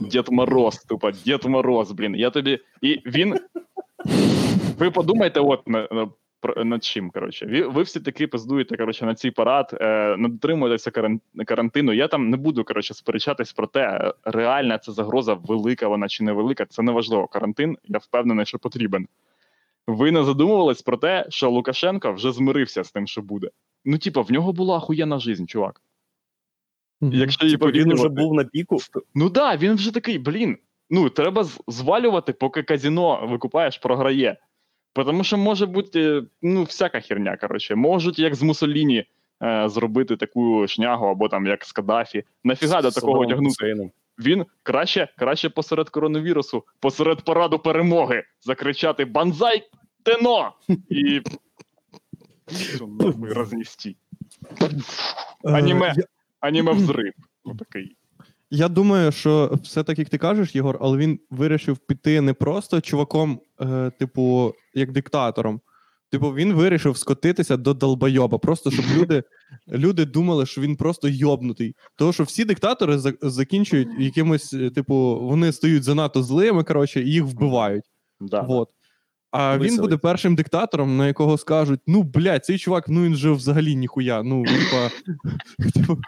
Дід 0.00 0.24
Мороз, 0.30 0.78
тупо, 0.78 1.10
Дід 1.10 1.44
Мороз, 1.44 1.92
блін. 1.92 2.14
Я 2.14 2.30
тобі. 2.30 2.58
І 2.82 3.00
він. 3.06 3.34
Ви 4.78 4.90
подумайте, 4.90 5.40
от 5.40 5.60
над 6.64 6.84
чим, 6.84 7.10
коротше. 7.10 7.46
Ви, 7.46 7.66
ви 7.66 7.82
всі 7.82 8.00
таки 8.00 8.26
пиздуєте, 8.26 8.76
коротше, 8.76 9.06
на 9.06 9.14
цей 9.14 9.30
парад, 9.30 9.78
е, 9.80 10.16
не 10.16 10.28
дотримуєтеся 10.28 10.90
карантину. 11.46 11.92
Я 11.92 12.08
там 12.08 12.30
не 12.30 12.36
буду, 12.36 12.64
коротше, 12.64 12.94
сперечатись 12.94 13.52
про 13.52 13.66
те, 13.66 14.12
реальна 14.24 14.78
це 14.78 14.92
загроза, 14.92 15.34
велика 15.34 15.88
вона 15.88 16.08
чи 16.08 16.24
невелика, 16.24 16.66
це 16.66 16.82
не 16.82 16.92
важливо. 16.92 17.26
Карантин, 17.26 17.78
я 17.84 17.98
впевнений, 17.98 18.46
що 18.46 18.58
потрібен. 18.58 19.08
Ви 19.86 20.12
не 20.12 20.24
задумувались 20.24 20.82
про 20.82 20.96
те, 20.96 21.26
що 21.28 21.50
Лукашенко 21.50 22.12
вже 22.12 22.32
змирився 22.32 22.84
з 22.84 22.92
тим, 22.92 23.06
що 23.06 23.22
буде. 23.22 23.50
Ну, 23.84 23.98
типа, 23.98 24.20
в 24.20 24.32
нього 24.32 24.52
була 24.52 24.76
охуєнна 24.76 25.18
жизнь, 25.18 25.46
чувак. 25.46 25.80
Якщо 27.00 27.46
її 27.46 27.56
Типа 27.56 27.70
він 27.70 27.92
уже 27.92 28.08
був 28.08 28.34
на 28.34 28.44
піку. 28.44 28.78
Ну 29.14 29.30
да, 29.30 29.56
він 29.56 29.74
вже 29.74 29.94
такий, 29.94 30.18
блін. 30.18 30.58
Ну, 30.90 31.10
треба 31.10 31.44
звалювати, 31.68 32.32
поки 32.32 32.62
казіно 32.62 33.26
викупаєш, 33.26 33.78
програє. 33.78 34.36
Тому 34.92 35.24
що 35.24 35.36
може 35.36 35.66
бути 35.66 36.22
ну, 36.42 36.62
всяка 36.62 37.00
херня, 37.00 37.36
коротше. 37.36 37.74
Можуть, 37.74 38.18
як 38.18 38.34
з 38.34 38.42
Мусоліні, 38.42 39.04
е, 39.42 39.68
зробити 39.68 40.16
таку 40.16 40.66
шнягу, 40.68 41.06
або 41.06 41.28
там 41.28 41.46
як 41.46 41.64
з 41.64 41.72
Каддафі. 41.72 42.24
Нафіга 42.44 42.82
до 42.82 42.90
такого 42.90 43.26
тягнути? 43.26 43.90
Він 44.18 44.44
краще, 44.62 45.08
краще 45.18 45.48
посеред 45.48 45.88
коронавірусу, 45.88 46.64
посеред 46.80 47.22
параду 47.22 47.58
перемоги 47.58 48.24
закричати 48.40 49.04
Банзай 49.04 49.62
Тено! 50.02 50.52
І. 50.88 51.20
Нахуй 53.00 53.32
рознести. 53.32 53.96
Е, 55.44 55.52
Аніме. 55.52 55.94
Аніме 56.40 56.72
взрив. 56.72 57.12
Отакий. 57.44 57.96
Я 58.50 58.68
думаю, 58.68 59.12
що 59.12 59.58
все 59.62 59.82
так, 59.82 59.98
як 59.98 60.08
ти 60.08 60.18
кажеш, 60.18 60.54
Єгор, 60.54 60.78
але 60.80 60.98
він 60.98 61.20
вирішив 61.30 61.78
піти 61.78 62.20
не 62.20 62.32
просто 62.32 62.80
чуваком, 62.80 63.40
е, 63.60 63.90
типу, 63.98 64.54
як 64.74 64.92
диктатором. 64.92 65.60
Типу, 66.10 66.34
він 66.34 66.52
вирішив 66.52 66.96
скотитися 66.96 67.56
до 67.56 67.74
долбойоба, 67.74 68.38
просто 68.38 68.70
щоб 68.70 68.84
люди, 68.96 69.22
люди 69.68 70.04
думали, 70.04 70.46
що 70.46 70.60
він 70.60 70.76
просто 70.76 71.08
йобнутий. 71.08 71.76
Тому 71.96 72.12
що 72.12 72.24
всі 72.24 72.44
диктатори 72.44 72.98
за- 72.98 73.12
закінчують 73.22 73.88
якимось, 73.98 74.52
е, 74.52 74.70
типу, 74.70 75.18
вони 75.22 75.52
стають 75.52 75.82
занадто 75.82 76.22
злими, 76.22 76.64
коротше, 76.64 77.02
і 77.02 77.10
їх 77.10 77.24
вбивають. 77.24 77.84
Да. 78.20 78.40
Вот. 78.42 78.68
А 79.30 79.58
він 79.58 79.76
буде 79.76 79.96
першим 79.96 80.34
диктатором, 80.34 80.96
на 80.96 81.06
якого 81.06 81.38
скажуть: 81.38 81.80
ну, 81.86 82.02
блядь, 82.02 82.44
цей 82.44 82.58
чувак, 82.58 82.88
ну 82.88 83.04
він 83.04 83.16
же 83.16 83.30
взагалі 83.30 83.76
ніхуя. 83.76 84.22
Ну, 84.22 84.44
типа, 84.44 84.90
типу, 85.74 85.98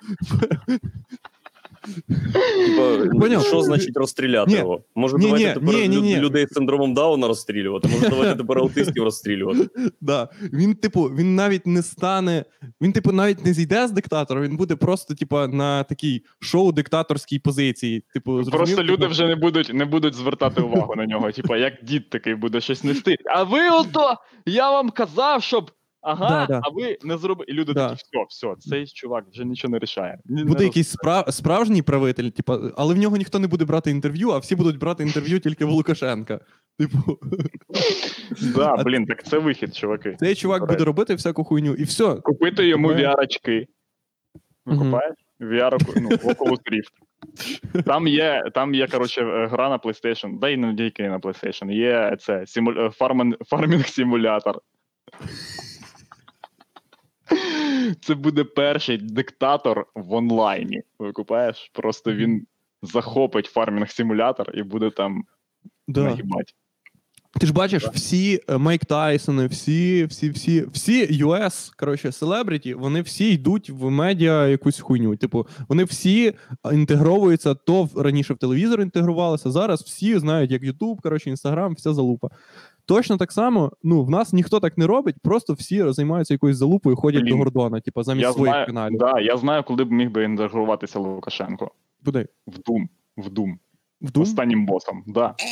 Типа, 3.12 3.40
що 3.40 3.62
значить 3.62 3.96
розстріляти 3.96 4.50
Ні. 4.50 4.58
його? 4.58 4.82
Може, 4.94 5.16
Ні, 5.16 5.24
давайте 5.24 5.48
ні, 5.48 5.54
тепер 5.54 5.74
ні, 5.74 5.88
ні, 5.88 5.96
лю- 5.96 6.02
ні. 6.02 6.16
людей 6.16 6.46
з 6.46 6.54
синдромом 6.54 6.94
Дауна 6.94 7.28
розстрілювати? 7.28 7.88
Може, 7.88 8.08
давайте 8.08 8.36
тепер 8.36 8.58
аутистів 8.58 9.02
розстрілювати? 9.04 9.68
Да. 10.00 10.28
Він, 10.52 10.74
типу, 10.74 11.02
він 11.02 11.34
навіть 11.34 11.66
не 11.66 11.82
стане. 11.82 12.44
Він, 12.80 12.92
типу, 12.92 13.12
навіть 13.12 13.44
не 13.44 13.52
зійде 13.52 13.88
з 13.88 13.90
диктатора, 13.90 14.40
він 14.40 14.56
буде 14.56 14.76
просто, 14.76 15.14
типу, 15.14 15.46
на 15.46 15.84
такій 15.84 16.22
шоу-диктаторській 16.40 17.38
позиції. 17.38 18.04
Типу, 18.14 18.32
зрозумів? 18.32 18.56
Просто 18.58 18.82
люди 18.82 18.96
Типу, 18.96 19.10
вже 19.10 19.26
не 19.26 19.36
будуть 19.36 19.74
не 19.74 19.84
будуть 19.84 20.14
звертати 20.14 20.62
увагу 20.62 20.94
на 20.96 21.06
нього. 21.06 21.32
Типа, 21.32 21.56
як 21.56 21.72
дід 21.82 22.10
такий 22.10 22.34
буде 22.34 22.60
щось 22.60 22.84
нести. 22.84 23.16
А 23.24 23.42
ви 23.42 23.68
ото, 23.70 24.14
я 24.46 24.70
вам 24.70 24.90
казав, 24.90 25.42
щоб. 25.42 25.70
Ага, 26.04 26.28
Да, 26.28 26.46
да. 26.46 26.60
а 26.64 26.68
ви 26.70 26.98
не 27.04 27.18
зробили. 27.18 27.46
І 27.48 27.52
люди 27.52 27.72
Да. 27.72 27.88
такі, 27.88 28.02
все, 28.28 28.46
все, 28.54 28.68
цей 28.70 28.86
чувак 28.86 29.24
вже 29.32 29.44
нічого 29.44 29.72
не 29.72 29.78
рішає. 29.78 30.18
Ні, 30.24 30.44
Буде 30.44 30.58
не 30.58 30.64
якийсь 30.64 30.88
справ... 30.88 31.34
справжній 31.34 31.82
правитель, 31.82 32.28
типу, 32.30 32.52
але 32.76 32.94
в 32.94 32.98
нього 32.98 33.16
ніхто 33.16 33.38
не 33.38 33.46
буде 33.46 33.64
брати 33.64 33.90
інтерв'ю, 33.90 34.30
а 34.30 34.38
всі 34.38 34.56
будуть 34.56 34.78
брати 34.78 35.02
інтерв'ю 35.02 35.38
тільки 35.40 35.64
в 35.64 35.70
Лукашенка. 35.70 36.40
Типу, 36.78 37.18
Да, 38.56 38.76
блін, 38.76 39.06
так 39.06 39.24
це 39.24 39.38
вихід, 39.38 39.74
чуваки. 39.76 40.16
цей 40.20 40.34
чувак 40.34 40.66
буде 40.68 40.84
робити 40.84 41.14
всяку 41.14 41.44
хуйню, 41.44 41.74
і 41.74 41.82
все. 41.84 42.14
Купити 42.14 42.66
йому. 42.68 42.88
Мгм. 44.66 44.78
Викупаєш? 44.78 45.14
VR, 45.40 46.00
ну, 46.00 46.08
Oculus 46.30 46.58
Rift. 46.72 47.82
Там 47.82 48.06
є, 48.08 48.44
там 48.54 48.74
є, 48.74 48.86
коротше, 48.86 49.22
е, 49.22 49.46
гра 49.46 49.68
на 49.68 49.78
PlayStation, 49.78 50.38
да 50.38 50.48
і 50.48 50.56
не 50.56 50.76
тільки 50.76 51.08
на 51.08 51.18
PlayStation, 51.18 51.72
є 51.72 52.16
це 52.20 52.46
симуль... 52.46 52.74
е, 52.78 52.90
фармен... 52.90 53.34
фармінг-симулятор. 53.50 54.54
Це 58.00 58.14
буде 58.14 58.44
перший 58.44 58.98
диктатор 58.98 59.86
в 59.94 60.12
онлайні. 60.12 60.82
Викупаєш? 60.98 61.70
Просто 61.72 62.12
він 62.12 62.46
захопить 62.82 63.52
фармінг-симулятор 63.56 64.50
і 64.54 64.62
буде 64.62 64.90
там 64.90 65.24
Да. 65.88 66.02
нагибати. 66.02 66.52
Ти 67.40 67.46
ж 67.46 67.52
бачиш, 67.52 67.84
всі 67.88 68.40
е, 68.48 68.58
Майк 68.58 68.84
Тайсони, 68.84 69.46
всі, 69.46 70.04
всі, 70.04 70.30
всі, 70.30 70.64
всі 70.72 71.24
US, 71.24 71.70
коротше, 71.76 72.12
селебріті, 72.12 72.74
вони 72.74 73.02
всі 73.02 73.30
йдуть 73.32 73.70
в 73.70 73.90
медіа 73.90 74.46
якусь 74.48 74.80
хуйню. 74.80 75.16
Типу, 75.16 75.46
вони 75.68 75.84
всі 75.84 76.32
інтегровуються, 76.72 77.54
то 77.54 77.82
в- 77.82 78.00
раніше 78.02 78.34
в 78.34 78.36
телевізор 78.38 78.80
інтегрувалися, 78.80 79.50
зараз 79.50 79.82
всі 79.82 80.18
знають, 80.18 80.50
як 80.50 80.62
YouTube, 80.62 81.00
коротше, 81.02 81.30
Instagram, 81.30 81.74
вся 81.74 81.94
залупа. 81.94 82.28
Точно 82.86 83.16
так 83.16 83.32
само, 83.32 83.72
ну, 83.82 84.04
в 84.04 84.10
нас 84.10 84.32
ніхто 84.32 84.60
так 84.60 84.78
не 84.78 84.86
робить, 84.86 85.16
просто 85.22 85.52
всі 85.52 85.92
займаються 85.92 86.34
якоюсь 86.34 86.56
залупою, 86.56 86.96
ходять 86.96 87.22
Блін. 87.22 87.30
до 87.32 87.36
Гордона, 87.38 87.80
типу, 87.80 88.02
замість 88.02 88.22
Я 88.26 88.32
своїх 88.32 88.52
знаю, 88.54 88.66
каналів. 88.66 88.98
да, 88.98 89.20
я 89.20 89.36
знаю, 89.36 89.62
коли 89.62 89.84
б 89.84 89.92
міг 89.92 90.10
би 90.10 90.24
інтегруватися 90.24 90.98
Лукашенко. 90.98 91.70
Куди? 92.04 92.28
В 92.46 92.50
Doom. 92.58 92.86
В 93.16 93.26
Doom. 93.28 93.54
В 94.00 94.10
Doom? 94.10 94.22
Останнім 94.22 94.66
босом. 94.66 95.04
Да. 95.06 95.34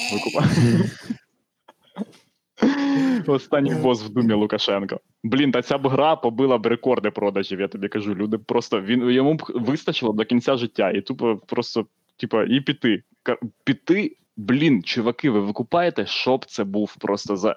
Останній 3.26 3.74
бос 3.74 4.02
в 4.02 4.08
думі 4.08 4.34
Лукашенко. 4.34 5.00
Блін, 5.24 5.52
та 5.52 5.62
ця 5.62 5.78
б 5.78 5.88
гра 5.88 6.16
побила 6.16 6.58
б 6.58 6.66
рекорди 6.66 7.10
продажів, 7.10 7.60
я 7.60 7.68
тобі 7.68 7.88
кажу. 7.88 8.14
Люди 8.14 8.38
просто 8.38 8.80
він 8.80 9.10
йому 9.10 9.34
б 9.34 9.42
вистачило 9.54 10.12
до 10.12 10.24
кінця 10.24 10.56
життя, 10.56 10.90
і 10.90 11.00
тупо 11.00 11.36
просто, 11.46 11.86
типа, 12.16 12.44
і 12.44 12.60
піти. 12.60 13.02
Ка- 13.22 13.36
Піти, 13.64 14.16
блін, 14.42 14.82
чуваки, 14.82 15.30
ви 15.30 15.40
викупаєте, 15.40 16.06
що 16.06 16.36
б 16.36 16.44
це 16.44 16.64
був 16.64 16.96
просто 16.96 17.36
за. 17.36 17.56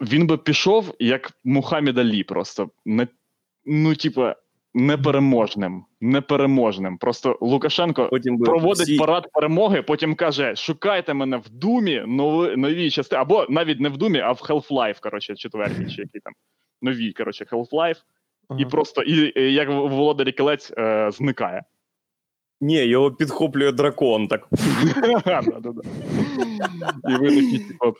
Він 0.00 0.26
би 0.26 0.38
пішов 0.38 0.94
як 0.98 1.32
Мухаммед 1.44 1.98
Алі, 1.98 2.22
просто 2.24 2.70
не, 2.84 3.08
ну, 3.64 3.94
типа, 3.94 4.36
непереможним. 4.74 5.84
Непереможним. 6.00 6.98
Просто 6.98 7.38
Лукашенко 7.40 8.08
Потім 8.08 8.38
проводить 8.38 8.86
всі... 8.86 8.96
парад 8.96 9.28
перемоги, 9.32 9.82
потім 9.82 10.14
каже: 10.14 10.56
шукайте 10.56 11.14
мене 11.14 11.36
в 11.36 11.48
Думі, 11.50 12.04
нові, 12.06 12.56
нові 12.56 12.90
частини, 12.90 13.22
або 13.22 13.46
навіть 13.48 13.80
не 13.80 13.88
в 13.88 13.96
Думі, 13.96 14.18
а 14.18 14.32
в 14.32 14.38
Half-Life, 14.38 15.00
коротше, 15.00 15.36
четвертій, 15.36 15.86
чи 15.86 16.02
які 16.02 16.20
там 16.20 16.32
нові, 16.82 17.12
коротше, 17.12 17.44
Half-Life, 17.44 17.98
і 18.58 18.64
просто 18.64 19.02
і, 19.02 19.32
і 19.40 19.52
як 19.52 19.68
Володарі 19.68 20.32
Кілець 20.32 20.72
е, 20.78 21.10
зникає. 21.10 21.62
Ні, 22.60 22.84
його 22.84 23.12
підхоплює 23.12 23.72
дракон. 23.72 24.28
Так 24.28 24.48
І 27.08 27.14
ви 27.14 27.28
такі, 27.28 27.58
типу, 27.58 27.96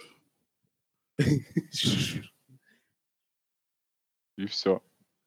і 4.39 4.45
все. 4.45 4.79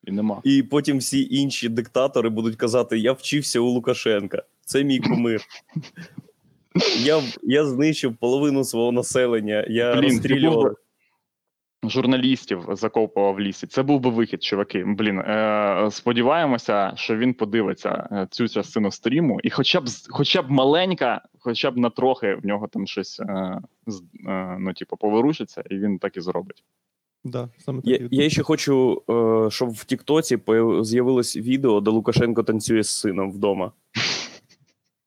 І 0.04 0.12
нема. 0.12 0.41
І 0.43 0.63
потім 0.63 0.98
всі 0.98 1.28
інші 1.36 1.69
диктатори 1.69 2.30
будуть 2.30 2.56
казати: 2.56 2.98
Я 3.00 3.12
вчився 3.12 3.60
у 3.60 3.69
Лукашенка. 3.69 4.43
Це 4.65 4.84
мій 4.84 5.00
кумир. 5.00 5.41
Я, 7.04 7.22
я 7.43 7.65
знищив 7.65 8.15
половину 8.15 8.63
свого 8.63 8.91
населення. 8.91 9.65
Я 9.69 9.96
Блін, 9.96 10.04
розстрілював. 10.04 10.76
Журналістів 11.89 12.65
закопував 12.72 13.34
в 13.36 13.39
лісі. 13.39 13.67
Це 13.67 13.84
був 13.84 14.00
би 14.00 14.10
вихід, 14.10 14.43
чуваки. 14.43 14.84
Блін, 14.88 15.19
е, 15.19 15.88
сподіваємося, 15.91 16.91
що 16.96 17.17
він 17.17 17.34
подивиться 17.34 18.08
е, 18.12 18.28
цю 18.32 18.48
частину 18.48 18.91
стріму, 18.91 19.39
і 19.43 19.50
хоча 19.50 19.82
б 19.82 19.88
з- 19.89 20.08
хоча 20.10 20.41
б 20.41 20.52
маленька, 20.52 21.22
хоча 21.39 21.72
б 21.72 21.78
на 21.78 21.89
трохи 21.89 22.36
в 22.36 22.46
нього 22.46 22.67
там 22.67 22.88
щось 22.88 23.19
е, 23.19 23.60
з- 23.88 24.04
е, 24.28 24.58
ну, 24.60 24.74
типу, 24.74 24.98
поворушиться, 24.98 25.63
і 25.69 25.76
він 25.78 26.00
так 26.00 26.17
і 26.17 26.22
зробить. 26.22 26.63
Да, 27.26 27.50
саме 27.58 27.82
так. 27.82 27.88
Я, 27.88 27.96
і 27.96 28.08
я 28.12 28.30
ще 28.30 28.43
хочу, 28.43 29.02
е, 29.10 29.52
щоб 29.52 29.69
в 29.69 29.84
Тіктоці 29.86 30.38
з'явилось 30.82 31.38
відео, 31.38 31.82
де 31.82 31.91
Лукашенко 31.91 32.43
танцює 32.43 32.84
з 32.84 32.89
сином 32.89 33.32
вдома. 33.32 33.72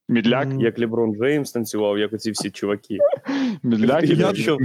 Мідляк, 0.09 0.49
Мгм. 0.49 0.61
Як 0.61 0.79
Леброн 0.79 1.15
Джеймс 1.15 1.53
танцював, 1.53 1.99
як 1.99 2.13
оці 2.13 2.31
всі 2.31 2.51
чуваки. 2.51 2.99
мідляк, 3.63 4.05
Я- 4.05 4.31
і- 4.31 4.35
що- 4.43 4.59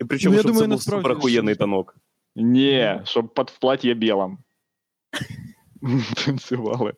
І 0.00 0.04
причому, 0.04 0.32
Ну, 0.32 0.36
я 0.36 0.42
щоб 0.42 0.52
думаю, 0.52 0.54
це 0.54 0.60
був 0.60 0.68
насправді, 0.68 1.02
суперахуєнний 1.02 1.54
що- 1.54 1.58
танок. 1.58 1.96
Ні, 2.36 3.00
щоб 3.04 3.34
під 3.34 3.46
в 3.50 3.58
платьє 3.58 3.94
білом. 3.94 4.38
Танцювали. 6.26 6.92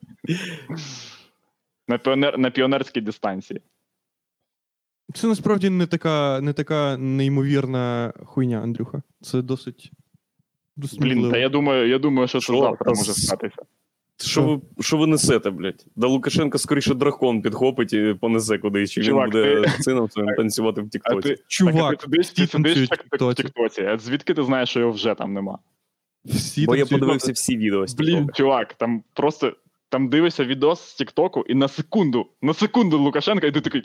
На, 1.88 1.98
піонер, 1.98 2.38
на 2.38 2.50
піонерській 2.50 3.00
дистанції. 3.00 3.61
Це 5.14 5.26
насправді 5.26 5.70
не 5.70 5.87
така, 5.87 6.40
не 6.40 6.52
така 6.52 6.96
неймовірна 6.96 8.12
хуйня, 8.24 8.59
Андрюха. 8.61 9.02
Це 9.20 9.42
досить. 9.42 9.92
досить 10.76 11.00
Блін, 11.00 11.31
та 11.31 11.38
я 11.38 11.48
думаю, 11.48 11.88
я 11.88 11.98
думаю, 11.98 12.29
що 12.29 12.40
це 12.40 12.52
завтра 12.59 12.92
може 12.94 13.12
статися. 13.12 13.62
Що 14.18 14.42
ви, 14.42 14.61
що 14.83 14.96
ви 14.96 15.07
несете, 15.07 15.50
блядь? 15.50 15.87
Да 15.96 16.07
Лукашенко 16.07 16.59
скоріше 16.59 16.94
дракон 16.94 17.42
підхопить 17.42 17.92
і 17.92 18.14
понесе 18.20 18.59
кудись, 18.59 18.90
чи 18.90 19.00
він 19.00 19.14
буде 19.14 19.62
ти- 19.62 19.83
сином 19.83 20.11
своїм 20.11 20.35
танцювати 20.35 20.81
в 20.81 20.85
А 20.85 20.88
Тіктоці. 20.88 21.29
ти, 21.29 21.42
Чувак, 21.48 21.98
так, 21.98 22.09
а 22.09 22.16
ти 22.16 22.24
сидиш 22.24 22.79
в 22.79 22.88
так, 22.88 22.98
так, 22.98 23.07
в 23.07 23.11
Тіктоці. 23.11 23.42
Тіктоці. 23.42 23.83
А 23.83 23.98
звідки 23.98 24.35
ти 24.35 24.42
знаєш, 24.42 24.68
що 24.70 24.81
його 24.81 24.92
вже 24.92 25.14
там 25.14 25.33
нема? 25.33 25.59
всі 26.24 26.66
Бо 26.66 26.76
я 26.76 26.87
подивився 26.87 27.33
всі 27.33 27.57
відео 27.57 27.87
з 27.87 27.94
Блін, 27.94 28.31
чувак, 28.35 28.74
там 28.74 29.02
просто 29.12 29.57
там 29.88 30.09
дивишся 30.09 30.44
відос 30.44 30.81
з 30.81 30.94
Тіктоку, 30.94 31.44
і 31.48 31.55
на 31.55 31.68
секунду, 31.68 32.26
на 32.42 32.55
секунду 32.55 32.98
Лукашенка, 32.98 33.46
і 33.46 33.52
ти 33.52 33.61
такий. 33.61 33.83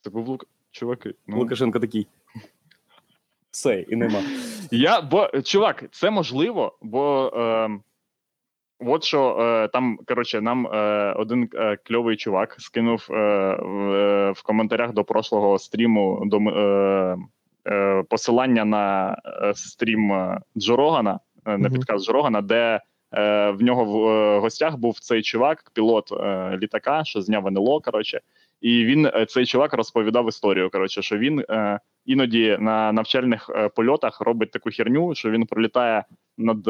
Це 0.00 0.10
був 0.10 0.28
Лук... 0.28 0.46
Чуваки. 0.70 1.14
Ну, 1.26 1.38
Лукашенко 1.38 1.80
такий. 1.80 2.06
Все, 3.50 3.80
і 3.80 3.96
нема. 3.96 4.22
Я, 4.70 5.00
бо, 5.00 5.30
чувак, 5.44 5.84
це 5.90 6.10
можливо, 6.10 6.78
бо 6.82 7.32
е, 7.36 7.70
от 8.80 9.04
що 9.04 9.36
е, 9.40 9.68
там, 9.68 9.98
коротше, 10.06 10.40
нам 10.40 10.66
е, 10.66 11.12
один 11.16 11.48
е, 11.54 11.76
кльовий 11.84 12.16
чувак 12.16 12.56
скинув 12.58 13.06
в, 13.08 14.32
в 14.32 14.42
коментарях 14.42 14.92
до 14.92 15.04
прошлого 15.04 15.58
стріму 15.58 16.22
до, 16.24 16.38
е, 17.68 18.02
посилання 18.02 18.64
на 18.64 19.16
стрім 19.54 20.36
Джо 20.56 20.76
Рогана, 20.76 21.20
е, 21.46 21.58
на 21.58 21.70
підказ 21.70 22.04
Джо 22.04 22.12
Рогана, 22.12 22.40
де 22.40 22.80
е, 23.12 23.50
в 23.50 23.62
нього 23.62 23.84
в 23.84 24.40
гостях 24.40 24.76
був 24.76 24.98
цей 24.98 25.22
чувак, 25.22 25.70
пілот 25.74 26.12
літака, 26.62 27.04
що 27.04 27.22
зняв 27.22 27.46
НЛО, 27.46 27.80
коротше. 27.80 28.20
І 28.60 28.84
він 28.84 29.10
цей 29.28 29.46
чувак 29.46 29.74
розповідав 29.74 30.28
історію. 30.28 30.70
Коротше, 30.70 31.02
що 31.02 31.18
він 31.18 31.44
е, 31.50 31.80
іноді 32.04 32.56
на 32.60 32.92
навчальних 32.92 33.50
польотах 33.76 34.20
робить 34.20 34.50
таку 34.50 34.70
херню, 34.70 35.14
що 35.14 35.30
він 35.30 35.46
пролітає 35.46 36.04
над 36.38 36.68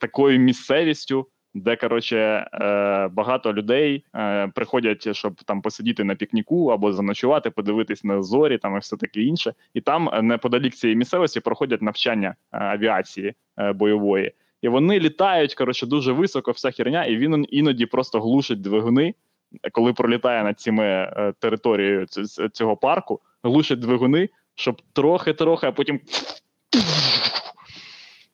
такою 0.00 0.38
місцевістю, 0.38 1.26
де 1.54 1.76
коротше 1.76 2.16
е, 2.16 3.08
багато 3.08 3.52
людей 3.52 4.04
е, 4.14 4.48
приходять, 4.54 5.16
щоб 5.16 5.34
там 5.44 5.62
посидіти 5.62 6.04
на 6.04 6.14
пікніку 6.14 6.66
або 6.68 6.92
заночувати, 6.92 7.50
подивитись 7.50 8.04
на 8.04 8.22
зорі, 8.22 8.58
там 8.58 8.76
і 8.76 8.78
все 8.78 8.96
таке 8.96 9.20
інше. 9.20 9.54
І 9.74 9.80
там 9.80 10.08
е, 10.12 10.22
неподалік 10.22 10.74
цієї 10.74 10.96
місцевості 10.96 11.40
проходять 11.40 11.82
навчання 11.82 12.34
авіації 12.50 13.34
бойової. 13.74 14.32
І 14.62 14.68
вони 14.68 15.00
літають, 15.00 15.54
коротше, 15.54 15.86
дуже 15.86 16.12
високо, 16.12 16.50
вся 16.50 16.70
херня, 16.70 17.04
і 17.04 17.16
він 17.16 17.46
іноді 17.50 17.86
просто 17.86 18.20
глушить 18.20 18.60
двигуни, 18.60 19.14
коли 19.72 19.92
пролітає 19.92 20.44
над 20.44 20.60
цими 20.60 20.84
е, 20.84 21.32
територією 21.38 22.06
цього 22.52 22.76
парку, 22.76 23.20
глушить 23.42 23.80
двигуни, 23.80 24.28
щоб 24.54 24.82
трохи-трохи, 24.92 25.66
а 25.66 25.72
потім 25.72 26.00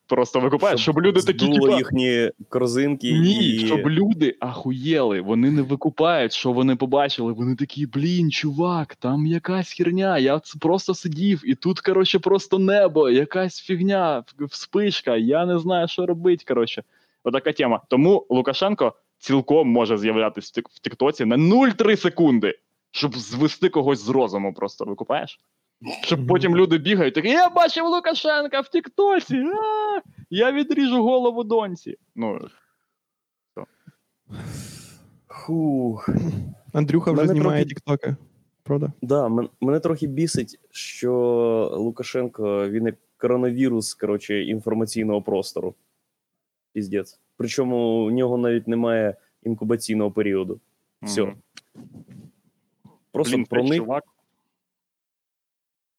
просто 0.06 0.40
викупає, 0.40 0.78
щоб, 0.78 1.00
люди 1.00 1.22
такі 1.22 1.48
типа, 1.48 1.76
їхні 1.76 2.30
корзинки 2.48 3.12
ні, 3.12 3.48
і... 3.48 3.66
щоб 3.66 3.90
люди 3.90 4.36
ахуєли, 4.40 5.20
вони 5.20 5.50
не 5.50 5.62
викупають, 5.62 6.32
що 6.32 6.52
вони 6.52 6.76
побачили. 6.76 7.32
Вони 7.32 7.56
такі, 7.56 7.86
блін, 7.86 8.30
чувак, 8.30 8.94
там 8.96 9.26
якась 9.26 9.72
херня. 9.72 10.18
Я 10.18 10.40
просто 10.60 10.94
сидів, 10.94 11.42
і 11.44 11.54
тут, 11.54 11.80
коротше, 11.80 12.18
просто 12.18 12.58
небо, 12.58 13.10
якась 13.10 13.60
фігня, 13.60 14.24
вспишка. 14.40 15.16
Я 15.16 15.46
не 15.46 15.58
знаю, 15.58 15.88
що 15.88 16.06
робити. 16.06 16.44
Коротше, 16.48 16.82
отака 17.24 17.52
тема. 17.52 17.80
Тому 17.88 18.26
Лукашенко 18.30 18.92
цілком 19.18 19.68
може 19.68 19.98
з'являтися 19.98 20.62
в 20.70 20.78
Тіктоці 20.78 21.24
на 21.24 21.36
0,3 21.36 21.96
секунди, 21.96 22.58
щоб 22.90 23.16
звести 23.16 23.68
когось 23.68 24.00
з 24.00 24.08
розуму. 24.08 24.54
Просто 24.54 24.84
викупаєш? 24.84 25.40
Щоб 26.02 26.26
потім 26.26 26.56
люди 26.56 26.78
бігають, 26.78 27.14
такі, 27.14 27.28
я 27.28 27.48
бачив 27.48 27.86
Лукашенка 27.86 28.60
в 28.60 28.68
Тіктоці. 28.68 29.36
А, 29.36 30.00
я 30.30 30.52
відріжу 30.52 31.02
голову 31.02 31.44
доньці. 31.44 31.96
Ну, 32.14 32.48
Фух. 35.28 36.08
Андрюха 36.72 37.12
вже 37.12 37.22
Мене 37.22 37.32
знімає 37.32 37.64
трохи- 37.64 37.74
тіктоки. 37.74 38.16
Правда? 38.62 38.92
Да, 39.02 39.28
мен- 39.28 39.48
мене 39.60 39.80
трохи 39.80 40.06
бісить, 40.06 40.60
що 40.70 41.12
Лукашенко 41.76 42.68
він 42.68 42.86
як 42.86 42.94
коронавірус, 43.16 43.94
коротше, 43.94 44.42
інформаційного 44.44 45.22
простору. 45.22 45.74
Піздець. 46.72 47.20
Причому 47.36 48.04
у 48.06 48.10
нього 48.10 48.38
навіть 48.38 48.68
немає 48.68 49.16
інкубаційного 49.42 50.10
періоду. 50.10 50.60
Все. 51.02 51.22
мгм. 51.22 51.36
Просто 53.12 53.36
Блін, 53.36 53.46
проник. 53.46 53.78
чувак. 53.82 54.04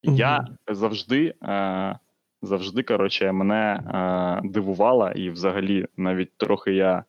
Я 0.02 0.46
завжди, 0.68 1.34
е, 1.42 1.98
завжди, 2.42 2.82
коротше, 2.82 3.32
мене 3.32 3.74
е, 3.74 4.48
дивувала, 4.48 5.10
і 5.12 5.30
взагалі 5.30 5.86
навіть 5.96 6.36
трохи 6.36 6.72
я 6.72 7.04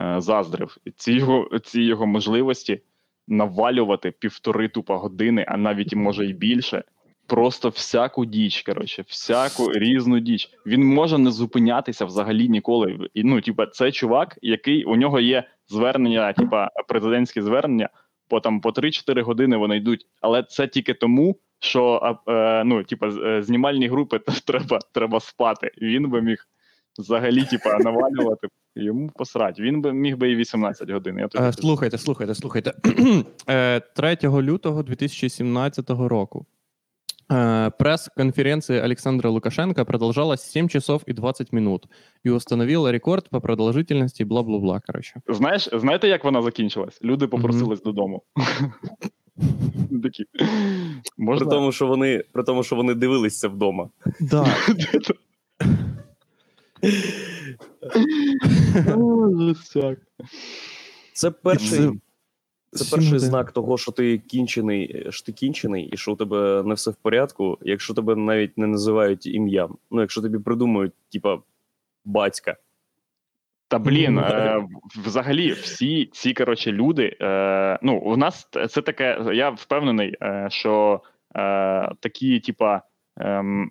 е, 0.00 0.16
заздрив 0.20 0.76
ці 0.96 1.12
його, 1.12 1.58
ці 1.58 1.82
його 1.82 2.06
можливості 2.06 2.82
навалювати 3.28 4.10
півтори 4.10 4.68
тупа 4.68 4.96
години, 4.96 5.44
а 5.48 5.56
навіть 5.56 5.94
може 5.94 6.26
і 6.26 6.32
більше. 6.32 6.84
Просто 7.26 7.68
всяку 7.68 8.24
діч, 8.24 8.62
коротше, 8.62 9.04
всяку 9.08 9.72
різну 9.72 10.20
діч. 10.20 10.50
Він 10.66 10.86
може 10.86 11.18
не 11.18 11.30
зупинятися 11.30 12.04
взагалі 12.04 12.48
ніколи. 12.48 13.08
І, 13.14 13.24
ну, 13.24 13.40
типа, 13.40 13.66
це 13.66 13.92
чувак, 13.92 14.38
який 14.42 14.84
у 14.84 14.96
нього 14.96 15.20
є 15.20 15.44
звернення, 15.68 16.32
типа 16.32 16.70
президентське 16.88 17.42
звернення, 17.42 17.88
по 18.28 18.40
там 18.40 18.60
по 18.60 18.70
3-4 18.70 19.22
години 19.22 19.56
вони 19.56 19.76
йдуть. 19.76 20.06
Але 20.20 20.42
це 20.42 20.66
тільки 20.66 20.94
тому, 20.94 21.36
що 21.60 22.16
е, 22.28 22.64
ну, 22.64 22.84
типа, 22.84 23.08
е, 23.08 23.42
знімальні 23.42 23.88
групи 23.88 24.20
треба, 24.46 24.78
треба 24.92 25.20
спати. 25.20 25.70
Він 25.82 26.10
би 26.10 26.22
міг 26.22 26.48
взагалі, 26.98 27.44
типа, 27.44 27.78
навалювати. 27.78 28.48
Йому 28.74 29.10
посрать. 29.14 29.60
Він 29.60 29.80
би 29.80 29.92
міг 29.92 30.16
би 30.16 30.30
і 30.30 30.36
18 30.36 30.90
годин. 30.90 31.18
Я 31.18 31.28
тобі 31.28 31.44
Е. 31.44 31.52
Слухайте, 31.52 31.98
слухайте, 31.98 32.34
слухайте. 32.34 32.74
Е, 33.48 33.80
3 33.80 34.16
лютого 34.24 34.82
2017 34.82 35.90
року 35.90 36.46
пресс-конференция 37.78 38.82
Александра 38.82 39.28
Лукашенко 39.28 39.84
продолжалась 39.84 40.42
7 40.42 40.68
часов 40.68 41.02
и 41.06 41.12
20 41.12 41.52
минут 41.52 41.86
и 42.24 42.30
установила 42.30 42.90
рекорд 42.90 43.28
по 43.30 43.40
продолжительности 43.40 44.24
бла-бла-бла, 44.24 44.80
короче. 44.86 45.14
Знаєш, 45.28 45.68
знаєте, 45.72 46.08
як 46.08 46.24
вона 46.24 46.42
закінчилась? 46.42 47.02
Люди 47.02 47.26
попросились 47.26 47.82
додому. 47.82 48.22
Такі. 50.02 50.24
При 51.16 51.46
тому, 51.50 51.72
що 51.72 51.86
вони, 51.86 52.24
при 52.32 52.42
тому, 52.42 52.62
що 52.62 52.76
вони 52.76 52.94
дивилися 52.94 53.48
вдома. 53.48 53.88
Да, 54.20 54.46
Це 61.12 61.30
перший, 61.30 61.78
Це- 61.78 62.84
це 62.84 62.96
перший 62.96 63.18
знак 63.18 63.52
того, 63.52 63.78
що 63.78 63.92
ти 63.92 64.18
кінчений, 64.18 65.06
що 65.10 65.26
ти 65.26 65.32
кінчений, 65.32 65.88
і 65.92 65.96
що 65.96 66.12
у 66.12 66.16
тебе 66.16 66.62
не 66.66 66.74
все 66.74 66.90
в 66.90 66.94
порядку, 66.94 67.58
якщо 67.62 67.94
тебе 67.94 68.16
навіть 68.16 68.58
не 68.58 68.66
називають 68.66 69.26
ім'ям. 69.26 69.76
Ну, 69.90 70.00
якщо 70.00 70.22
тобі 70.22 70.38
придумують, 70.38 70.92
типа, 71.12 71.38
батька. 72.04 72.56
Та 73.70 73.78
блін, 73.78 74.18
е, 74.18 74.64
взагалі, 75.04 75.52
всі 75.52 76.08
ці 76.12 76.32
коротше 76.34 76.72
люди. 76.72 77.16
Е, 77.20 77.78
ну, 77.82 77.96
у 77.96 78.16
нас 78.16 78.48
це 78.68 78.82
таке. 78.82 79.20
Я 79.32 79.50
впевнений, 79.50 80.16
е, 80.22 80.46
що 80.50 81.00
е, 81.36 81.92
такі, 82.00 82.40
типа, 82.40 82.82
ем, 83.16 83.70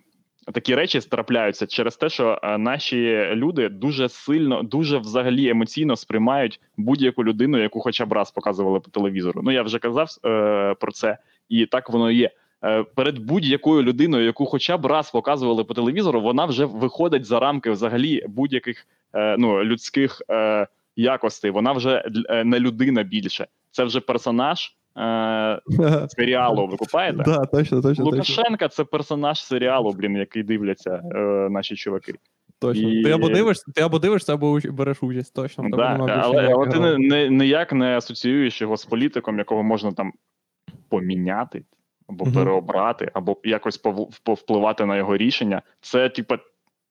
такі 0.52 0.74
речі 0.74 1.00
трапляються 1.00 1.66
через 1.66 1.96
те, 1.96 2.08
що 2.08 2.40
е, 2.42 2.58
наші 2.58 3.28
люди 3.34 3.68
дуже 3.68 4.08
сильно, 4.08 4.62
дуже 4.62 4.98
взагалі 4.98 5.48
емоційно 5.48 5.96
сприймають 5.96 6.60
будь-яку 6.76 7.24
людину, 7.24 7.58
яку 7.58 7.80
хоча 7.80 8.06
б 8.06 8.12
раз 8.12 8.30
показували 8.30 8.80
по 8.80 8.90
телевізору. 8.90 9.40
Ну 9.44 9.50
я 9.50 9.62
вже 9.62 9.78
казав 9.78 10.08
е, 10.24 10.74
про 10.80 10.92
це, 10.92 11.18
і 11.48 11.66
так 11.66 11.90
воно 11.90 12.10
і 12.10 12.16
є. 12.16 12.30
Е, 12.64 12.82
Перед 12.94 13.18
будь-якою 13.18 13.82
людиною, 13.82 14.24
яку 14.24 14.46
хоча 14.46 14.76
б 14.76 14.86
раз 14.86 15.10
показували 15.10 15.64
по 15.64 15.74
телевізору, 15.74 16.20
вона 16.20 16.44
вже 16.44 16.64
виходить 16.64 17.24
за 17.24 17.40
рамки 17.40 17.70
взагалі 17.70 18.24
будь-яких 18.28 18.86
е, 19.14 19.36
ну, 19.38 19.64
людських 19.64 20.22
е, 20.30 20.66
якостей. 20.96 21.50
Вона 21.50 21.72
вже 21.72 22.04
не 22.44 22.60
людина 22.60 23.02
більше. 23.02 23.46
Це 23.70 23.84
вже 23.84 24.00
персонаж 24.00 24.76
серіалу. 26.08 26.66
Ви 26.66 26.76
купаєте? 26.76 27.22
да, 27.26 27.44
точно, 27.46 27.82
точно. 27.82 28.04
Лукашенка 28.04 28.68
це 28.68 28.84
персонаж 28.84 29.44
серіалу, 29.44 29.92
блін, 29.92 30.16
який 30.16 30.42
дивляться 30.42 31.02
е, 31.14 31.18
наші 31.50 31.76
чуваки. 31.76 32.14
точно. 32.58 32.90
і- 32.92 33.02
Ти 33.02 33.10
або 33.10 33.28
дивишся, 33.28 33.72
ти 33.74 33.82
або 33.82 33.98
дивишся, 33.98 34.34
або 34.34 34.52
уч- 34.52 34.72
береш 34.72 35.02
участь, 35.02 35.34
точно. 35.34 35.64
Да, 35.70 36.06
але, 36.08 36.52
але 36.54 36.66
ти 36.68 36.80
не, 36.80 36.98
не, 36.98 37.28
ніяк 37.28 37.72
не 37.72 37.96
асоціюєш 37.96 38.60
його 38.60 38.76
з 38.76 38.84
політиком, 38.84 39.38
якого 39.38 39.62
можна 39.62 39.92
там 39.92 40.12
поміняти, 40.88 41.62
або 42.10 42.24
Мгм. 42.24 42.34
переобрати, 42.34 43.10
або 43.14 43.36
якось 43.44 43.82
пов- 43.82 44.20
повпливати 44.24 44.86
на 44.86 44.96
його 44.96 45.16
рішення. 45.16 45.62
Це, 45.80 46.08
типа, 46.08 46.38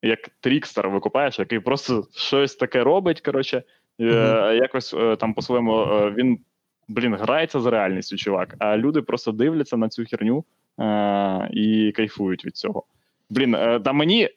як 0.01 0.19
трікстер 0.39 0.89
викупаєш, 0.89 1.39
який 1.39 1.59
просто 1.59 2.07
щось 2.15 2.55
таке 2.55 2.83
робить. 2.83 3.21
Коротше, 3.21 3.63
е, 3.99 4.03
Мгм. 4.03 4.55
якось 4.57 4.93
е, 4.93 5.15
там 5.15 5.33
по-своєму 5.33 5.81
е, 5.81 6.11
він 6.17 6.39
блін 6.87 7.15
грається 7.15 7.59
з 7.59 7.65
реальністю, 7.65 8.17
чувак. 8.17 8.55
А 8.59 8.77
люди 8.77 9.01
просто 9.01 9.31
дивляться 9.31 9.77
на 9.77 9.89
цю 9.89 10.05
херню 10.05 10.43
е, 10.79 11.49
і 11.53 11.91
кайфують 11.95 12.45
від 12.45 12.55
цього. 12.57 12.83
Блін, 13.29 13.55
е, 13.55 13.79
та 13.79 13.93
мені 13.93 14.29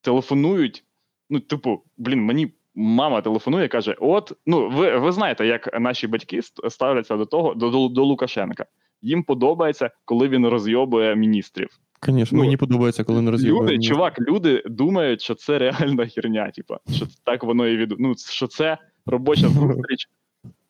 телефонують. 0.00 0.84
Ну, 1.30 1.40
типу, 1.40 1.82
блін, 1.96 2.22
мені 2.22 2.52
мама 2.74 3.20
телефонує, 3.20 3.68
каже: 3.68 3.96
От, 4.00 4.32
ну 4.46 4.68
ви, 4.70 4.98
ви 4.98 5.12
знаєте, 5.12 5.46
як 5.46 5.80
наші 5.80 6.06
батьки 6.06 6.40
ставляться 6.68 7.16
до 7.16 7.26
того, 7.26 7.54
до, 7.54 7.70
до, 7.70 7.88
до 7.88 8.04
Лукашенка. 8.04 8.66
Їм 9.04 9.22
подобається, 9.22 9.90
коли 10.04 10.28
він 10.28 10.46
розйобує 10.46 11.16
міністрів. 11.16 11.68
Звісно, 12.06 12.38
Ну, 12.38 12.44
мені 12.44 12.56
подобається, 12.56 13.04
коли 13.04 13.22
не 13.22 13.30
роз'їбають. 13.30 13.72
Люди, 13.72 13.82
чувак, 13.82 14.20
люди 14.20 14.62
думають, 14.66 15.22
що 15.22 15.34
це 15.34 15.58
реальна 15.58 16.06
херня, 16.06 16.50
типа, 16.50 16.78
що 16.92 17.06
так 17.24 17.44
воно 17.44 17.68
і 17.68 17.76
від... 17.76 17.94
Ну, 17.98 18.14
що 18.30 18.46
це 18.46 18.78
робоча 19.06 19.48
зустріч, 19.48 20.08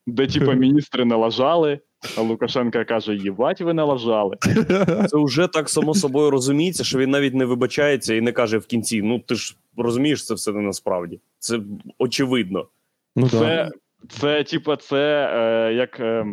де 0.06 0.26
типа 0.26 0.52
міністри 0.54 1.04
не 1.04 1.14
лажали, 1.14 1.78
а 2.18 2.20
Лукашенко 2.20 2.84
каже: 2.88 3.14
їбать, 3.14 3.60
ви 3.60 3.74
не 3.74 3.82
лажали. 3.82 4.36
Це 5.08 5.24
вже 5.24 5.48
так 5.48 5.68
само 5.68 5.94
собою 5.94 6.30
розуміється, 6.30 6.84
що 6.84 6.98
він 6.98 7.10
навіть 7.10 7.34
не 7.34 7.44
вибачається 7.44 8.14
і 8.14 8.20
не 8.20 8.32
каже 8.32 8.58
в 8.58 8.66
кінці: 8.66 9.02
ну 9.02 9.18
ти 9.18 9.34
ж 9.34 9.56
розумієш, 9.76 10.26
це 10.26 10.34
все 10.34 10.52
не 10.52 10.60
насправді. 10.60 11.20
Це 11.38 11.60
очевидно. 11.98 12.66
Ну, 13.16 13.28
да. 13.32 13.38
Це, 13.38 13.70
це 14.08 14.44
типа, 14.44 14.76
це 14.76 15.30
е, 15.34 15.74
як 15.74 16.00
е, 16.00 16.26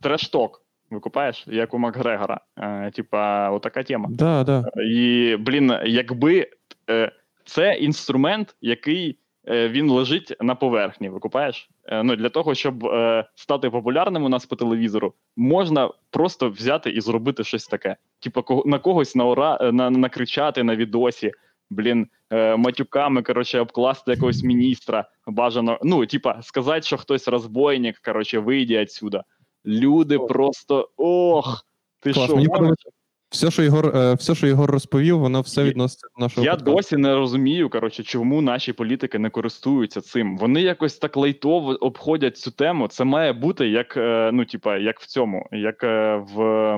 трешток. 0.00 0.62
Викупаєш, 0.90 1.44
як 1.46 1.74
у 1.74 1.78
Макгрегора. 1.78 2.40
Е, 2.58 2.90
типа, 2.90 3.50
отака 3.50 3.82
тема. 3.82 4.08
Да, 4.12 4.44
да. 4.44 4.64
І, 4.82 5.36
блін, 5.40 5.74
якби 5.84 6.46
е, 6.90 7.12
це 7.44 7.74
інструмент, 7.74 8.56
який 8.60 9.18
е, 9.48 9.68
він 9.68 9.90
лежить 9.90 10.36
на 10.40 10.54
поверхні, 10.54 11.08
викупаєш? 11.08 11.70
Е, 11.86 12.02
ну, 12.02 12.16
для 12.16 12.28
того, 12.28 12.54
щоб 12.54 12.84
е, 12.84 13.24
стати 13.34 13.70
популярним 13.70 14.24
у 14.24 14.28
нас 14.28 14.46
по 14.46 14.56
телевізору, 14.56 15.14
можна 15.36 15.90
просто 16.10 16.50
взяти 16.50 16.90
і 16.90 17.00
зробити 17.00 17.44
щось 17.44 17.66
таке. 17.66 17.96
Типа, 18.20 18.42
кого, 18.42 18.62
на 18.66 18.78
когось 18.78 19.14
на 19.14 19.24
ура, 19.24 19.58
е, 19.60 19.72
на, 19.72 19.90
накричати 19.90 20.62
на 20.62 20.76
відосі, 20.76 21.32
блін, 21.72 22.06
е, 22.30 22.56
матюками, 22.56 23.22
коротше, 23.22 23.60
обкласти 23.60 24.10
якогось 24.10 24.42
міністра, 24.42 25.04
бажано. 25.26 25.78
Ну, 25.82 26.06
типа, 26.06 26.42
сказати, 26.42 26.82
що 26.82 26.96
хтось 26.96 27.28
розбойник, 27.28 27.98
коротше, 27.98 28.38
вийде 28.38 28.80
відсюди. 28.80 29.20
Люди 29.66 30.18
просто 30.18 30.88
ох. 30.96 31.66
Ти 32.00 32.12
Клас, 32.12 32.24
що, 32.26 32.36
мені 32.36 32.48
подобається. 32.48 32.90
Все, 33.30 33.50
що 33.50 33.62
Ігор, 33.62 33.96
е, 33.96 34.14
все, 34.14 34.34
що 34.34 34.46
Ігор 34.46 34.70
розповів, 34.70 35.18
воно 35.18 35.40
все 35.40 35.60
Я- 35.60 35.66
відноситься 35.66 36.06
до 36.16 36.24
нашого 36.24 36.44
Я 36.44 36.52
подкасту. 36.52 36.76
досі 36.76 36.96
не 36.96 37.14
розумію, 37.14 37.70
коротше, 37.70 38.02
чому 38.02 38.42
наші 38.42 38.72
політики 38.72 39.18
не 39.18 39.30
користуються 39.30 40.00
цим. 40.00 40.38
Вони 40.38 40.62
якось 40.62 40.98
так 40.98 41.16
лайтово 41.16 41.70
обходять 41.70 42.36
цю 42.36 42.50
тему. 42.50 42.88
Це 42.88 43.04
має 43.04 43.32
бути 43.32 43.68
як, 43.68 43.96
е, 43.96 44.30
ну, 44.32 44.44
типа, 44.44 44.76
як 44.78 45.00
в 45.00 45.06
цьому, 45.06 45.48
як 45.52 45.82
в, 45.82 46.76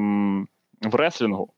в 0.82 0.94
реслінгу. 0.94 1.53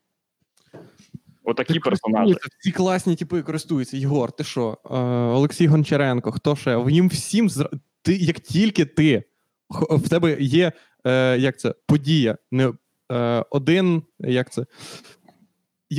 Отакі 1.46 1.78
персонажі. 1.78 2.34
Всі 2.60 2.72
класні 2.72 3.16
типи 3.16 3.42
користуються. 3.42 3.96
Єгор, 3.96 4.32
ти 4.32 4.44
що? 4.44 4.78
Е, 4.84 4.96
Олексій 5.36 5.66
Гончаренко, 5.66 6.32
хто 6.32 6.56
ще? 6.56 6.84
Їм 6.88 7.08
всім 7.08 7.50
зра... 7.50 7.70
ти, 8.02 8.16
як 8.16 8.40
тільки 8.40 8.84
ти 8.84 9.24
в 9.70 10.08
тебе 10.08 10.36
є 10.40 10.72
е, 11.06 11.38
як 11.38 11.58
це, 11.58 11.74
подія, 11.86 12.36
не 12.50 12.72
е, 13.12 13.44
один, 13.50 14.02
як 14.18 14.52
це? 14.52 14.66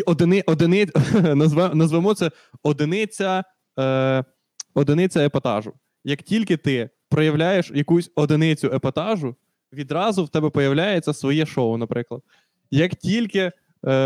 Одини, 0.06 0.44
одини, 0.46 0.88
назве, 1.36 1.72
назвемо 1.74 2.14
це 2.14 2.32
одиниця, 2.64 3.44
е, 3.80 4.24
одиниця 4.74 5.26
епатажу. 5.26 5.74
Як 6.04 6.22
тільки 6.22 6.58
ти 6.58 6.90
проявляєш 7.10 7.72
якусь 7.76 8.12
одиницю 8.16 8.68
епатажу, 8.68 9.36
відразу 9.74 10.24
в 10.24 10.30
тебе 10.30 10.50
появляється 10.50 11.14
своє 11.14 11.46
шоу, 11.46 11.78
наприклад. 11.78 12.22
Як 12.72 12.96
тільки 12.96 13.52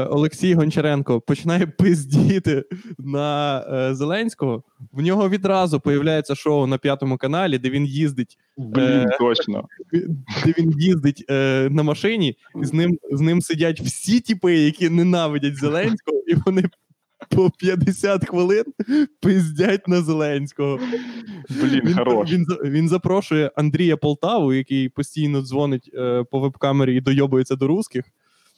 Олексій 0.10 0.54
Гончаренко 0.54 1.22
починає 1.22 1.68
пиздіти 1.78 2.64
на 3.00 3.60
е, 3.60 3.96
Зеленського, 3.96 4.64
в 4.92 5.02
нього 5.02 5.30
відразу 5.30 5.80
появляється 5.80 6.36
шоу 6.36 6.68
на 6.68 6.78
п'ятому 6.78 7.18
каналі, 7.18 7.58
де 7.58 7.70
він 7.70 7.86
їздить, 7.86 8.38
Блін, 8.58 8.86
Е, 8.86 9.18
точно. 9.20 9.68
де 10.46 10.54
він 10.58 10.74
їздить 10.80 11.26
е, 11.30 11.68
на 11.72 11.84
машині, 11.84 12.38
і 12.62 12.66
з 12.66 12.74
ним, 12.74 12.98
з 13.12 13.22
ним 13.22 13.42
сидять 13.42 13.82
всі 13.82 14.20
тіпи, 14.20 14.54
які 14.54 14.90
ненавидять 14.90 15.56
Зеленського, 15.56 16.18
і 16.28 16.36
вони 16.46 16.64
по 17.30 17.50
50 17.50 18.30
хвилин 18.30 18.64
пиздять 19.20 19.88
на 19.88 20.02
Зеленського. 20.02 20.80
Блін, 21.50 21.82
Він, 21.86 21.94
хорош. 21.94 22.32
він, 22.32 22.46
він 22.64 22.90
запрошує 22.90 23.52
Андрія 23.56 23.98
Полтаву, 23.98 24.54
який 24.54 24.90
постійно 24.90 25.42
дзвонить 25.42 25.92
е, 25.94 26.24
по 26.32 26.40
веб-камері 26.40 26.96
і 26.96 27.02
дойобується 27.02 27.56
до 27.56 27.68
русських. 27.68 28.06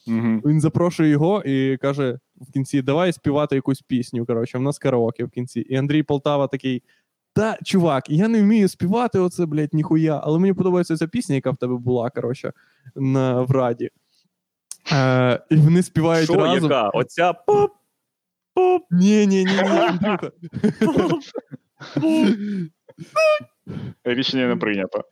Угу. 0.06 0.40
Він 0.44 0.60
запрошує 0.60 1.10
його 1.10 1.42
і 1.42 1.76
каже 1.76 2.18
в 2.40 2.52
кінці: 2.52 2.82
давай 2.82 3.12
співати 3.12 3.54
якусь 3.54 3.82
пісню. 3.82 4.26
Коротше, 4.26 4.58
в 4.58 4.62
нас 4.62 4.78
караоке 4.78 5.24
в 5.24 5.30
кінці. 5.30 5.60
І 5.60 5.76
Андрій 5.76 6.02
Полтава 6.02 6.46
такий. 6.46 6.82
Та, 7.36 7.58
чувак, 7.64 8.10
я 8.10 8.28
не 8.28 8.42
вмію 8.42 8.68
співати 8.68 9.18
оце, 9.18 9.46
блядь, 9.46 9.74
ніхуя, 9.74 10.20
але 10.24 10.38
мені 10.38 10.54
подобається 10.54 10.96
ця 10.96 11.06
пісня, 11.06 11.34
яка 11.34 11.50
в 11.50 11.56
тебе 11.56 11.76
була, 11.76 12.10
коротше, 12.10 12.52
на, 12.96 13.42
в 13.42 13.50
Раді. 13.50 13.90
Е, 14.92 15.40
і 15.50 15.56
вони 15.56 15.82
співають 15.82 16.30
Що, 16.30 16.34
разом. 16.34 16.62
яка? 16.62 16.88
Оця 16.88 17.32
поп, 17.32 17.72
поп, 18.54 18.82
Ні, 18.90 19.26
ні, 19.26 19.44
ні, 19.44 19.56
ні, 22.02 22.28
Рішення 24.04 24.46
не 24.46 24.56
прийнято. 24.56 25.04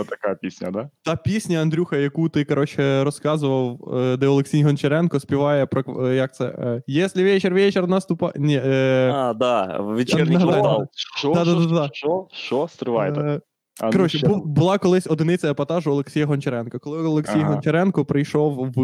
Отака 0.00 0.34
пісня, 0.42 0.70
да? 0.70 0.90
Та 1.04 1.16
пісня, 1.16 1.58
Андрюха, 1.62 1.96
яку 1.96 2.28
ти 2.28 2.44
коротше 2.44 3.04
розказував, 3.04 3.94
е, 3.94 4.16
де 4.16 4.26
Олексій 4.26 4.64
Гончаренко 4.64 5.20
співає 5.20 5.66
про 5.66 6.06
е, 6.06 6.14
як 6.14 6.34
це? 6.34 6.44
е, 6.46 6.82
Якщо 6.86 7.22
вечір 7.22 7.54
вечір 7.54 7.88
наступає. 7.88 8.32
Ні, 8.36 8.60
е, 8.64 9.10
А, 9.14 9.34
да, 9.34 9.78
вечірній 9.80 10.36
квартал. 10.36 10.86
Що, 10.94 11.34
що, 11.34 11.88
що, 11.92 12.26
що, 12.32 12.68
стривайте. 12.68 13.20
е, 13.20 13.40
А 13.80 13.86
ну, 13.86 13.92
Коротше, 13.92 14.28
бу- 14.28 14.42
була 14.44 14.78
колись 14.78 15.06
одиниця 15.06 15.50
епатажу 15.50 15.90
Олексія 15.90 16.26
Гончаренка. 16.26 16.78
Коли 16.78 16.98
Олексій 16.98 17.38
Ага. 17.38 17.52
Гончаренко 17.52 18.04
прийшов 18.04 18.72
в 18.76 18.82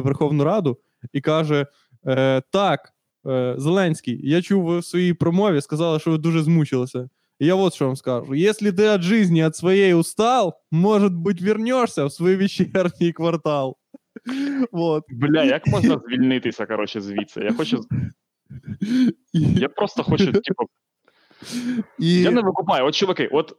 Верховну 0.00 0.44
Раду 0.44 0.78
і 1.12 1.20
каже: 1.20 1.66
е, 2.06 2.42
Так, 2.52 2.80
е, 3.28 3.54
Зеленський, 3.58 4.20
я 4.30 4.42
чув 4.42 4.64
ви 4.64 4.78
в 4.78 4.84
своїй 4.84 5.14
промові, 5.14 5.60
сказали, 5.60 5.98
що 5.98 6.10
ви 6.10 6.18
дуже 6.18 6.42
змучилися. 6.42 7.08
І 7.43 7.45
я 7.45 7.55
от 7.55 7.73
що 7.73 7.85
вам 7.85 7.95
скажу: 7.95 8.35
якщо 8.35 8.73
ти 8.73 8.93
від 8.93 9.01
життя 9.01 9.47
від 9.47 9.55
своєї 9.55 9.93
устал, 9.93 10.53
може 10.71 11.09
бути, 11.09 11.45
вернешся 11.45 12.05
в 12.05 12.11
свій 12.11 12.35
вечірній 12.35 13.13
квартал. 13.13 13.77
Вот. 14.71 15.03
Бля, 15.09 15.43
як 15.43 15.67
можна 15.67 16.01
звільнитися, 16.07 16.65
коротше, 16.65 17.01
звідси? 17.01 17.41
Я 17.41 17.53
хочу. 17.53 17.81
І, 19.33 19.53
Я 19.53 19.69
просто 19.69 20.03
хочу, 20.03 20.31
типу, 20.31 20.63
і... 21.99 22.21
я 22.21 22.31
не 22.31 22.41
викупаю. 22.41 22.85
От, 22.85 22.95
чуваки, 22.95 23.29
от 23.31 23.53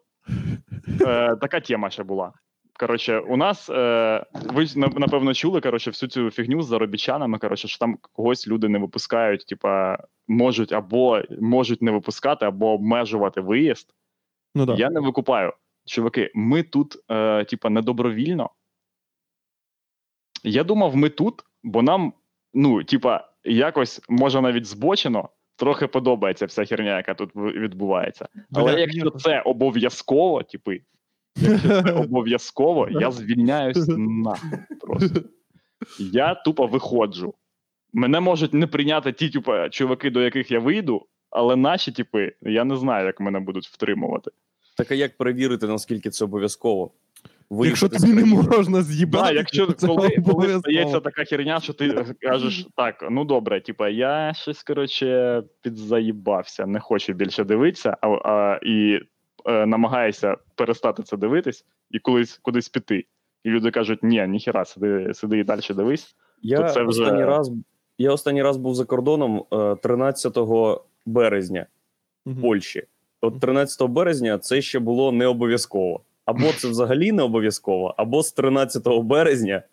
е, 1.00 1.36
така 1.36 1.60
тема 1.60 1.90
ще 1.90 2.02
була. 2.02 2.32
Коротше, 2.79 3.19
у 3.19 3.37
нас 3.37 3.69
е, 3.69 4.25
ви 4.33 4.65
напевно 4.75 5.33
чули 5.33 5.61
коротше, 5.61 5.89
всю 5.89 6.09
цю 6.09 6.31
фігню 6.31 6.61
з 6.61 6.67
заробітчанами, 6.67 7.37
коротше, 7.37 7.67
що 7.67 7.79
там 7.79 7.97
когось 8.01 8.47
люди 8.47 8.69
не 8.69 8.79
випускають, 8.79 9.45
типа, 9.45 9.97
можуть 10.27 10.73
або 10.73 11.21
можуть 11.41 11.81
не 11.81 11.91
випускати, 11.91 12.45
або 12.45 12.73
обмежувати 12.73 13.41
виїзд. 13.41 13.93
Ну, 14.55 14.65
да. 14.65 14.75
Я 14.75 14.89
не 14.89 14.99
викупаю. 14.99 15.53
Чуваки, 15.85 16.31
ми 16.35 16.63
тут, 16.63 16.97
е, 17.11 17.45
типа, 17.45 17.69
недобровільно. 17.69 18.49
Я 20.43 20.63
думав, 20.63 20.95
ми 20.95 21.09
тут, 21.09 21.43
бо 21.63 21.81
нам, 21.81 22.13
ну, 22.53 22.83
типа, 22.83 23.27
якось 23.43 24.01
може 24.09 24.41
навіть 24.41 24.65
збочено, 24.65 25.29
трохи 25.55 25.87
подобається 25.87 26.45
вся 26.45 26.65
херня, 26.65 26.97
яка 26.97 27.13
тут 27.13 27.35
відбувається. 27.35 28.27
Але 28.53 28.73
Бля, 28.73 28.79
якщо 28.79 29.09
це 29.09 29.41
обов'язково, 29.41 30.43
типи, 30.43 30.81
якщо 31.35 31.83
це 31.83 31.91
обов'язково, 31.91 32.87
я 32.91 33.11
звільняюсь 33.11 33.87
нахуй 33.97 34.59
просто. 34.81 35.21
Я 35.99 36.35
тупо 36.35 36.67
виходжу. 36.67 37.33
Мене 37.93 38.19
можуть 38.19 38.53
не 38.53 38.67
прийняти 38.67 39.11
ті, 39.11 39.29
типа, 39.29 39.69
чуваки, 39.69 40.09
до 40.09 40.21
яких 40.21 40.51
я 40.51 40.59
вийду, 40.59 41.05
але 41.29 41.55
наші 41.55 41.91
типи, 41.91 42.33
я 42.41 42.63
не 42.63 42.77
знаю, 42.77 43.05
як 43.05 43.19
мене 43.19 43.39
будуть 43.39 43.67
втримувати. 43.67 44.31
Так 44.77 44.91
а 44.91 44.95
як 44.95 45.17
перевірити, 45.17 45.67
наскільки 45.67 46.09
це 46.09 46.25
обов'язково? 46.25 46.91
Якщо 47.51 47.89
тобі 47.89 48.13
не 48.13 48.25
можна 48.25 48.81
з'їбати, 48.81 49.25
Да, 49.25 49.31
якщо 49.31 49.71
це 49.71 49.87
коли, 49.87 50.09
коли 50.09 50.59
стається 50.59 50.99
така 50.99 51.25
херня, 51.25 51.59
що 51.59 51.73
ти 51.73 52.05
кажеш, 52.21 52.67
так, 52.75 53.07
ну 53.11 53.25
добре, 53.25 53.61
типа, 53.61 53.89
я 53.89 54.33
щось 54.35 54.63
коротше 54.63 55.43
підзаїбався, 55.61 56.65
не 56.65 56.79
хочу 56.79 57.13
більше 57.13 57.43
дивитися, 57.43 57.97
а, 58.01 58.07
а, 58.07 58.59
і 58.63 58.99
е, 59.47 59.65
намагаєшся 59.65 60.37
перестати 60.55 61.03
це 61.03 61.17
дивитись 61.17 61.65
і 61.91 61.99
колись 61.99 62.39
кудись 62.41 62.69
піти. 62.69 63.05
І 63.43 63.49
люди 63.49 63.71
кажуть, 63.71 64.03
ні, 64.03 64.27
ніхіра, 64.27 64.65
сиди, 64.65 65.13
сиди 65.13 65.39
і 65.39 65.43
далі 65.43 65.61
дивись. 65.69 66.15
Я 66.41 66.57
то 66.57 66.69
це 66.73 66.83
вже- 66.83 67.01
останній 67.03 67.25
раз 67.25 67.51
я 67.97 68.11
останній 68.11 68.43
раз 68.43 68.57
був 68.57 68.75
за 68.75 68.85
кордоном 68.85 69.45
е, 69.53 69.75
13 69.75 70.37
березня 71.05 71.65
в 72.25 72.29
Мгм. 72.29 72.41
Польщі. 72.41 72.83
От 73.21 73.39
13 73.39 73.87
березня 73.87 74.37
це 74.37 74.61
ще 74.61 74.79
було 74.79 75.11
не 75.11 75.27
обов'язково. 75.27 76.01
Або 76.25 76.51
це 76.57 76.67
взагалі 76.67 77.11
не 77.11 77.23
обов'язково, 77.23 77.93
або 77.97 78.23
з 78.23 78.31
13 78.31 79.01
березня 79.01 79.63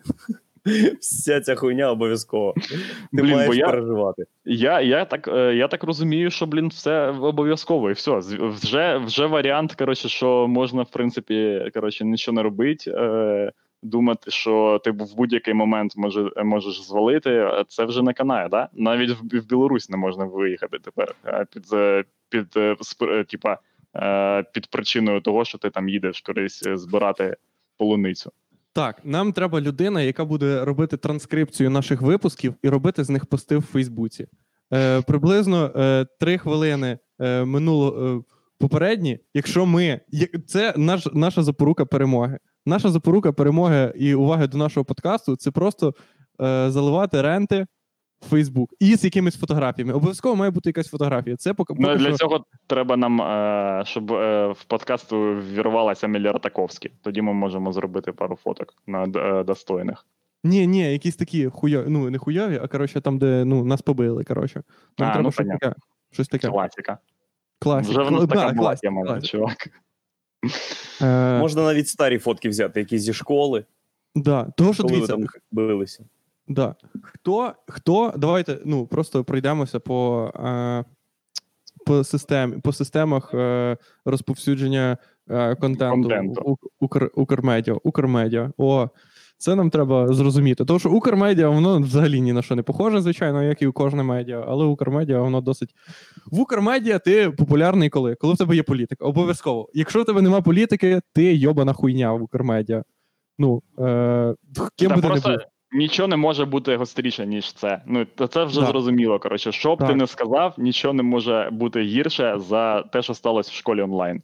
Вся 1.00 1.40
ця 1.40 1.54
хуйня 1.54 1.90
обов'язково. 1.90 2.54
Ти 2.54 2.76
Блін, 3.12 3.30
бо 3.30 3.36
маєш 3.36 3.56
я- 3.56 3.66
переживати. 3.66 4.24
Я, 4.44 4.80
я, 4.80 5.04
так, 5.04 5.28
е, 5.28 5.54
я 5.54 5.68
так 5.68 5.84
розумію, 5.84 6.30
що, 6.30 6.46
блін, 6.46 6.68
все 6.68 7.08
обов'язково, 7.08 7.90
і 7.90 7.92
все. 7.92 8.16
Вже, 8.18 8.98
вже 8.98 9.26
варіант, 9.26 9.74
коротше, 9.74 10.08
що 10.08 10.48
можна, 10.48 10.82
в 10.82 10.90
принципі, 10.90 11.70
коротше, 11.74 12.04
нічого 12.04 12.34
не 12.34 12.42
робити. 12.42 12.90
Е, 12.90 13.52
думати, 13.82 14.30
що 14.30 14.80
ти 14.84 14.90
в 14.90 15.16
будь-який 15.16 15.54
момент 15.54 15.92
може, 15.96 16.30
можеш 16.44 16.82
звалити, 16.82 17.50
це 17.68 17.84
вже 17.84 18.02
не 18.02 18.12
канає, 18.12 18.48
да? 18.48 18.68
Навіть 18.72 19.10
в, 19.10 19.38
в 19.40 19.46
Білорусь 19.48 19.90
не 19.90 19.96
можна 19.96 20.24
виїхати 20.24 20.78
тепер 20.78 21.14
е, 21.26 21.46
під, 21.52 21.64
е, 21.72 22.04
під, 22.28 22.46
е, 22.56 23.24
типа, 23.28 23.58
е, 23.96 24.42
під 24.42 24.66
причиною 24.66 25.20
того, 25.20 25.44
що 25.44 25.58
ти 25.58 25.70
там 25.70 25.88
їдеш 25.88 26.20
кудись 26.20 26.66
е, 26.66 26.76
збирати 26.76 27.36
полуницю. 27.78 28.32
Так, 28.74 29.00
нам 29.04 29.32
треба 29.32 29.60
людина, 29.60 30.02
яка 30.02 30.24
буде 30.24 30.64
робити 30.64 30.96
транскрипцію 30.96 31.70
наших 31.70 32.02
випусків 32.02 32.54
і 32.62 32.68
робити 32.68 33.04
з 33.04 33.10
них 33.10 33.26
пости 33.26 33.56
в 33.56 33.62
Фейсбуці. 33.62 34.26
Е, 34.72 35.00
приблизно 35.00 35.72
е, 35.76 36.06
три 36.20 36.38
хвилини 36.38 36.98
е, 37.20 37.44
минуло 37.44 38.16
е, 38.18 38.32
попередні. 38.58 39.18
Якщо 39.34 39.66
ми. 39.66 40.00
Це 40.46 40.74
наш, 40.76 41.08
наша 41.12 41.42
запорука 41.42 41.84
перемоги. 41.84 42.38
Наша 42.66 42.90
запорука 42.90 43.32
перемоги 43.32 43.92
і 43.96 44.14
уваги 44.14 44.46
до 44.46 44.58
нашого 44.58 44.84
подкасту 44.84 45.36
це 45.36 45.50
просто 45.50 45.94
е, 46.42 46.70
заливати 46.70 47.22
ренти 47.22 47.66
Фейсбук 48.22 48.74
і 48.80 48.96
з 48.96 49.04
якимись 49.04 49.36
фотографіями. 49.36 49.92
Обов'язково 49.92 50.36
має 50.36 50.50
бути 50.50 50.68
якась 50.68 50.88
фотографія. 50.88 51.36
Це 51.36 51.54
поки, 51.54 51.74
Ну, 51.78 51.96
для 51.96 52.08
що... 52.08 52.16
цього 52.16 52.44
треба 52.66 52.96
нам, 52.96 53.22
е, 53.22 53.82
щоб 53.86 54.12
е, 54.12 54.48
в 54.48 54.64
подкаст 54.64 55.12
вірвалася 55.52 56.06
Амелія 56.06 56.32
Ратаковський. 56.32 56.92
Тоді 57.02 57.22
ми 57.22 57.32
можемо 57.32 57.72
зробити 57.72 58.12
пару 58.12 58.36
фоток 58.36 58.74
на 58.86 59.04
е, 59.04 59.44
достойних. 59.44 60.06
Ні, 60.44 60.66
ні, 60.66 60.92
якісь 60.92 61.16
такі 61.16 61.48
хуйові, 61.48 61.86
ну 61.88 62.10
не 62.10 62.18
хуйові, 62.18 62.60
а 62.62 62.68
коротше, 62.68 63.00
там, 63.00 63.18
де 63.18 63.44
ну, 63.44 63.64
нас 63.64 63.82
побили. 63.82 64.24
Коротше. 64.24 64.62
Нам 64.98 65.08
А, 65.08 65.12
треба 65.12 65.22
ну, 65.22 65.32
щось 65.32 65.46
таке. 65.46 65.74
Щось 66.10 66.28
таке. 66.28 66.48
Класіка. 66.48 66.98
Класика. 67.58 68.00
Вже 68.00 68.10
в 68.10 68.12
нас 68.12 68.20
така 68.20 68.34
да, 68.34 68.52
була 68.52 68.68
класика, 68.68 68.86
тема, 68.86 69.02
класика. 69.02 69.26
чувак. 69.26 69.68
Е, 71.02 71.38
Можна 71.38 71.62
навіть 71.62 71.88
старі 71.88 72.18
фотки 72.18 72.48
взяти, 72.48 72.80
якісь 72.80 73.02
зі 73.02 73.12
школи, 73.12 73.64
да. 74.14 74.44
Того, 74.44 74.74
що 74.74 74.82
коли 74.82 75.00
ви 75.00 75.06
дивіться, 75.06 75.16
там 75.16 75.42
билися. 75.52 76.04
Да. 76.48 76.74
хто, 77.02 77.52
хто, 77.68 78.12
давайте 78.16 78.58
ну, 78.64 78.86
просто 78.86 79.24
пройдемося 79.24 79.80
по, 79.80 80.30
е, 80.36 80.84
по, 81.86 82.04
системі, 82.04 82.58
по 82.58 82.72
системах 82.72 83.34
е, 83.34 83.76
розповсюдження 84.04 84.96
е, 85.30 85.54
контенту, 85.54 86.08
Контенту. 86.08 86.42
У- 86.44 86.56
Укр, 86.84 87.10
Укрмедіа. 87.14 87.74
Укрмедіа. 87.84 88.52
О, 88.58 88.88
це 89.38 89.54
нам 89.54 89.70
треба 89.70 90.12
зрозуміти. 90.12 90.64
Тому 90.64 90.78
що 90.78 90.90
Укрмедіа, 90.90 91.48
воно 91.48 91.80
взагалі 91.80 92.20
ні 92.20 92.32
на 92.32 92.42
що 92.42 92.54
не 92.56 92.62
похоже, 92.62 93.00
звичайно, 93.00 93.42
як 93.42 93.62
і 93.62 93.66
у 93.66 93.72
кожне 93.72 94.02
медіа, 94.02 94.44
але 94.48 94.64
Укрмедіа, 94.64 95.20
воно 95.20 95.40
досить. 95.40 95.74
В 96.26 96.40
Укрмедіа 96.40 96.98
ти 96.98 97.30
популярний 97.30 97.90
коли? 97.90 98.14
Коли 98.14 98.34
в 98.34 98.38
тебе 98.38 98.56
є 98.56 98.62
політика. 98.62 99.04
Обов'язково. 99.04 99.68
Якщо 99.74 100.02
в 100.02 100.04
тебе 100.04 100.22
нема 100.22 100.40
політики, 100.40 101.00
ти 101.12 101.34
йобана 101.34 101.72
хуйня 101.72 102.12
в 102.12 102.22
Укрмедіа. 102.22 102.84
Ну, 103.38 103.62
е, 103.78 104.34
ким 104.76 104.88
Та 104.88 104.96
би 104.96 105.02
ти 105.02 105.08
не 105.08 105.20
був. 105.20 105.38
Нічого 105.72 106.08
не 106.08 106.16
може 106.16 106.44
бути 106.44 106.76
гостріше, 106.76 107.26
ніж 107.26 107.52
це. 107.52 107.82
Ну, 107.86 108.04
то 108.04 108.26
це 108.26 108.44
вже 108.44 108.60
Да. 108.60 108.66
зрозуміло. 108.66 109.18
Коротше, 109.18 109.52
що 109.52 109.76
б 109.76 109.86
ти 109.86 109.94
не 109.94 110.06
сказав, 110.06 110.54
нічого 110.58 110.94
не 110.94 111.02
може 111.02 111.48
бути 111.52 111.82
гірше 111.82 112.36
за 112.48 112.82
те, 112.82 113.02
що 113.02 113.14
сталося 113.14 113.50
в 113.50 113.54
школі 113.54 113.82
онлайн. 113.82 114.22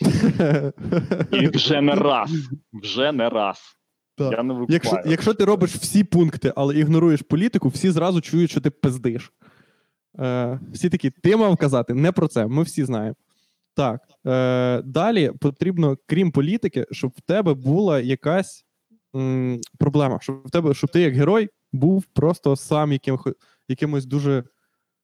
І 1.32 1.48
вже 1.48 1.80
не 1.80 1.94
раз. 1.94 2.30
Вже 2.72 3.12
не 3.12 3.28
раз. 3.28 3.58
Так. 4.16 4.32
Я 4.32 4.42
не 4.42 4.54
викупаю. 4.54 4.74
Якщо, 4.74 5.10
якщо 5.10 5.34
ти 5.34 5.44
робиш 5.44 5.74
всі 5.74 6.04
пункти, 6.04 6.52
але 6.56 6.76
ігноруєш 6.78 7.22
політику, 7.22 7.68
всі 7.68 7.90
зразу 7.90 8.20
чують, 8.20 8.50
що 8.50 8.60
ти 8.60 8.70
пиздиш. 8.70 9.32
Е, 10.18 10.60
всі 10.72 10.90
такі, 10.90 11.10
ти 11.10 11.36
мав 11.36 11.56
казати 11.56 11.94
не 11.94 12.12
про 12.12 12.28
це. 12.28 12.46
Ми 12.46 12.62
всі 12.62 12.84
знаємо. 12.84 13.14
Так. 13.76 14.00
Е, 14.26 14.82
далі 14.84 15.30
потрібно, 15.40 15.96
крім 16.06 16.32
політики, 16.32 16.86
щоб 16.90 17.10
в 17.16 17.20
тебе 17.20 17.54
була 17.54 18.00
якась 18.00 18.64
м, 19.16 19.60
проблема. 19.78 20.18
Щоб 20.20 20.42
в 20.46 20.50
тебе, 20.50 20.74
щоб 20.74 20.90
ти 20.90 21.00
як 21.00 21.14
герой 21.14 21.48
був 21.72 22.04
просто 22.04 22.56
сам 22.56 22.92
яким, 22.92 23.18
якимось 23.68 24.06
дуже. 24.06 24.44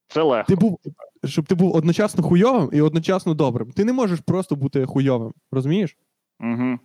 Це 0.08 0.22
легко. 0.22 0.48
Ти 0.48 0.56
був, 0.56 0.78
щоб 1.24 1.46
ти 1.46 1.54
був 1.54 1.76
одночасно 1.76 2.22
хуйовим 2.24 2.70
і 2.72 2.80
одночасно 2.80 3.34
добрим. 3.34 3.72
Ти 3.72 3.84
не 3.84 3.92
можеш 3.92 4.20
просто 4.20 4.56
бути 4.56 4.86
хуйовим, 4.86 5.32
розумієш? 5.52 5.96
Угу. 6.40 6.78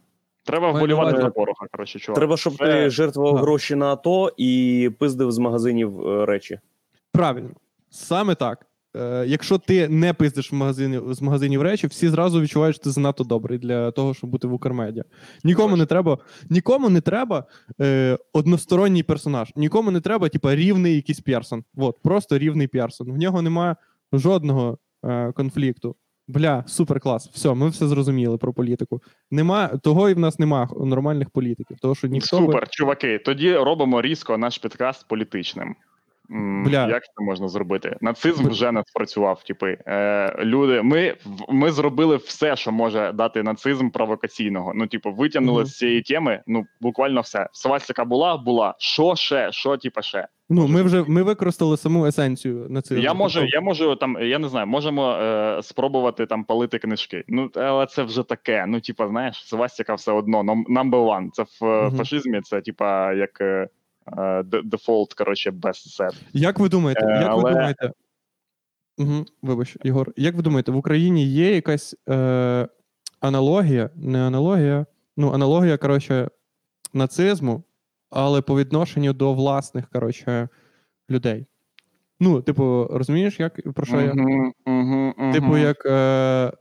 Треба 0.43 0.71
вболівати 0.71 1.21
за 1.21 1.29
порога, 1.29 1.67
коротше, 1.71 1.99
чувак. 1.99 2.17
Треба, 2.19 2.37
щоб 2.37 2.57
Це- 2.57 2.65
ти 2.65 2.89
жертвував 2.89 3.33
Так. 3.33 3.41
гроші 3.43 3.75
на 3.75 3.93
АТО 3.93 4.31
і 4.37 4.91
пиздив 4.99 5.31
з 5.31 5.37
магазинів 5.37 6.07
е, 6.07 6.25
речі. 6.25 6.59
Правильно, 7.11 7.49
саме 7.89 8.35
так. 8.35 8.65
Е, 8.97 9.23
якщо 9.27 9.57
ти 9.57 9.87
не 9.89 10.13
пиздиш 10.13 10.51
в 10.51 10.55
магазині, 10.55 10.99
з 11.13 11.21
магазинів 11.21 11.61
речі, 11.61 11.87
всі 11.87 12.09
зразу 12.09 12.41
відчувають, 12.41 12.75
що 12.75 12.83
ти 12.83 12.89
занадто 12.89 13.23
добрий 13.23 13.57
для 13.59 13.91
того, 13.91 14.13
щоб 14.13 14.29
бути 14.29 14.47
в 14.47 14.53
Укрмедіа. 14.53 15.03
Нікому 15.43 15.77
не 15.77 15.85
треба, 15.85 16.17
нікому 16.49 16.89
не 16.89 17.01
треба 17.01 17.43
е, 17.81 18.17
односторонній 18.33 19.03
персонаж. 19.03 19.51
Нікому 19.55 19.91
не 19.91 20.01
треба, 20.01 20.29
типа, 20.29 20.55
рівний 20.55 20.95
якийсь 20.95 21.19
персон. 21.19 21.63
От, 21.77 21.97
просто 22.03 22.37
рівний 22.37 22.67
персон. 22.67 23.11
В 23.11 23.17
нього 23.17 23.41
немає 23.41 23.75
жодного 24.13 24.77
е, 25.05 25.31
конфлікту. 25.31 25.95
Бля, 26.27 26.63
супер 26.67 26.99
клас. 26.99 27.29
Все, 27.33 27.53
ми 27.53 27.69
все 27.69 27.87
зрозуміли 27.87 28.37
про 28.37 28.53
політику. 28.53 29.01
Нема 29.31 29.67
того, 29.67 30.09
і 30.09 30.13
в 30.13 30.19
нас 30.19 30.39
нема 30.39 30.69
нормальних 30.79 31.29
політиків. 31.29 31.77
Того, 31.79 31.95
що 31.95 32.07
ніхто 32.07 32.39
би- 32.39 32.45
Супер, 32.45 32.69
чуваки. 32.69 33.19
Тоді 33.19 33.55
робимо 33.55 34.01
різко 34.01 34.37
наш 34.37 34.57
підкаст 34.57 35.07
політичним. 35.07 35.75
Бля. 36.65 36.87
Як 36.87 37.03
це 37.03 37.23
можна 37.23 37.47
зробити? 37.47 37.97
Нацизм 38.01 38.49
вже 38.49 38.71
не 38.71 38.83
спрацював. 38.87 39.43
Типи 39.43 39.77
е, 39.87 40.35
люди, 40.43 40.81
ми, 40.81 41.15
ми 41.49 41.71
зробили 41.71 42.15
все, 42.17 42.55
що 42.55 42.71
може 42.71 43.11
дати 43.11 43.43
нацизм 43.43 43.89
провокаційного. 43.89 44.71
Ну, 44.75 44.87
типу, 44.87 45.11
витягнули 45.11 45.61
Мгм. 45.61 45.65
з 45.65 45.77
цієї 45.77 46.01
теми. 46.01 46.41
Ну, 46.47 46.65
буквально 46.81 47.21
все. 47.21 47.47
Свастика 47.51 48.05
була, 48.05 48.37
була. 48.37 48.75
Що 48.77 49.15
ще? 49.15 49.51
Що, 49.51 49.77
типа, 49.77 50.01
ще? 50.01 50.27
Ну, 50.49 50.67
ми 50.67 50.81
вже 50.83 51.03
ми 51.07 51.23
використали 51.23 51.77
саму 51.77 52.05
есенцію 52.05 52.67
нацизму. 52.69 53.03
Я 53.03 53.13
можу, 53.13 53.39
Тобто- 53.39 53.55
я 53.55 53.61
можу 53.61 53.95
там, 53.95 54.17
я 54.21 54.39
не 54.39 54.47
знаю, 54.49 54.67
можемо 54.67 55.11
е, 55.11 55.59
спробувати 55.63 56.25
там 56.25 56.43
палити 56.43 56.79
книжки. 56.79 57.23
Ну, 57.27 57.49
але 57.55 57.85
це 57.85 58.03
вже 58.03 58.23
таке. 58.23 58.65
Ну, 58.67 58.79
типа, 58.81 59.07
знаєш, 59.07 59.47
свастика 59.47 59.93
все 59.93 60.11
одно. 60.11 60.43
ном- 60.43 60.65
Number 60.69 61.05
one. 61.05 61.29
Це 61.31 61.43
в 61.61 61.65
Мгм. 61.85 61.97
фашизмі, 61.97 62.41
це 62.41 62.61
типа 62.61 63.13
як 63.13 63.41
е, 63.41 63.67
дефолт, 64.63 65.13
коротше, 65.13 65.51
бестсет. 65.51 66.13
Як 66.33 66.59
ви 66.59 66.69
думаєте, 66.69 67.05
Е, 67.05 67.11
як 67.11 67.21
ви 67.21 67.27
але- 67.29 67.51
думаєте? 67.51 67.91
Угу, 68.97 69.25
вибач, 69.41 69.77
Єгор. 69.83 70.13
Як 70.17 70.35
ви 70.35 70.41
думаєте, 70.41 70.71
в 70.71 70.75
Україні 70.77 71.25
є 71.25 71.55
якась 71.55 71.95
е, 72.09 72.67
аналогія, 73.19 73.89
не 73.95 74.19
аналогія, 74.27 74.85
ну, 75.17 75.31
аналогія, 75.33 75.77
коротше, 75.77 76.29
нацизму, 76.93 77.63
але 78.09 78.41
по 78.41 78.57
відношенню 78.57 79.13
до 79.13 79.33
власних, 79.33 79.89
коротше, 79.89 80.49
людей. 81.09 81.45
Ну, 82.19 82.41
типу, 82.41 82.87
розумієш, 82.91 83.39
як 83.39 83.73
про 83.73 83.85
що 83.85 84.01
я? 84.01 84.13
Мгм, 84.13 84.53
мгм, 84.65 85.13
мгм. 85.17 85.33
Типу, 85.33 85.57
як 85.57 85.85
е, 85.85 85.91
е, 85.91 86.51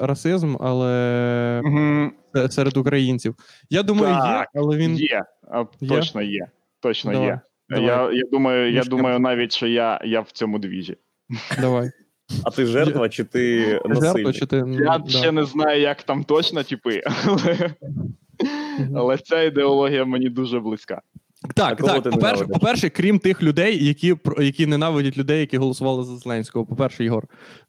расизм, 0.00 0.56
але 0.60 1.62
серед 2.50 2.76
українців. 2.76 3.34
Я 3.70 3.82
думаю, 3.82 4.14
є, 4.14 4.46
але 4.54 4.76
він. 4.76 4.96
Є, 4.96 5.24
а, 5.50 5.64
Є? 5.80 5.88
точно 5.88 6.22
є. 6.22 6.46
Точно 6.80 7.12
Давай, 7.12 7.26
є. 7.28 7.40
давай. 7.68 7.86
Я, 7.86 8.12
я 8.12 8.22
думаю, 8.32 8.72
я 8.72 8.78
Мішка. 8.80 8.90
думаю 8.96 9.18
навіть, 9.18 9.52
що 9.52 9.66
я, 9.66 10.00
я 10.04 10.20
в 10.20 10.30
цьому 10.30 10.58
двіжі. 10.58 10.96
Давай. 11.60 11.90
А 12.44 12.50
ти 12.50 12.66
жертва 12.66 13.08
чи 13.08 13.24
ти 13.24 13.64
Жертва, 13.84 14.32
чи 14.32 14.46
ти. 14.46 14.56
Я 14.56 14.98
да. 14.98 15.08
ще 15.10 15.32
не 15.32 15.44
знаю, 15.44 15.80
як 15.80 16.02
там 16.02 16.24
точно, 16.24 16.62
типи, 16.62 17.02
але, 17.26 17.74
але 18.96 19.18
ця 19.18 19.42
ідеологія 19.42 20.04
мені 20.04 20.28
дуже 20.28 20.60
близька. 20.60 21.02
Так, 21.54 21.80
А 21.80 21.86
так. 21.86 22.02
По-перше, 22.10 22.44
по-перше, 22.44 22.90
крім 22.90 23.18
тих 23.18 23.42
людей, 23.42 23.86
які, 23.86 24.14
про- 24.14 24.42
які 24.42 24.66
ненавидять 24.66 25.18
людей, 25.18 25.40
які 25.40 25.58
голосували 25.58 26.04
за 26.04 26.16
Зеленського. 26.16 26.66
По-перше, 26.66 27.04
Ігор. 27.04 27.24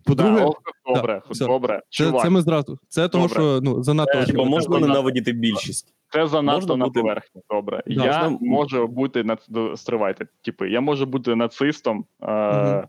По-друге, 0.05 0.39
да, 0.39 0.93
добре, 0.95 1.22
все. 1.30 1.45
добре. 1.45 1.82
це, 1.89 2.03
Чувак, 2.03 2.24
це 2.24 2.30
ми 2.30 2.41
зразу. 2.41 2.80
Це 2.88 3.07
того, 3.07 3.28
Добре. 3.28 3.41
що 3.41 3.60
ну, 3.64 3.84
занадто 3.84 4.18
Е, 4.18 4.26
Хіба 4.26 4.43
можна 4.45 4.80
ненавидіти 4.80 5.32
більшість? 5.32 5.93
Це 6.12 6.28
занадто 6.28 6.60
Можна 6.60 6.76
на 6.76 6.86
бути- 6.86 6.99
поверхні. 6.99 7.41
Добре. 7.49 7.84
Да. 7.88 8.05
Я 8.05 8.30
Можна- 8.30 8.38
можу 8.41 8.88
бути 8.88 9.26
до- 9.49 9.78
стривайте. 9.78 10.26
Типи, 10.43 10.70
я 10.70 10.82
можу 10.82 11.05
бути 11.05 11.36
нацистом 11.36 12.05
е... 12.24 12.88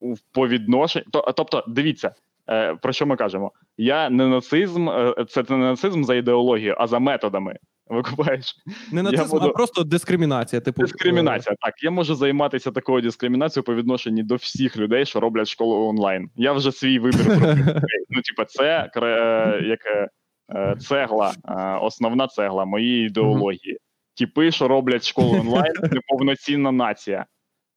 у- 0.00 0.14
по 0.32 0.48
відношенню. 0.48 1.04
То- 1.12 1.32
Тобто, 1.36 1.64
дивіться, 1.68 2.14
е, 2.50 2.74
про 2.74 2.92
що 2.92 3.06
ми 3.06 3.16
кажемо? 3.16 3.52
Я 3.78 4.10
не 4.10 4.26
нацизм, 4.28 4.88
е, 4.90 5.14
це 5.28 5.44
не 5.48 5.56
нацизм 5.56 6.04
за 6.04 6.14
ідеологією, 6.14 6.76
а 6.78 6.86
за 6.86 6.98
методами. 6.98 7.56
Викупаєш? 7.86 8.56
Не 8.92 9.02
нацизм, 9.02 9.30
буду- 9.30 9.46
а 9.48 9.52
просто 9.52 9.84
дискримінація. 9.84 10.60
Типу, 10.60 10.82
Дискримінація. 10.82 11.56
Так, 11.60 11.74
я 11.82 11.90
можу 11.90 12.14
займатися 12.14 12.70
такою 12.70 13.02
дискримінацією 13.02 13.64
по 13.64 13.74
відношенню 13.74 14.22
до 14.22 14.34
всіх 14.34 14.76
людей, 14.76 15.06
що 15.06 15.20
роблять 15.20 15.48
школу 15.48 15.88
онлайн. 15.88 16.30
Я 16.36 16.52
вже 16.52 16.72
свій 16.72 16.98
вибір. 16.98 17.20
Ну, 18.10 18.22
типа, 18.22 18.44
це 18.44 18.90
е, 18.96 19.60
як 19.66 19.78
цегла, 20.78 21.34
е, 21.48 21.78
основна 21.82 22.26
цегла 22.26 22.64
моєї 22.64 23.06
ідеології. 23.06 23.78
Тіпи, 24.14 24.50
що 24.50 24.68
роблять 24.68 25.04
школу 25.04 25.34
онлайн, 25.40 25.72
неповноцінна 25.82 26.72
нація. 26.72 27.26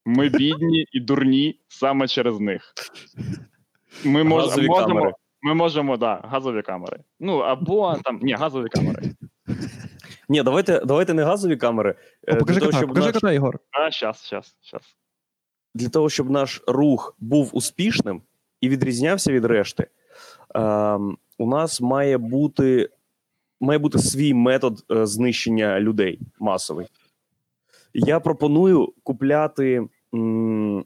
Ми 0.05 0.30
бідні 0.30 0.86
і 0.91 0.99
дурні 0.99 1.59
саме 1.68 2.07
через 2.07 2.39
них. 2.39 2.74
Ми 4.05 4.24
мож, 4.24 4.43
Газові 4.43 4.68
можемо, 4.68 4.88
камери. 4.88 5.11
ми 5.41 5.53
можемо, 5.53 5.97
да, 5.97 6.22
газові 6.24 6.61
камери. 6.61 6.99
Ну, 7.20 7.38
або 7.38 7.95
там, 8.03 8.20
ні, 8.22 8.34
газові 8.34 8.68
камери. 8.70 9.01
Ні, 10.30 10.43
давайте, 10.43 10.82
давайте 10.86 11.13
не 11.13 11.24
газові 11.24 11.57
камери. 11.57 11.95
О, 12.28 12.32
Е, 12.32 12.36
покажи 12.36 12.59
кота, 12.59 12.78
щоб 12.78 12.89
покажи 12.89 13.05
наш, 13.05 13.13
кота, 13.13 13.32
Ігор. 13.32 13.59
А, 13.72 13.91
щас, 13.91 14.26
щас, 14.26 14.55
щас. 14.61 14.82
для 15.76 15.89
того, 15.89 16.09
щоб 16.09 16.30
наш 16.30 16.61
рух 16.68 17.15
був 17.20 17.49
успішним 17.53 18.22
і 18.61 18.70
відрізнявся 18.70 19.32
від 19.32 19.45
решти, 19.45 19.88
ем, 20.55 21.18
у 21.38 21.47
нас 21.49 21.81
має 21.81 22.17
бути, 22.17 22.89
має 23.61 23.79
бути 23.79 23.99
свій 23.99 24.33
метод 24.33 24.85
е, 24.91 25.05
знищення 25.05 25.79
людей 25.79 26.19
масовий. 26.39 26.88
Я 27.93 28.19
пропоную 28.19 28.93
купляти 29.03 29.88
м, 30.15 30.85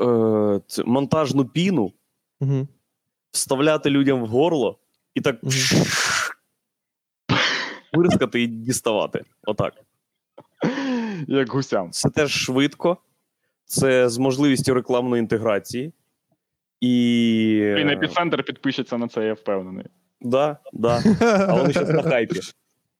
е, 0.00 0.60
монтажну 0.86 1.44
піну, 1.44 1.92
Угу. 2.40 2.68
вставляти 3.30 3.90
людям 3.90 4.22
в 4.22 4.26
горло 4.26 4.78
і 5.14 5.20
так 5.20 5.42
Мгм. 5.42 5.52
вирискати 7.92 8.42
і 8.42 8.46
діставати. 8.46 9.24
Отак. 9.46 9.74
Як 11.28 11.50
гусям. 11.50 11.90
Це 11.90 12.10
теж 12.10 12.30
швидко, 12.32 12.96
це 13.64 14.08
з 14.08 14.18
можливістю 14.18 14.74
рекламної 14.74 15.20
інтеграції. 15.20 15.92
І. 16.80 17.56
І 17.56 17.84
на 17.84 17.92
епіцентр 17.92 18.42
підпишеться 18.42 18.98
на 18.98 19.08
це, 19.08 19.26
я 19.26 19.34
впевнений. 19.34 19.84
Да, 20.20 20.56
да. 20.72 21.02
А 21.48 21.54
вони 21.54 21.72
зараз 21.72 21.90
на 21.90 22.02
хайпі. 22.02 22.40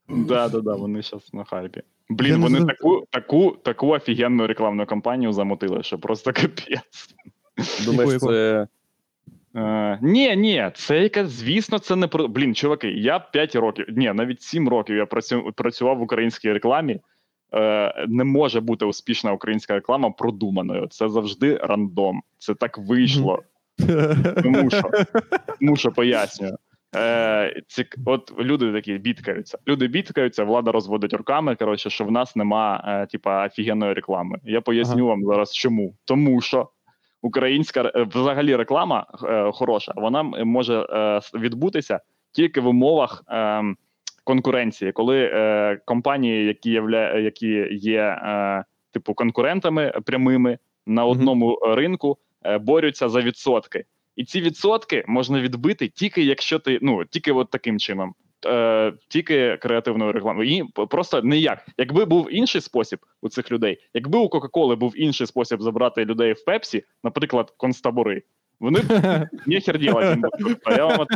Да, 0.09 0.49
да, 0.49 0.61
да, 0.61 0.75
вони 0.75 1.03
зараз 1.03 1.35
на 1.35 1.45
хайпі. 1.45 1.83
Блін, 2.09 2.31
Я 2.31 2.37
не 2.37 2.43
вони 2.43 2.59
зрозум- 2.59 2.67
таку, 2.67 3.07
таку, 3.11 3.57
таку 3.63 3.89
офігенну 3.89 4.47
рекламну 4.47 4.87
кампанію 4.87 5.33
замотили, 5.33 5.83
що 5.83 5.99
просто 5.99 6.33
капець. 6.33 7.15
Думаєш, 7.85 8.13
Яку, 8.13 8.27
це. 8.27 8.67
Е, 9.57 9.99
ні, 10.03 10.37
ні, 10.37 10.71
це 10.75 11.03
яке, 11.03 11.27
звісно, 11.27 11.79
це 11.79 11.97
не 11.97 12.07
про. 12.07 12.29
Блін, 12.29 12.55
чуваки, 12.55 12.89
я 12.89 13.19
5 13.19 13.55
років, 13.55 13.87
ні, 13.89 14.13
навіть 14.13 14.43
7 14.43 14.69
років 14.69 14.97
я 14.97 15.07
працю, 15.07 15.53
працював 15.57 15.99
в 15.99 16.03
українській 16.03 16.53
рекламі. 16.53 17.01
Е, 17.55 18.07
не 18.09 18.25
може 18.25 18.61
бути 18.61 18.85
успішна 18.85 19.33
українська 19.33 19.75
реклама 19.75 20.11
продуманою. 20.11 20.87
Це 20.87 21.09
завжди 21.09 21.57
рандом. 21.57 22.23
Це 22.39 22.55
так 22.55 22.79
вийшло. 22.79 23.43
Тому 24.43 24.71
що, 24.71 24.91
тому 25.61 25.77
що 25.77 25.93
пояснюю. 25.93 26.57
Е, 26.97 27.63
цік, 27.67 27.97
от 28.07 28.33
люди 28.39 28.73
такі 28.73 28.99
бідкаються. 28.99 29.59
Люди 29.69 29.87
бідкаються, 29.87 30.45
влада 30.45 30.73
розводить 30.73 31.15
руками. 31.15 31.57
Коротше, 31.57 31.91
що 31.91 32.05
в 32.05 32.11
нас 32.11 32.37
нема, 32.37 32.85
е, 32.87 33.07
типа, 33.07 33.47
офігенної 33.47 33.93
реклами. 33.93 34.39
Я 34.45 34.61
поясню 34.61 35.07
вам 35.07 35.25
зараз, 35.25 35.55
чому. 35.55 35.95
Тому 36.05 36.41
що 36.41 36.69
українська 37.23 37.93
е, 37.95 38.07
взагалі 38.15 38.57
реклама 38.57 39.07
е, 39.25 39.51
хороша, 39.53 39.93
вона 39.97 40.23
може 40.23 40.87
е, 40.91 41.21
відбутися 41.35 42.01
тільки 42.33 42.61
в 42.61 42.67
умовах 42.67 43.25
е, 43.29 43.63
конкуренції, 44.25 44.93
коли 44.93 45.31
е, 45.33 45.81
компанії, 45.85 46.47
які 46.47 46.71
явля, 46.71 47.19
які 47.19 47.69
є 47.71 48.01
е, 48.01 48.65
типу 48.93 49.15
конкурентами 49.15 49.93
прямими 50.07 50.59
на 50.87 51.05
одному 51.05 51.59
ринку, 51.63 52.19
е, 52.21 52.26
борються 52.61 53.09
за 53.09 53.21
відсотки. 53.21 53.85
І 54.17 54.25
ці 54.25 54.41
відсотки 54.41 55.05
можна 55.07 55.41
відбити 55.41 55.89
тільки 55.89 56.23
якщо 56.25 56.59
ти 56.59 56.79
ну 56.83 57.05
тільки 57.05 57.33
от 57.33 57.51
таким 57.51 57.79
чином, 57.79 58.15
е, 58.47 58.93
тільки 59.09 59.57
креативною 59.57 60.13
рекламою. 60.13 60.51
І 60.51 60.87
просто 60.87 61.23
ніяк. 61.23 61.67
Якби 61.79 62.05
був 62.05 62.35
інший 62.35 62.61
спосіб 62.61 62.99
у 63.23 63.29
цих 63.29 63.53
людей, 63.53 63.79
якби 63.95 64.19
у 64.19 64.29
Кока-Коли 64.29 64.77
був 64.77 65.01
інший 65.01 65.27
спосіб 65.27 65.63
забрати 65.63 66.05
людей 66.05 66.33
в 66.33 66.45
Пепсі, 66.45 66.85
наприклад, 67.05 67.55
концтабори, 67.57 68.23
вони 68.61 68.81
б 68.81 69.29
ділать 69.79 70.19
було. 70.19 70.55
б. 70.55 70.59
Я 70.67 70.87
вам. 70.87 71.07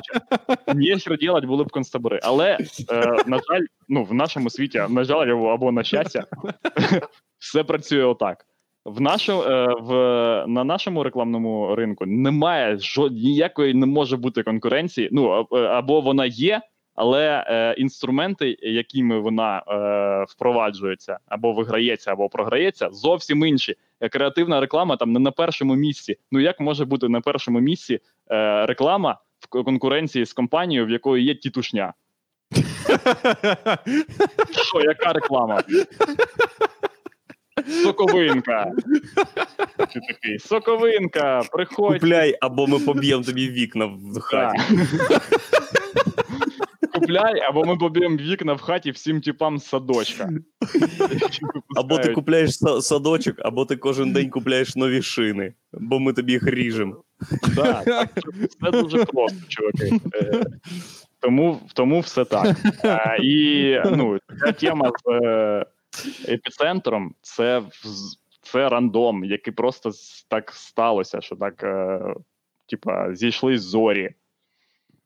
Ніхер 0.74 1.18
ділать 1.18 1.44
були 1.44 1.64
б 1.64 1.70
концтабори. 1.70 2.20
Але 2.22 2.58
е, 2.90 3.16
на 3.26 3.38
жаль, 3.38 3.64
ну 3.88 4.04
в 4.04 4.14
нашому 4.14 4.50
світі, 4.50 4.82
на 4.88 5.04
жаль, 5.04 5.28
або 5.28 5.72
на 5.72 5.82
щастя, 5.82 6.26
все 7.38 7.64
працює 7.64 8.04
отак. 8.04 8.46
В 8.84 9.00
нашу, 9.00 9.42
е, 9.42 9.74
в, 9.80 9.92
на 10.46 10.64
нашому 10.64 11.02
рекламному 11.02 11.74
ринку 11.74 12.06
немає 12.06 12.78
жод, 12.78 13.12
ніякої 13.12 13.74
не 13.74 13.86
може 13.86 14.16
бути 14.16 14.42
конкуренції. 14.42 15.08
Ну 15.12 15.46
е, 15.52 15.56
або 15.56 16.00
вона 16.00 16.26
є, 16.26 16.60
але 16.94 17.44
е, 17.46 17.74
інструменти, 17.78 18.56
якими 18.62 19.20
вона 19.20 19.58
е, 19.58 20.24
впроваджується, 20.28 21.18
або 21.26 21.52
виграється, 21.52 22.12
або 22.12 22.28
програється, 22.28 22.88
зовсім 22.92 23.46
інші. 23.46 23.74
Е, 24.00 24.08
Креативна 24.08 24.60
реклама 24.60 24.96
там 24.96 25.12
не 25.12 25.20
на 25.20 25.30
першому 25.30 25.74
місці. 25.74 26.16
Ну 26.32 26.40
як 26.40 26.60
може 26.60 26.84
бути 26.84 27.08
на 27.08 27.20
першому 27.20 27.60
місці 27.60 28.00
е, 28.30 28.66
реклама 28.66 29.18
в 29.40 29.46
конкуренції 29.46 30.26
з 30.26 30.32
компанією, 30.32 30.86
в 30.86 30.90
якої 30.90 31.24
є 31.24 31.34
тітушня? 31.34 31.92
Що, 34.50 34.80
яка 34.80 35.12
реклама? 35.12 35.62
Соковинка. 37.82 38.72
Ти 39.92 40.00
такий, 40.08 40.38
соковинка, 40.38 41.42
приходь. 41.52 41.92
Купляй, 42.00 42.38
або 42.40 42.66
ми 42.66 42.78
поб'ємо 42.78 43.22
тобі 43.24 43.48
вікна 43.50 43.84
в 43.86 44.20
хаті. 44.20 44.58
Купляй, 46.94 47.40
або 47.40 47.64
ми 47.64 47.76
поб'ємо 47.76 48.16
вікна 48.16 48.52
в 48.52 48.60
хаті 48.60 48.90
всім 48.90 49.20
типам 49.20 49.58
з 49.58 49.66
садочка. 49.66 50.28
Або 51.76 51.98
ти 51.98 52.08
купляєш 52.12 52.50
са- 52.50 52.80
садочок, 52.82 53.36
або 53.38 53.64
ти 53.64 53.76
кожен 53.76 54.12
день 54.12 54.30
купляєш 54.30 54.76
нові 54.76 55.02
шини, 55.02 55.54
бо 55.72 56.00
ми 56.00 56.12
тобі 56.12 56.32
їх 56.32 56.46
ріжемо. 56.46 57.02
Да, 57.56 57.82
так, 57.84 58.08
все 58.60 58.70
дуже 58.70 59.04
просто, 59.04 59.38
чуваки. 59.48 60.00
Е, 60.14 60.42
Тому, 61.20 61.60
тому 61.74 62.00
все 62.00 62.24
так. 62.24 62.56
Е, 62.84 63.16
І 63.22 63.76
ну, 63.96 64.18
ця 64.46 64.52
тема 64.52 64.90
з 65.04 65.10
е, 65.24 65.66
епіцентром 66.28 67.14
це, 67.20 67.62
це 68.42 68.68
рандом, 68.68 69.24
який 69.24 69.52
просто 69.52 69.90
так 70.28 70.52
сталося, 70.52 71.20
що 71.20 71.36
так, 71.36 71.64
е, 71.64 72.00
типа, 72.66 73.14
зійшлись 73.14 73.62
зорі. 73.62 74.10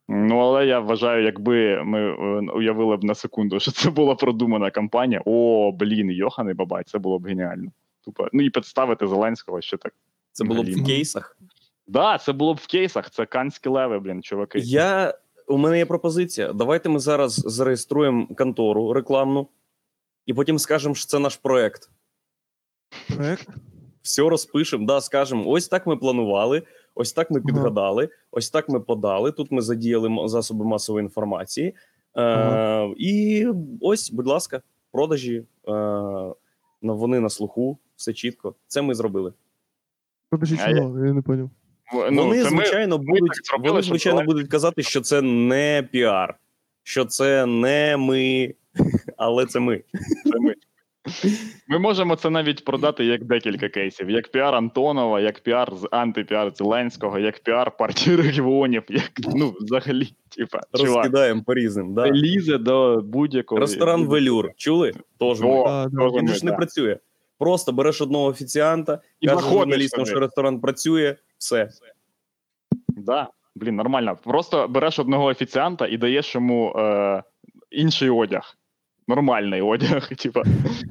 Ну, 0.07 0.39
але 0.39 0.65
я 0.65 0.79
вважаю, 0.79 1.23
якби 1.23 1.83
ми 1.83 1.99
е, 1.99 2.15
уявили 2.55 2.97
б 2.97 3.03
на 3.03 3.15
секунду, 3.15 3.59
що 3.59 3.71
це 3.71 3.89
була 3.89 4.15
продумана 4.15 4.71
кампанія. 4.71 5.21
О, 5.25 5.71
блін, 5.71 6.11
Йоханий 6.11 6.53
бабай, 6.53 6.83
це 6.85 6.99
було 6.99 7.19
б 7.19 7.27
геніально. 7.27 7.71
Тупо. 8.05 8.27
Ну 8.33 8.43
і 8.43 8.49
підставити 8.49 9.07
Зеленського, 9.07 9.61
що 9.61 9.77
так. 9.77 9.93
Це 10.31 10.43
було 10.43 10.63
б 10.63 10.69
в 10.69 10.85
кейсах. 10.85 11.37
Да, 11.87 12.17
це 12.17 12.33
було 12.33 12.53
б 12.53 12.57
в 12.57 12.67
кейсах, 12.67 13.09
це 13.09 13.25
канські 13.25 13.69
леви, 13.69 13.99
блін, 13.99 14.23
чуваки. 14.23 14.59
Я, 14.59 15.13
у 15.47 15.57
мене 15.57 15.77
є 15.77 15.85
пропозиція. 15.85 16.53
Давайте 16.53 16.89
ми 16.89 16.99
зараз 16.99 17.33
зареєструємо 17.33 18.27
контору 18.27 18.93
рекламну, 18.93 19.47
і 20.25 20.33
потім 20.33 20.59
скажемо, 20.59 20.95
що 20.95 21.05
це 21.05 21.19
наш 21.19 21.35
проект. 21.37 21.89
Проект? 23.15 23.47
Все 24.01 24.21
розпишемо, 24.21 24.85
да, 24.85 25.01
скажемо, 25.01 25.49
ось 25.49 25.67
так 25.67 25.87
ми 25.87 25.97
планували, 25.97 26.63
ось 26.95 27.13
так 27.13 27.31
ми 27.31 27.37
Ага. 27.39 27.45
підгадали, 27.47 28.09
ось 28.31 28.49
так 28.49 28.69
ми 28.69 28.79
подали. 28.79 29.31
Тут 29.31 29.51
ми 29.51 29.61
задіяли 29.61 30.27
засоби 30.27 30.65
масової 30.65 31.03
інформації. 31.03 31.67
Е, 31.67 32.21
Ага. 32.21 32.93
І 32.97 33.47
ось, 33.81 34.11
будь 34.11 34.27
ласка, 34.27 34.61
продажі. 34.91 35.43
Е, 35.67 36.33
вони 36.81 37.19
на 37.19 37.29
слуху, 37.29 37.77
все 37.95 38.13
чітко. 38.13 38.55
Це 38.67 38.81
ми 38.81 38.95
зробили. 38.95 39.33
Я- 40.43 40.57
чого? 40.75 41.05
Я 41.05 41.13
не 41.13 41.21
поняв. 41.21 41.49
Ну, 42.11 42.23
вони, 42.23 42.43
звичайно, 42.43 42.97
ми 42.97 43.03
будуть, 43.03 43.31
так 43.33 43.45
зробили, 43.45 43.71
вони, 43.71 43.81
звичайно, 43.83 44.23
будуть 44.23 44.47
казати, 44.47 44.83
що 44.83 45.01
це 45.01 45.21
не 45.21 45.87
піар, 45.91 46.37
що 46.83 47.05
це 47.05 47.45
не 47.45 47.97
ми, 47.97 48.53
але 49.17 49.45
це 49.45 49.59
ми. 49.59 49.83
це 50.23 50.39
ми. 50.39 50.53
Ми 51.67 51.79
можемо 51.79 52.15
це 52.15 52.29
навіть 52.29 52.65
продати 52.65 53.05
як 53.05 53.23
декілька 53.23 53.69
кейсів: 53.69 54.09
як 54.09 54.31
піар 54.31 54.55
Антонова, 54.55 55.21
як 55.21 55.39
піар 55.39 55.75
з 55.75 55.87
антипіар 55.91 56.51
Зеленського, 56.55 57.19
як 57.19 57.39
піар 57.39 57.77
партії 57.77 58.15
регіонів, 58.15 58.83
як 58.89 59.11
ну 59.35 59.53
взагалі, 59.59 60.07
типа, 60.37 60.59
Розкидаємо 60.71 61.43
по 61.45 61.53
різним. 61.53 61.93
Да. 61.93 62.11
лізе 62.11 62.57
до 62.57 63.01
будь-якого 63.01 63.61
Ресторан 63.61 64.05
Велюр. 64.05 64.51
Чули? 64.55 64.93
Тож. 65.19 65.41
О, 65.41 65.63
А, 65.67 65.87
да. 65.91 66.07
Він 66.07 66.25
ми, 66.25 66.33
ж 66.33 66.45
не 66.45 66.51
да. 66.51 66.57
працює. 66.57 66.97
Просто 67.39 67.71
береш 67.71 68.01
одного 68.01 68.25
офіціанта, 68.25 68.99
І 69.19 69.27
кажеш 69.27 69.49
журналістам, 69.49 70.05
що 70.05 70.19
ресторан 70.19 70.59
працює, 70.61 71.15
все. 71.37 71.69
Да, 72.87 73.29
блін, 73.55 73.75
нормально. 73.75 74.17
Просто 74.23 74.67
береш 74.67 74.99
одного 74.99 75.25
офіціанта 75.25 75.87
і 75.87 75.97
даєш 75.97 76.35
йому 76.35 76.73
е, 76.77 77.23
інший 77.71 78.09
одяг. 78.09 78.57
Нормальний 79.07 79.61
одяг, 79.61 80.07
типа, 80.17 80.43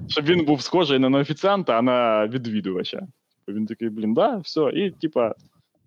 щоб 0.09 0.25
він 0.25 0.45
був 0.45 0.63
схожий 0.63 0.99
не 0.99 1.09
на 1.09 1.19
офіціанта, 1.19 1.79
а 1.79 1.83
на 1.83 2.27
відвідувача. 2.27 3.03
Він 3.49 3.67
такий, 3.67 3.89
блін, 3.89 4.15
да, 4.15 4.37
все, 4.37 4.71
і 4.75 4.91
типа, 4.91 5.35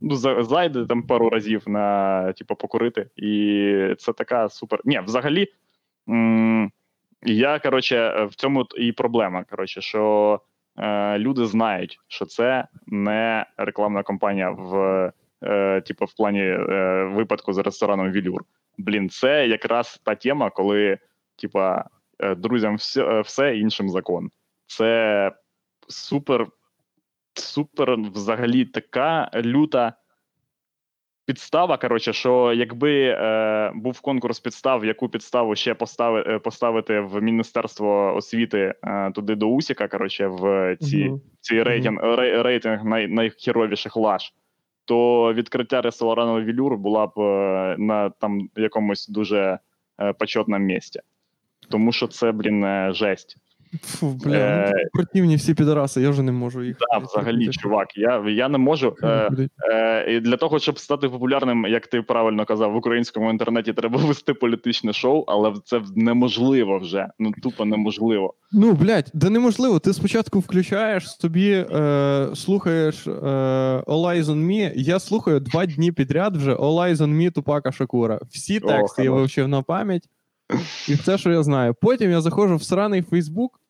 ну, 0.01 0.15
за- 0.15 0.43
зайде 0.43 0.85
там 0.85 1.03
пару 1.03 1.29
разів 1.29 1.63
на 1.67 2.33
типа, 2.33 2.55
покурити. 2.55 3.07
І 3.15 3.95
це 3.97 4.13
така 4.13 4.49
супер. 4.49 4.79
Ні, 4.85 4.99
взагалі, 5.05 5.47
м- 6.09 6.71
я, 7.25 7.59
коротше, 7.59 8.27
в 8.31 8.35
цьому 8.35 8.65
і 8.77 8.91
проблема. 8.91 9.43
Коротше, 9.49 9.81
що 9.81 10.39
е, 10.79 11.17
люди 11.19 11.45
знають, 11.45 11.99
що 12.07 12.25
це 12.25 12.67
не 12.87 13.45
рекламна 13.57 14.03
кампанія 14.03 14.49
в, 14.49 14.75
е, 15.43 15.81
типу, 15.81 16.05
в 16.05 16.13
плані 16.15 16.41
е, 16.41 17.03
випадку 17.13 17.53
з 17.53 17.57
рестораном 17.57 18.11
Вілюр. 18.11 18.41
Блін, 18.77 19.09
це 19.09 19.47
якраз 19.47 20.01
та 20.03 20.15
тема, 20.15 20.49
коли, 20.49 20.97
типа, 21.41 21.85
друзям 22.19 22.75
все, 22.75 23.03
е, 23.03 23.21
все 23.21 23.57
іншим 23.57 23.89
закон. 23.89 24.29
Це 24.67 25.31
супер, 25.87 26.47
супер 27.33 27.95
взагалі 27.95 28.65
така 28.65 29.31
люта 29.35 29.93
підстава. 31.25 31.77
Коротше, 31.77 32.13
що 32.13 32.53
якби 32.53 33.01
е, 33.03 33.71
був 33.75 34.01
конкурс 34.01 34.39
підстав, 34.39 34.85
яку 34.85 35.09
підставу 35.09 35.55
ще 35.55 35.73
постави, 35.73 36.23
е, 36.27 36.39
поставити 36.39 36.99
в 36.99 37.21
Міністерство 37.21 38.15
освіти 38.15 38.73
е, 38.83 39.11
туди 39.11 39.35
до 39.35 39.47
Усіка, 39.47 39.87
коротше, 39.87 40.27
в 40.27 40.75
ці, 40.81 41.05
Мгм. 41.05 41.21
цей 41.41 41.63
рейтинг, 41.63 41.99
рей- 42.03 42.41
рейтинг 42.41 42.85
най, 42.85 43.07
найхеровіших 43.07 43.95
лаж, 43.97 44.33
то 44.85 45.33
відкриття 45.33 45.81
ресторану 45.81 46.41
Вілюр 46.41 46.77
була 46.77 47.07
б 47.07 47.11
е, 47.19 47.75
на 47.79 48.09
там 48.09 48.49
якомусь 48.55 49.07
дуже 49.07 49.59
е, 50.01 50.13
почетному 50.13 50.65
місці. 50.65 50.99
Тому 51.69 51.91
що 51.91 52.07
це, 52.07 52.31
блін, 52.31 52.63
е, 52.63 52.91
жесть. 52.93 53.37
Фу, 53.83 54.07
бля, 54.07 54.29
ну, 54.29 54.35
Е, 54.35 54.71
такі 54.71 54.85
противні 54.93 55.35
всі 55.35 55.53
підараси, 55.53 56.01
я 56.01 56.09
вже 56.09 56.21
не 56.21 56.31
можу 56.31 56.63
їх. 56.63 56.77
Да, 56.79 56.97
взагалі, 56.97 57.49
чувак, 57.49 57.97
я, 57.97 58.23
я 58.29 58.49
не 58.49 58.57
можу. 58.57 58.95
Е, 59.03 59.29
Е, 59.71 60.19
для 60.19 60.37
того, 60.37 60.59
щоб 60.59 60.79
стати 60.79 61.09
популярним, 61.09 61.65
як 61.65 61.87
ти 61.87 62.01
правильно 62.01 62.45
казав, 62.45 62.71
в 62.71 62.75
українському 62.75 63.29
інтернеті 63.29 63.73
треба 63.73 63.99
вести 64.05 64.33
політичне 64.33 64.93
шоу, 64.93 65.23
але 65.27 65.53
це 65.65 65.81
неможливо 65.95 66.79
вже. 66.79 67.07
Ну 67.19 67.31
тупо 67.43 67.65
неможливо. 67.65 68.33
Ну, 68.51 68.73
блядь, 68.73 69.11
да 69.13 69.29
неможливо. 69.29 69.79
Ти 69.79 69.93
спочатку 69.93 70.39
включаєш 70.39 71.11
собі, 71.19 71.51
е, 71.51 72.27
слухаєш 72.35 73.07
е, 73.07 73.11
All 73.11 74.05
Eyes 74.05 74.23
on 74.23 74.45
Me. 74.45 74.71
Я 74.75 74.99
слухаю 74.99 75.39
два 75.39 75.65
дні 75.65 75.91
підряд 75.91 76.37
вже 76.37 76.53
All 76.53 76.75
Eyes 76.75 76.95
on 76.97 77.17
Me 77.17 77.31
Тупака 77.31 77.71
Шакура. 77.71 78.19
Всі 78.29 78.59
О, 78.59 78.67
тексти 78.67 79.03
я 79.03 79.11
вивчив 79.11 79.47
на 79.47 79.61
пам'ять, 79.61 80.03
і 80.87 80.93
все, 80.93 81.17
що 81.17 81.31
я 81.31 81.43
знаю. 81.43 81.75
Потім 81.81 82.11
я 82.11 82.21
заходжу 82.21 82.55
в 82.55 82.63
сраний 82.63 83.01
Фейсбук 83.01 83.61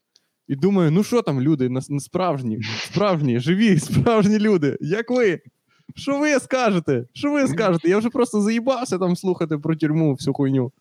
і 0.47 0.55
думаю: 0.55 0.91
ну 0.91 1.03
що 1.03 1.21
там, 1.21 1.41
люди, 1.41 1.71
справжні, 1.99 2.59
справжні, 2.83 3.39
живі, 3.39 3.79
справжні 3.79 4.39
люди, 4.39 4.77
як 4.81 5.11
ви? 5.11 5.41
Що 5.95 6.19
ви 6.19 6.39
скажете? 6.39 7.05
Що 7.13 7.31
ви 7.31 7.47
скажете? 7.47 7.89
Я 7.89 7.97
вже 7.97 8.09
просто 8.09 8.41
заїбався 8.41 8.97
там 8.97 9.15
слухати 9.15 9.57
про 9.57 9.75
тюрму 9.75 10.13
всю 10.13 10.33
хуйню. 10.33 10.71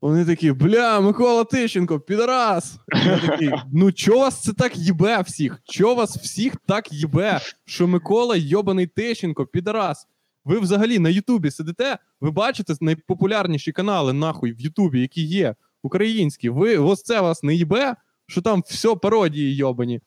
Вони 0.00 0.24
такі, 0.24 0.52
бля, 0.52 1.00
Микола 1.00 1.44
Тищенко, 1.44 2.00
підарас. 2.00 2.76
Я 3.06 3.18
такий, 3.18 3.50
ну 3.72 3.92
чо 3.92 4.18
вас 4.18 4.42
це 4.42 4.52
так 4.52 4.76
їбе 4.76 5.20
всіх? 5.20 5.60
Чо 5.64 5.94
вас 5.94 6.16
всіх 6.16 6.56
так 6.66 6.92
їбе, 6.92 7.40
що 7.64 7.88
Микола 7.88 8.36
йобаний 8.36 8.86
Тищенко, 8.86 9.46
підарас? 9.46 10.06
Ви 10.44 10.58
взагалі 10.58 10.98
на 10.98 11.08
Ютубі 11.08 11.50
сидите, 11.50 11.98
ви 12.20 12.30
бачите 12.30 12.74
найпопулярніші 12.80 13.72
канали 13.72 14.12
нахуй 14.12 14.52
в 14.52 14.60
Ютубі, 14.60 15.00
які 15.00 15.22
є, 15.22 15.54
українські. 15.82 16.48
Ви 16.48 16.76
ось 16.76 17.02
це 17.02 17.20
вас 17.20 17.42
не 17.42 17.54
їбе, 17.54 17.96
що 18.26 18.42
там 18.42 18.62
все 18.66 18.94
пародії 18.94 19.56
йобані. 19.56 20.00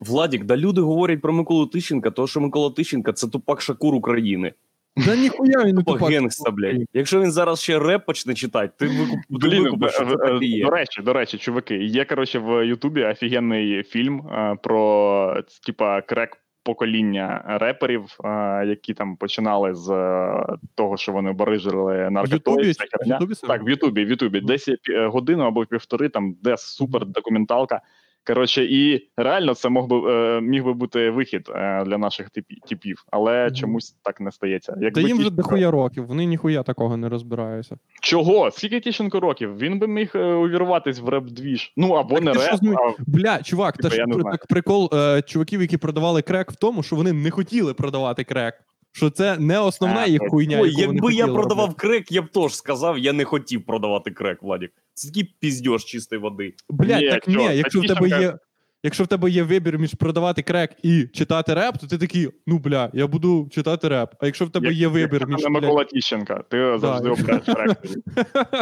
Владік, 0.00 0.44
да 0.44 0.56
люди 0.56 0.80
говорять 0.80 1.20
про 1.20 1.32
Миколу 1.32 1.66
Тищенка, 1.66 2.10
то 2.10 2.26
що 2.26 2.40
Микола 2.40 2.70
Тищенка 2.70 3.12
це 3.12 3.28
тупак 3.28 3.60
Шакур 3.60 3.94
України. 3.94 4.52
Да 4.96 5.16
ніхуя 5.16 5.64
він 5.64 5.76
не 5.76 5.82
тупак. 5.82 6.10
генгста, 6.10 6.50
блядь. 6.50 6.82
Якщо 6.92 7.20
він 7.20 7.32
зараз 7.32 7.60
ще 7.60 7.78
реп 7.78 8.06
почне 8.06 8.34
читати, 8.34 8.72
ти 8.78 8.86
викуп, 8.86 9.42
ти 9.42 9.48
викупиш, 9.48 9.92
що 9.92 10.04
це 10.04 10.46
є. 10.46 10.64
до 10.64 10.70
речі, 10.70 11.02
до 11.02 11.12
речі, 11.12 11.38
чуваки, 11.38 11.76
є 11.84 12.04
коротше 12.04 12.38
в 12.38 12.66
Ютубі 12.66 13.04
офігенний 13.04 13.82
фільм 13.82 14.20
е, 14.20 14.56
про 14.62 15.42
типа 15.66 16.00
крек 16.00 16.38
покоління 16.66 17.42
реперів, 17.46 18.18
е, 18.24 18.28
які 18.66 18.94
там 18.94 19.16
починали 19.16 19.74
з 19.74 19.90
е, 19.90 20.46
того, 20.74 20.96
що 20.96 21.12
вони 21.12 21.32
барижили. 21.32 22.08
Ютубі? 22.32 22.72
Ютубі 23.06 23.34
Так, 23.46 23.66
в 23.66 23.68
Ютубі, 23.68 24.04
в 24.04 24.08
Ютубі. 24.08 24.40
Десь 24.40 24.68
годину 24.88 25.44
або 25.44 25.66
півтори, 25.66 26.08
там 26.08 26.36
де 26.42 26.56
супер 26.56 27.06
документалка. 27.06 27.80
Коротше, 28.26 28.64
і 28.64 29.08
реально 29.16 29.54
це 29.54 29.68
мог 29.68 29.86
би 29.86 30.12
е, 30.12 30.40
міг 30.40 30.64
би 30.64 30.72
бути 30.72 31.10
вихід 31.10 31.48
е, 31.54 31.84
для 31.84 31.98
наших 31.98 32.30
типі- 32.30 32.58
типів, 32.68 33.04
але 33.10 33.50
чомусь 33.50 33.96
так 34.02 34.20
не 34.20 34.32
стається. 34.32 34.76
Та 34.94 35.00
їм 35.00 35.18
вже 35.18 35.30
дохуя 35.30 35.70
років, 35.70 36.06
вони 36.06 36.24
ніхуя 36.24 36.62
такого 36.62 36.96
не 36.96 37.08
розбираються. 37.08 37.76
Чого? 38.00 38.50
Скільки 38.50 38.80
Тищенко 38.80 39.20
років? 39.20 39.58
Він 39.58 39.78
би 39.78 39.86
міг 39.86 40.10
е, 40.14 40.34
увірватись 40.34 41.00
в 41.00 41.08
реп-двіж. 41.08 41.72
Ну 41.76 41.92
або 41.92 42.14
Так 42.14 42.24
не 42.24 42.34
що 42.34 42.40
реп, 42.50 42.60
змі- 42.60 42.74
а 42.76 42.94
Бля, 43.06 43.42
чувак, 43.42 43.76
Типа, 43.76 43.88
та 43.88 43.94
ж 43.96 44.04
так 44.30 44.46
прикол 44.46 44.90
е, 44.94 45.22
чуваків, 45.22 45.60
які 45.60 45.76
продавали 45.76 46.22
крек, 46.22 46.50
в 46.52 46.56
тому, 46.56 46.82
що 46.82 46.96
вони 46.96 47.12
не 47.12 47.30
хотіли 47.30 47.74
продавати 47.74 48.24
крек. 48.24 48.54
Що 48.96 49.10
це 49.10 49.38
не 49.38 49.58
основна 49.58 50.06
їх 50.06 50.20
хуйня. 50.30 50.60
Ой, 50.60 50.70
яку 50.70 50.86
вони 50.86 50.94
якби 50.94 51.14
я 51.14 51.26
продавав 51.26 51.66
робити. 51.66 51.80
крек, 51.80 52.12
я 52.12 52.22
б 52.22 52.28
теж 52.28 52.54
сказав, 52.54 52.98
я 52.98 53.12
не 53.12 53.24
хотів 53.24 53.66
продавати 53.66 54.10
крек, 54.10 54.42
Владік. 54.42 54.72
Це 54.94 55.08
такий 55.08 55.34
піздьош 55.40 55.84
чистої 55.84 56.20
води. 56.22 56.54
Блять, 56.70 57.10
так 57.10 57.28
ні, 57.28 57.56
якщо 57.56 57.80
в 57.80 57.86
тебе 57.86 58.08
є. 58.08 58.38
Якщо 58.82 59.04
в 59.04 59.06
тебе 59.06 59.30
є 59.30 59.42
вибір 59.42 59.78
між 59.78 59.94
продавати 59.94 60.42
крек 60.42 60.70
і 60.82 61.06
читати 61.06 61.54
реп, 61.54 61.78
то 61.78 61.86
ти 61.86 61.98
такий, 61.98 62.28
ну 62.46 62.58
бля, 62.58 62.90
я 62.92 63.06
буду 63.06 63.48
читати 63.50 63.88
реп. 63.88 64.10
А 64.20 64.26
якщо 64.26 64.44
в 64.44 64.50
тебе 64.50 64.72
є 64.72 64.88
вибір 64.88 65.26
між 65.26 65.42
блядь, 65.42 65.52
Микола 65.52 65.84
Тіщенка, 65.84 66.44
ти 66.48 66.78
завжди 66.78 67.08
обираєш 67.08 67.44
крек. 67.46 67.78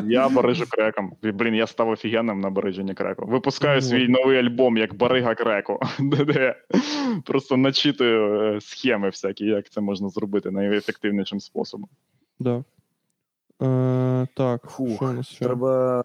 Я 0.05 0.29
барижу 0.29 0.65
креком. 0.69 1.13
Блін, 1.23 1.55
я 1.55 1.67
став 1.67 1.89
офігенним 1.89 2.41
на 2.41 2.51
бариженні 2.51 2.95
креку. 2.95 3.27
Випускаю 3.27 3.75
Ну, 3.75 3.89
свій 3.89 4.09
новий 4.09 4.39
альбом 4.39 4.77
як 4.77 4.95
Барига 4.95 5.35
Креку, 5.35 5.81
де 5.99 6.57
просто 7.25 7.57
начитую 7.57 8.43
е, 8.57 8.61
схеми 8.61 9.09
всякі, 9.09 9.45
як 9.45 9.71
це 9.71 9.81
можна 9.81 10.09
зробити 10.09 10.51
найефективнішим 10.51 11.41
способом. 11.41 11.89
Да. 12.39 12.65
Е, 13.63 14.27
так, 14.35 14.63
Фух, 14.71 14.97
що 14.97 15.05
у 15.05 15.13
нас 15.13 15.29
ще? 15.29 15.45
Треба, 15.45 16.05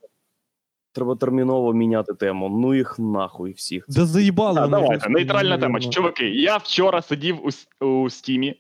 треба 0.94 1.16
терміново 1.16 1.74
міняти 1.74 2.14
тему. 2.14 2.50
Ну 2.50 2.76
їх 2.76 3.00
нахуй 3.00 3.52
всіх. 3.52 3.86
Да 3.88 4.06
заїбали. 4.06 4.62
А, 4.62 4.68
давайте, 4.68 4.98
вже, 4.98 5.10
нейтральна 5.10 5.58
тема. 5.58 5.80
Чуваки, 5.80 6.30
я 6.30 6.58
вчора 6.58 7.02
сидів 7.02 7.46
у, 7.46 7.48
с- 7.52 7.68
у 7.82 8.10
стімі. 8.10 8.56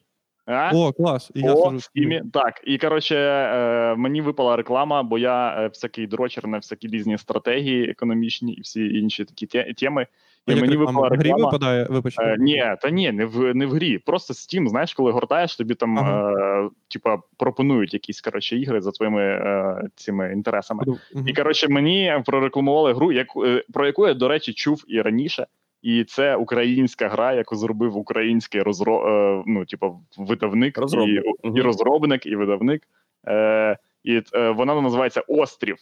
А? 0.45 0.71
О, 0.73 0.93
клас. 0.93 1.31
І 1.35 1.39
я 1.41 1.53
О, 1.53 1.63
сижу 1.65 1.77
в 1.77 1.83
стімі. 1.83 2.23
Так, 2.33 2.61
і 2.67 2.77
коротше, 2.77 3.15
е, 3.15 3.95
мені 3.95 4.21
випала 4.21 4.55
реклама, 4.55 5.03
бо 5.03 5.17
я 5.17 5.55
е, 5.63 5.67
всякий 5.67 6.07
дрочер 6.07 6.47
на 6.47 6.57
всякі 6.57 6.87
різні 6.87 7.17
стратегії 7.17 7.89
економічні 7.89 8.53
і 8.53 8.61
всі 8.61 8.85
інші 8.87 9.25
такі 9.25 9.45
те- 9.45 9.73
теми. 9.73 10.07
І 10.47 10.55
мені 10.55 10.77
випала 10.77 11.09
реклама. 11.09 11.45
випадає, 11.45 11.87
вибачте. 11.89 12.23
Е, 12.23 12.37
ні, 12.39 12.75
та 12.81 12.89
ні, 12.89 13.11
не 13.11 13.25
в 13.25 13.53
не 13.53 13.65
в 13.65 13.71
грі. 13.71 13.97
Просто 13.97 14.33
Steam, 14.33 14.67
знаєш, 14.67 14.93
коли 14.93 15.11
гортаєш, 15.11 15.55
тобі 15.55 15.75
там 15.75 15.99
Ага. 15.99 16.33
е, 16.65 16.69
типа 16.87 17.17
пропонують 17.37 17.93
якісь 17.93 18.21
коротше 18.21 18.57
ігри 18.57 18.81
за 18.81 18.91
твоїми 18.91 19.21
е, 19.21 19.81
цими 19.95 20.33
інтересами. 20.33 20.83
Мгм. 21.15 21.27
І 21.27 21.33
коротше, 21.33 21.67
мені 21.67 22.13
прорекламували 22.25 22.93
гру, 22.93 23.11
яку 23.11 23.45
е, 23.45 23.63
про 23.73 23.85
яку 23.85 24.07
я, 24.07 24.13
до 24.13 24.27
речі, 24.27 24.53
чув 24.53 24.83
і 24.87 25.01
раніше. 25.01 25.47
І 25.81 26.03
це 26.03 26.35
українська 26.35 27.09
гра, 27.09 27.33
яку 27.33 27.55
зробив 27.55 27.97
український 27.97 28.61
розро... 28.61 29.07
е, 29.07 29.43
ну, 29.47 29.65
типу, 29.65 29.99
видавник 30.17 30.77
Розробник. 30.77 31.23
і, 31.43 31.47
і 31.47 31.61
розробник, 31.61 32.25
і 32.25 32.35
видавник. 32.35 32.83
Е, 33.27 33.77
і 34.03 34.21
е, 34.33 34.49
вона 34.49 34.81
називається 34.81 35.23
Острів. 35.27 35.77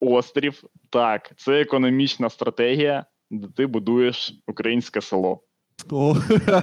Острів. 0.00 0.64
Так, 0.90 1.32
це 1.36 1.60
економічна 1.60 2.30
стратегія, 2.30 3.04
де 3.30 3.48
ти 3.56 3.66
будуєш 3.66 4.32
українське 4.46 5.00
село. 5.00 5.42
О, 5.90 6.16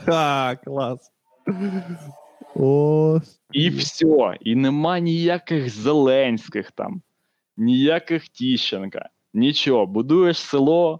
клас. 0.64 1.12
О, 2.56 3.20
І 3.52 3.70
все. 3.70 4.38
І 4.42 4.56
нема 4.56 5.00
ніяких 5.00 5.70
Зеленських 5.70 6.72
там, 6.72 7.02
ніяких 7.58 8.28
Тіщенка, 8.28 9.10
нічого. 9.34 9.86
Будуєш 9.86 10.38
село, 10.38 11.00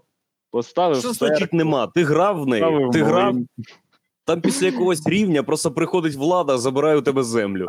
поставив 0.50 0.98
Що 0.98 1.12
значить 1.12 1.52
нема? 1.52 1.86
Ти 1.86 2.04
грав 2.04 2.42
в 2.42 2.46
неї? 2.46 2.90
Ти 2.92 3.02
грав? 3.02 3.36
Там 4.28 4.40
після 4.40 4.66
якогось 4.66 5.06
рівня 5.06 5.42
просто 5.42 5.70
приходить 5.70 6.14
влада, 6.14 6.58
забирає 6.58 6.96
у 6.96 7.00
тебе 7.00 7.22
землю. 7.22 7.66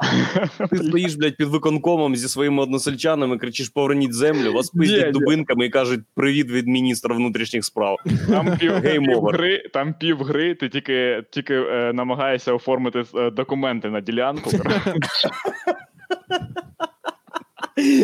Ти 0.70 0.78
стоїш, 0.88 1.16
блядь, 1.16 1.38
під 1.38 1.48
виконкомом 1.48 2.16
зі 2.16 2.28
своїми 2.28 2.64
односельчанами, 2.64 3.38
кричиш: 3.38 3.70
поверніть 3.70 4.14
землю, 4.14 4.54
вас 4.54 4.70
пиздять 4.70 5.12
дубинками 5.12 5.66
і 5.66 5.70
кажуть 5.70 6.00
привіт 6.16 6.52
від 6.52 6.68
міністра 6.68 7.16
внутрішніх 7.16 7.66
справ. 7.66 7.98
Там 8.30 8.58
пів, 8.58 8.82
пів 8.82 9.22
гри, 9.22 9.70
там 9.74 9.96
пів 10.00 10.18
гри, 10.18 10.56
ти 10.56 10.70
тільки, 10.70 11.24
тільки 11.32 11.54
е, 11.54 11.92
намагаєшся 11.94 12.54
оформити 12.54 13.04
е, 13.16 13.32
документи 13.32 13.90
на 13.90 14.02
ділянку. 14.02 14.52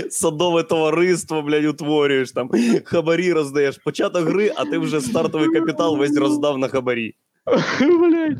Садове 0.09 0.63
товариство, 0.63 1.41
блядь, 1.41 1.65
утворюєш 1.65 2.31
там, 2.31 2.49
хабарі 2.85 3.33
роздаєш. 3.33 3.77
Початок 3.77 4.25
гри, 4.25 4.51
а 4.55 4.65
ти 4.65 4.77
вже 4.77 5.01
стартовий 5.01 5.49
капітал 5.49 5.97
весь 5.97 6.17
роздав 6.17 6.57
на 6.57 6.67
хабарі. 6.67 7.15
Блять. 7.79 8.37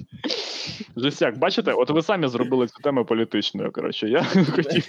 Жестяк, 0.96 1.38
бачите, 1.38 1.72
от 1.74 1.90
ви 1.90 2.02
самі 2.02 2.28
зробили 2.28 2.68
цю 2.68 2.82
тему 2.84 3.06
політичною. 3.06 3.72
Коротше, 3.72 4.10
я 4.10 4.24
хотів. 4.56 4.86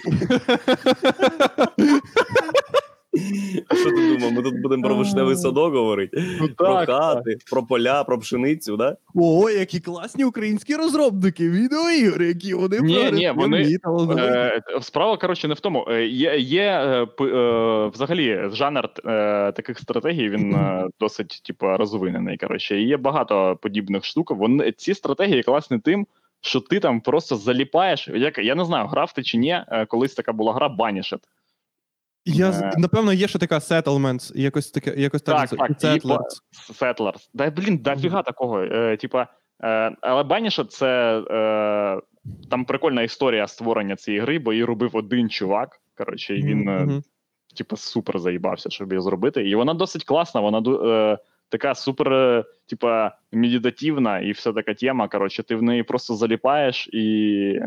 А 3.67 3.75
що 3.75 3.89
ти 3.91 4.17
думав? 4.17 4.31
Ми 4.31 4.41
тут 4.41 4.61
будемо 4.61 4.83
про 4.83 4.95
вишневий 4.95 5.35
садок 5.35 5.73
говорити? 5.73 6.23
Ну, 6.41 6.49
Про 6.57 6.67
так, 6.67 6.89
хати, 6.89 7.37
про 7.51 7.63
поля, 7.63 8.03
про 8.03 8.19
пшеницю, 8.19 8.77
да? 8.77 8.97
О, 9.15 9.49
які 9.49 9.79
класні 9.79 10.23
українські 10.25 10.75
розробники 10.75 11.49
відеоігр, 11.49 12.23
які 12.23 12.53
вони 12.53 12.79
Ні, 12.81 13.11
ні, 13.11 13.31
вони. 13.35 13.77
Е, 14.17 14.61
Справа, 14.81 15.17
коротше, 15.17 15.47
не 15.47 15.53
в 15.53 15.59
тому. 15.59 15.85
Е, 15.89 16.05
Є, 16.07 16.35
є 16.37 16.61
е, 16.61 17.23
е, 17.25 17.87
взагалі 17.93 18.41
жанр 18.51 18.89
е, 19.05 19.51
таких 19.51 19.79
стратегій, 19.79 20.29
він 20.29 20.55
е, 20.55 20.87
досить 20.99 21.41
типу, 21.45 21.65
розвинений. 21.67 22.37
Коротше, 22.37 22.81
є 22.81 22.97
багато 22.97 23.57
подібних 23.61 24.05
штук. 24.05 24.31
Вони 24.31 24.71
ці 24.71 24.93
стратегії 24.93 25.43
класні 25.43 25.79
тим, 25.79 26.07
що 26.41 26.59
ти 26.59 26.79
там 26.79 27.01
просто 27.01 27.35
заліпаєш. 27.35 28.07
Як 28.07 28.37
я 28.37 28.55
не 28.55 28.65
знаю, 28.65 28.87
грав 28.87 29.13
ти 29.13 29.23
чи 29.23 29.37
ні. 29.37 29.49
е, 29.67 29.85
Колись 29.85 30.13
така 30.13 30.33
була 30.33 30.53
гра 30.53 30.67
Banished. 30.79 31.19
Я, 32.27 32.73
напевно, 32.77 33.13
є 33.13 33.27
ще 33.27 33.39
така 33.39 33.55
Settlements, 33.55 34.37
якось 34.37 34.71
таке, 34.71 34.93
якось 34.97 35.21
Так, 35.21 35.49
так, 35.49 35.59
так, 35.59 35.71
Settlers. 35.71 36.21
Settlers. 36.81 37.29
Да, 37.33 37.49
блін, 37.49 37.77
дофіга 37.77 38.21
такого. 38.21 38.61
Е, 38.61 38.97
типа, 38.97 39.27
е, 39.63 39.95
але 40.01 40.23
баніше, 40.23 40.63
це 40.63 41.19
е, 41.31 42.01
там 42.49 42.65
прикольна 42.65 43.01
історія 43.01 43.47
створення 43.47 43.95
цієї 43.95 44.21
гри, 44.21 44.39
бо 44.39 44.53
її 44.53 44.65
робив 44.65 44.89
один 44.93 45.29
чувак. 45.29 45.81
Коротше, 45.97 46.35
і 46.35 46.43
він. 46.43 46.69
mm-hmm. 46.69 47.03
типу, 47.57 47.77
супер 47.77 48.19
заїбався, 48.19 48.69
щоб 48.69 48.91
її 48.91 49.01
зробити. 49.01 49.49
І 49.49 49.55
вона 49.55 49.73
досить 49.73 50.03
класна, 50.03 50.41
вона 50.41 50.61
е, 50.85 51.17
така 51.49 51.75
супер, 51.75 52.13
е, 52.13 52.43
типа, 52.69 53.11
медитативна 53.31 54.19
і 54.19 54.31
вся 54.31 54.53
така 54.53 54.73
тема. 54.73 55.07
Коротше, 55.07 55.43
ти 55.43 55.55
в 55.55 55.63
неї 55.63 55.83
просто 55.83 56.15
заліпаєш, 56.15 56.89
і, 56.93 57.03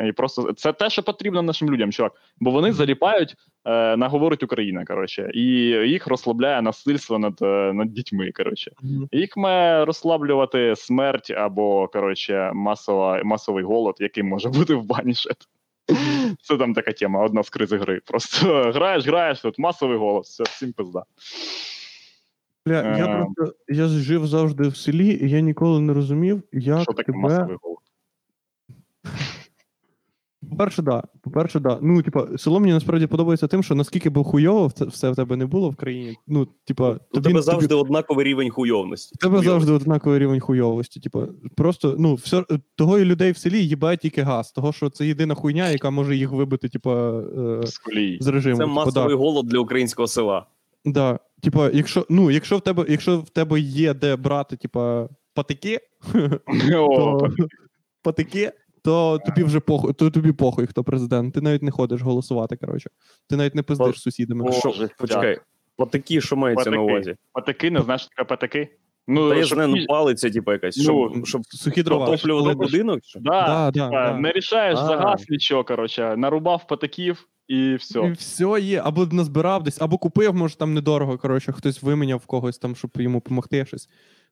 і 0.08 0.12
просто 0.12 0.52
це 0.52 0.72
те, 0.72 0.90
що 0.90 1.02
потрібно 1.02 1.42
нашим 1.42 1.70
людям, 1.70 1.92
чувак. 1.92 2.12
Бо 2.40 2.50
вони 2.50 2.72
заліпають 2.72 3.34
е, 3.64 3.96
на 3.96 4.08
говорить 4.08 4.42
Україна, 4.42 4.84
коротше, 4.84 5.30
і 5.34 5.42
їх 5.90 6.06
розслабляє 6.06 6.62
насильство 6.62 7.18
над, 7.18 7.38
е, 7.42 7.72
над 7.72 7.92
дітьми. 7.92 8.30
Коротше. 8.34 8.70
Їх 9.12 9.36
має 9.36 9.84
розслаблювати 9.84 10.76
смерть 10.76 11.30
або 11.30 11.88
коротше, 11.88 12.50
масова, 12.54 13.22
масовий 13.24 13.64
голод, 13.64 13.96
який 14.00 14.22
може 14.22 14.48
бути 14.48 14.74
в 14.74 14.84
Banished. 14.84 15.36
Це 16.42 16.56
там 16.56 16.74
така 16.74 16.92
тема, 16.92 17.24
одна 17.24 17.42
з 17.42 17.50
crazy 17.50 17.76
гри. 17.76 18.00
Просто 18.06 18.46
граєш, 18.74 19.06
граєш, 19.06 19.40
тут 19.40 19.58
масовий 19.58 19.98
голод, 19.98 20.24
все, 20.24 20.44
всім 20.44 20.72
пизда. 20.72 21.04
Бля, 22.66 22.96
я 22.98 23.06
Е. 23.06 23.26
просто 23.36 23.54
я 23.68 23.88
жив 23.88 24.26
завжди 24.26 24.68
в 24.68 24.76
селі, 24.76 25.18
і 25.22 25.28
я 25.30 25.40
ніколи 25.40 25.80
не 25.80 25.92
розумів, 25.92 26.42
як 26.52 26.82
Що 26.82 26.92
таке 26.92 27.12
тебе... 27.12 27.18
масовий 27.18 27.56
голод? 27.62 27.78
По-перше, 30.50 30.82
да. 30.82 31.02
По-перше, 31.22 31.60
да. 31.60 31.78
Ну, 31.82 32.02
типа, 32.02 32.28
село 32.38 32.60
мені 32.60 32.72
насправді 32.72 33.06
подобається 33.06 33.46
тим, 33.46 33.62
що 33.62 33.74
наскільки 33.74 34.10
б 34.10 34.24
хуйово 34.24 34.66
все 34.78 35.10
в 35.10 35.16
тебе 35.16 35.36
не 35.36 35.46
було 35.46 35.70
в 35.70 35.76
країні. 35.76 36.16
Ну, 36.26 36.48
типа, 36.64 36.98
У 37.12 37.20
тебе 37.20 37.42
завжди 37.42 37.74
однаковий 37.74 38.24
рівень 38.24 38.50
хуйовності. 38.50 39.14
У 39.14 39.18
тебе 39.18 39.42
завжди 39.42 39.72
однаковий 39.72 40.18
рівень 40.18 40.40
хуйовості. 40.40 41.00
Типу, 41.00 41.26
просто 41.56 41.96
ну, 41.98 42.14
все 42.14 42.44
того 42.76 42.98
і 42.98 43.04
людей 43.04 43.32
в 43.32 43.36
селі 43.36 43.66
їбає 43.66 43.96
тільки 43.96 44.22
газ, 44.22 44.52
того 44.52 44.72
що 44.72 44.90
це 44.90 45.06
єдина 45.06 45.34
хуйня, 45.34 45.70
яка 45.70 45.90
може 45.90 46.16
їх 46.16 46.30
вибити, 46.30 46.68
типу, 46.68 46.90
е, 46.90 47.66
З 47.66 47.78
колії. 47.78 48.18
з 48.20 48.26
режиму. 48.26 48.56
Це 48.56 48.66
масовий 48.66 49.14
да. 49.16 49.18
голод 49.22 49.46
для 49.46 49.58
українського 49.58 50.08
села. 50.08 50.46
Да. 50.84 51.18
Типа, 51.42 51.70
якщо, 51.70 52.06
ну, 52.08 52.30
якщо 52.30 52.56
в 52.56 52.60
тебе, 52.60 52.84
якщо 52.88 53.18
в 53.18 53.30
тебе 53.30 53.60
є 53.60 53.94
де 53.94 54.16
брати, 54.16 54.56
типа, 54.56 55.08
патики, 55.34 55.80
то, 56.70 57.28
патики, 58.02 58.52
то 58.84 59.18
тобі 59.26 59.42
вже 59.42 59.60
похуй, 59.60 59.92
то 59.92 60.10
тобі 60.10 60.32
похуй, 60.32 60.66
хто 60.66 60.84
президент. 60.84 61.34
Ти 61.34 61.40
навіть 61.40 61.62
не 61.62 61.70
ходиш 61.70 62.02
голосувати, 62.02 62.56
коротше. 62.56 62.90
Ти 63.28 63.36
навіть 63.36 63.54
не 63.54 63.62
пиздиш 63.62 63.98
з 63.98 64.02
сусідами. 64.02 64.52
Що, 64.52 64.74
почекай, 64.98 65.38
патики, 65.76 66.20
що 66.20 66.36
мається 66.36 66.70
на 66.70 66.80
увазі? 66.80 67.14
Патики, 67.32 67.70
не 67.70 67.82
знаєш, 67.82 68.00
що 68.00 68.10
таке 68.16 68.28
патики? 68.28 68.68
Ну, 69.08 69.30
Та 69.30 69.36
я 69.36 69.44
щоб 69.44 69.56
знаю, 69.56 69.68
ну 69.70 69.76
ті- 69.78 69.86
палиця, 69.86 70.30
типу, 70.30 70.52
якась, 70.52 70.76
Ну, 70.76 70.82
щоб, 70.82 71.26
щоб 71.26 71.42
Сухі 71.46 71.82
дрова. 71.82 72.06
протоплювати 72.06 72.54
коли- 72.56 72.66
будинок? 72.66 73.00
Що? 73.02 73.20
Да, 73.20 73.46
Да, 73.46 73.70
да, 73.70 73.90
да. 73.90 74.18
не 74.18 74.32
рішаєш 74.32 74.78
А. 74.82 74.86
за 74.86 74.96
газ 74.96 75.26
нічого, 75.28 75.64
коротше, 75.64 76.14
нарубав 76.16 76.66
патиків 76.66 77.24
і 77.48 77.74
все. 77.74 78.00
І 78.00 78.10
все 78.12 78.60
є, 78.60 78.80
або 78.84 79.06
назбирав 79.06 79.62
десь, 79.62 79.82
або 79.82 79.98
купив, 79.98 80.34
може 80.34 80.56
там 80.56 80.74
недорого. 80.74 81.18
Коротше, 81.18 81.52
хтось 81.52 81.82
виміняв 81.82 82.26
когось 82.26 82.58
там, 82.58 82.76
щоб 82.76 82.90
йому 82.94 83.18
допомогти 83.18 83.66
щось. 83.66 83.88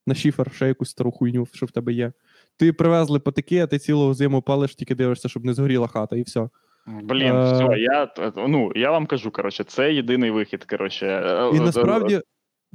На 0.07 0.15
шифер, 0.15 0.51
ще 0.55 0.67
якусь 0.67 0.89
стару 0.89 1.11
хуйню, 1.11 1.47
що 1.53 1.65
в 1.65 1.71
тебе 1.71 1.93
є. 1.93 2.11
Ти 2.57 2.73
привезли 2.73 3.19
патики, 3.19 3.59
а 3.59 3.67
ти 3.67 3.79
цілу 3.79 4.13
зиму 4.13 4.41
палиш, 4.41 4.75
тільки 4.75 4.95
дивишся, 4.95 5.29
щоб 5.29 5.45
не 5.45 5.53
згоріла 5.53 5.87
хата, 5.87 6.15
і 6.15 6.21
все. 6.21 6.49
Блін, 7.03 7.35
Е. 7.35 7.53
все, 7.53 7.79
я 7.79 8.07
ну 8.47 8.71
я 8.75 8.91
вам 8.91 9.05
кажу, 9.05 9.31
коротше, 9.31 9.63
це 9.63 9.93
єдиний 9.93 10.31
вихід. 10.31 10.63
Коротше, 10.63 11.05
І 11.55 11.59
насправді 11.59 12.21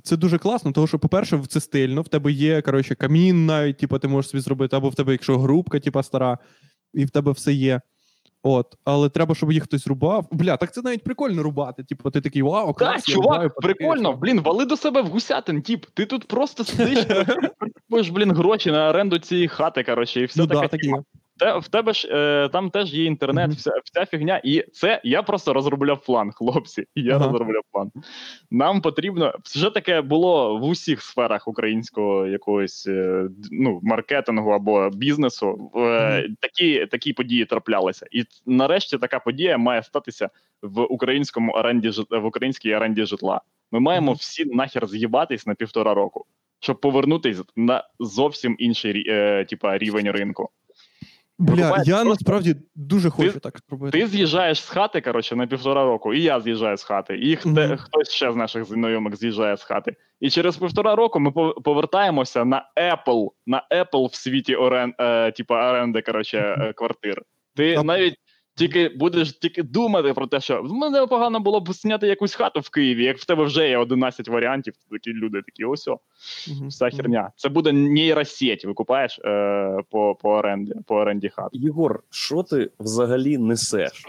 це 0.03 0.17
дуже 0.17 0.39
класно, 0.39 0.73
тому 0.73 0.87
що, 0.87 0.99
по-перше, 0.99 1.43
це 1.49 1.61
стильно, 1.61 2.03
в 2.03 2.09
тебе 2.09 2.33
є 2.33 2.63
коротше, 2.63 2.95
камін, 2.95 3.47
навіть, 3.47 3.79
типу, 3.79 3.99
ти 3.99 4.09
можеш 4.09 4.31
собі 4.31 4.41
зробити, 4.41 4.77
або 4.77 4.89
в 4.89 4.95
тебе, 4.95 5.13
якщо 5.13 5.39
грубка, 5.39 5.81
типу, 5.81 6.03
стара, 6.03 6.39
і 6.95 7.05
в 7.05 7.11
тебе 7.11 7.33
все 7.33 7.53
є. 7.53 7.81
От, 8.47 8.75
але 8.85 9.09
треба, 9.09 9.35
щоб 9.35 9.53
їх 9.53 9.63
хтось 9.63 9.87
рубав. 9.87 10.29
Бля, 10.33 10.57
так 10.57 10.75
це 10.75 10.83
навіть 10.83 11.05
прикольно 11.05 11.43
рубати. 11.43 11.85
Типу, 11.85 12.11
ти 12.11 12.21
такий 12.21 12.43
вау, 12.43 12.67
Так, 12.67 12.77
клас, 12.77 13.09
рубаю 13.09 13.23
чувак, 13.23 13.55
патики, 13.55 13.75
прикольно. 13.75 14.09
що?» 14.11 14.19
Блін, 14.19 14.41
вали 14.41 14.65
до 14.65 14.77
себе 14.77 15.03
в 15.03 15.07
гусятин, 15.07 15.63
тіп. 15.63 15.87
Ти 15.95 16.07
тут 16.07 16.29
просто 16.29 16.65
сидиш, 16.65 17.05
купуєш, 17.89 18.09
блін, 18.09 18.33
гроші 18.33 18.71
на 18.71 18.89
оренду 18.91 19.19
цієї 19.19 19.49
хати, 19.49 19.83
коротше, 19.83 20.21
і 20.21 20.25
все 20.25 20.41
Ну 20.41 20.47
таке. 20.47 20.61
да, 20.61 20.69
так. 20.69 21.03
Те, 21.39 21.59
в 21.59 21.69
тебе 21.69 21.93
ж 21.93 22.09
е, 22.13 22.49
там 22.49 22.71
теж 22.71 22.95
є 22.95 23.05
інтернет, 23.05 23.51
вся, 23.51 23.73
вся 23.85 24.07
фігня. 24.07 24.41
І 24.45 24.65
це 24.73 25.01
я 25.05 25.23
просто 25.23 25.53
розробляв 25.53 26.05
план, 26.05 26.33
хлопці. 26.33 26.85
Я 26.95 27.17
Ага. 27.17 27.25
розробляв 27.29 27.63
план. 27.73 27.91
Нам 28.51 28.81
потрібно 28.81 29.35
вже 29.45 29.71
таке 29.71 30.01
було 30.03 30.59
в 30.59 30.65
усіх 30.65 31.03
сферах 31.03 31.49
українського 31.49 32.27
якогось 32.27 32.87
е, 32.87 33.29
ну, 33.51 33.81
маркетингу 33.83 34.51
або 34.51 34.91
бізнесу. 34.91 35.71
Е, 35.77 36.29
такі, 36.41 36.87
такі 36.87 37.13
події 37.13 37.45
траплялися. 37.45 38.07
І 38.11 38.25
нарешті 38.47 38.99
така 38.99 39.19
подія 39.19 39.59
має 39.59 39.83
статися 39.83 40.29
в 40.63 40.81
українському 40.83 41.53
оренді 41.53 41.91
в 42.11 42.25
українській 42.25 42.75
оренді 42.75 43.05
житла. 43.05 43.41
Ми 43.73 43.81
маємо 43.81 44.07
Мгм. 44.07 44.17
всі 44.17 44.45
нахер 44.45 44.87
з'їбатись 44.87 45.47
на 45.47 45.55
півтора 45.55 45.95
року, 45.95 46.25
щоб 46.61 46.81
повернутись 46.81 47.43
на 47.57 47.85
зовсім 48.01 48.57
інший 48.59 49.05
е, 49.09 49.45
типа, 49.45 49.79
рівень 49.79 50.11
ринку. 50.11 50.49
Бля, 51.39 51.83
я 51.87 52.05
насправді 52.05 52.57
дуже 52.75 53.11
хочу 53.11 53.41
так 53.41 53.59
зробити. 53.69 53.99
Ти 54.01 54.07
з'їжджаєш 54.07 54.63
з 54.63 54.69
хати, 54.69 55.01
коротше, 55.01 55.37
на 55.37 55.47
півтора 55.47 55.85
року, 55.85 56.15
і 56.15 56.23
я 56.23 56.41
з'їжджаю 56.41 56.77
з 56.77 56.83
хати, 56.83 57.19
і 57.23 57.37
хте, 57.37 57.49
Мгм. 57.67 57.77
хтось 57.77 58.11
ще 58.11 58.33
з 58.33 58.37
наших 58.37 58.65
знайомих 58.65 59.17
з'їжджає 59.17 59.57
з 59.57 59.63
хати. 59.63 59.97
І 60.21 60.31
через 60.31 60.57
півтора 60.57 60.95
року 60.95 61.21
ми 61.21 61.31
пов- 61.31 61.63
повертаємося 61.63 62.45
на 62.45 62.71
Apple, 62.81 63.29
на 63.47 63.63
Apple 63.73 64.07
в 64.11 64.15
світі 64.15 64.55
орен, 64.55 64.95
е, 65.01 65.33
типа 65.33 65.71
оренди, 65.71 66.03
коротше, 66.03 66.39
е, 66.39 66.73
квартир. 66.73 67.23
Ти 67.57 67.83
навіть 67.83 68.17
тільки 68.57 68.89
будеш 68.89 69.33
тільки 69.33 69.63
думати 69.63 70.13
про 70.13 70.27
те, 70.27 70.41
що 70.41 70.63
в 70.63 70.73
мене 70.73 71.01
непогано 71.01 71.41
було 71.41 71.61
б 71.61 71.73
зняти 71.73 72.07
якусь 72.07 72.35
хату 72.35 72.61
в 72.61 72.71
Києві, 72.71 73.05
як 73.05 73.19
в 73.19 73.25
тебе 73.25 73.45
вже 73.45 73.69
є 73.69 73.79
11 73.79 74.29
варіантів, 74.29 74.75
такі 74.91 75.13
люди 75.13 75.43
такі, 75.43 75.65
ось 75.65 75.89
о, 75.89 75.99
вся 76.69 76.91
херня. 76.91 77.31
Це 77.37 77.49
буде 77.49 77.73
нейросеть, 77.73 78.65
викупаєш 78.65 79.19
е, 79.25 79.79
по, 79.91 80.15
по 80.15 80.31
оренді, 80.31 80.73
по 80.87 80.95
оренді 80.95 81.29
хат. 81.29 81.49
Єгор, 81.53 82.03
що 82.11 82.43
ти 82.43 82.71
взагалі 82.79 83.39
несеш? 83.39 84.05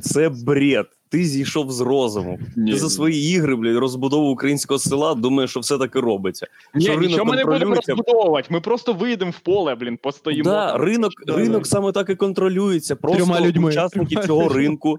Це 0.00 0.28
бред. 0.28 0.86
Ти 1.12 1.24
зійшов 1.24 1.72
з 1.72 1.80
розуму. 1.80 2.38
Ні, 2.56 2.72
Ти 2.72 2.78
за 2.78 2.90
свої 2.90 3.34
ігри, 3.34 3.56
блядь, 3.56 3.76
розбудову 3.76 4.30
українського 4.30 4.78
села, 4.78 5.14
думаєш, 5.14 5.50
що 5.50 5.60
все 5.60 5.78
таки 5.78 6.00
робиться. 6.00 6.46
Ні, 6.74 6.84
що 6.84 6.92
ринок 6.92 7.08
нічого 7.10 7.24
ми 7.24 7.36
не 7.36 7.44
будемо 7.44 7.74
розбудовувати. 7.74 8.48
Ми 8.50 8.60
просто 8.60 8.92
вийдемо 8.92 9.30
в 9.30 9.38
поле, 9.40 9.74
блін, 9.74 9.96
постоїмо. 9.96 10.44
Да, 10.44 10.76
ринок, 10.78 11.12
Да, 11.26 11.36
ринок 11.36 11.62
да. 11.62 11.68
саме 11.68 11.92
так 11.92 12.10
і 12.10 12.14
контролюється. 12.14 12.96
Просто 12.96 13.24
Трьома 13.24 13.40
людьми. 13.40 13.68
учасники 13.68 14.14
Трьома 14.14 14.26
цього 14.26 14.48
ринку, 14.48 14.98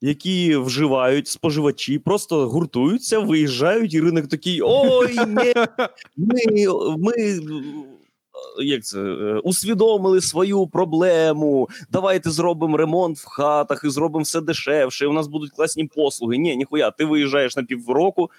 які 0.00 0.56
вживають 0.56 1.28
споживачі, 1.28 1.98
просто 1.98 2.48
гуртуються, 2.48 3.18
виїжджають, 3.18 3.94
і 3.94 4.00
ринок 4.00 4.26
такий: 4.28 4.60
ой, 4.62 5.16
ні, 5.26 5.54
ми, 6.16 6.66
ми 6.98 7.12
як 8.64 8.84
це, 8.84 9.00
е, 9.00 9.40
усвідомили 9.44 10.20
свою 10.20 10.66
проблему. 10.66 11.68
Давайте 11.90 12.30
зробимо 12.30 12.76
ремонт 12.76 13.18
в 13.18 13.26
хатах 13.26 13.84
і 13.84 13.88
зробимо 13.88 14.22
все 14.22 14.40
дешевше. 14.40 15.04
і 15.04 15.08
У 15.08 15.12
нас 15.12 15.26
будуть 15.28 15.50
класні 15.50 15.84
послуги. 15.84 16.38
Ні, 16.38 16.56
ніхуя, 16.56 16.90
ти 16.90 17.04
виїжджаєш 17.04 17.56
на 17.56 17.62
півроку. 17.62 18.30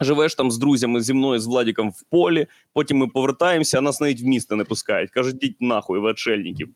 Живеш 0.00 0.34
там 0.34 0.50
з 0.50 0.58
друзями 0.58 1.00
зі 1.00 1.14
мною 1.14 1.40
з 1.40 1.46
Владіком 1.46 1.90
в 1.90 2.02
полі, 2.10 2.46
потім 2.72 2.96
ми 2.98 3.06
повертаємося, 3.08 3.78
а 3.78 3.80
нас 3.80 4.00
навіть 4.00 4.22
в 4.22 4.24
місто 4.24 4.56
не 4.56 4.64
пускають. 4.64 5.10
Кажуть, 5.10 5.36
діть 5.36 5.56
нахуй, 5.60 5.98
ви 6.00 6.10
отшельників. 6.10 6.68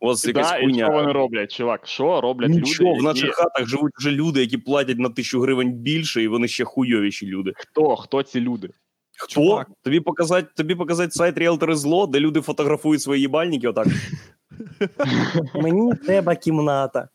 У 0.00 0.06
вас 0.06 0.26
якась 0.26 0.50
Да, 0.50 0.58
і 0.58 0.64
хуйня. 0.64 0.84
що 0.86 0.94
вони 0.94 1.12
роблять, 1.12 1.52
чувак? 1.52 1.86
Що 1.86 2.20
роблять 2.20 2.50
Нічого, 2.50 2.90
люди? 2.90 3.00
в 3.00 3.02
наших 3.04 3.24
які- 3.24 3.34
хатах 3.36 3.68
живуть 3.68 3.92
вже 3.98 4.10
люди, 4.10 4.40
які 4.40 4.58
платять 4.58 4.98
на 4.98 5.08
тисячу 5.08 5.40
гривень 5.40 5.72
більше, 5.72 6.22
і 6.22 6.28
вони 6.28 6.48
ще 6.48 6.64
хуйовіші 6.64 7.26
люди. 7.26 7.52
Хто? 7.56 7.96
Хто 7.96 8.22
ці 8.22 8.40
люди? 8.40 8.70
Хто? 9.24 9.32
Чувак. 9.34 9.66
Тобі 9.82 10.00
показати, 10.00 10.48
тобі 10.56 10.74
показати 10.74 11.10
сайт 11.10 11.38
Ріелтори 11.38 11.76
зло, 11.76 12.06
де 12.06 12.20
люди 12.20 12.40
фотографують 12.40 13.02
свої 13.02 13.20
їбальники 13.20 13.68
отак. 13.68 13.86
Мені 15.54 15.92
треба 16.06 16.34
кімната. 16.34 17.08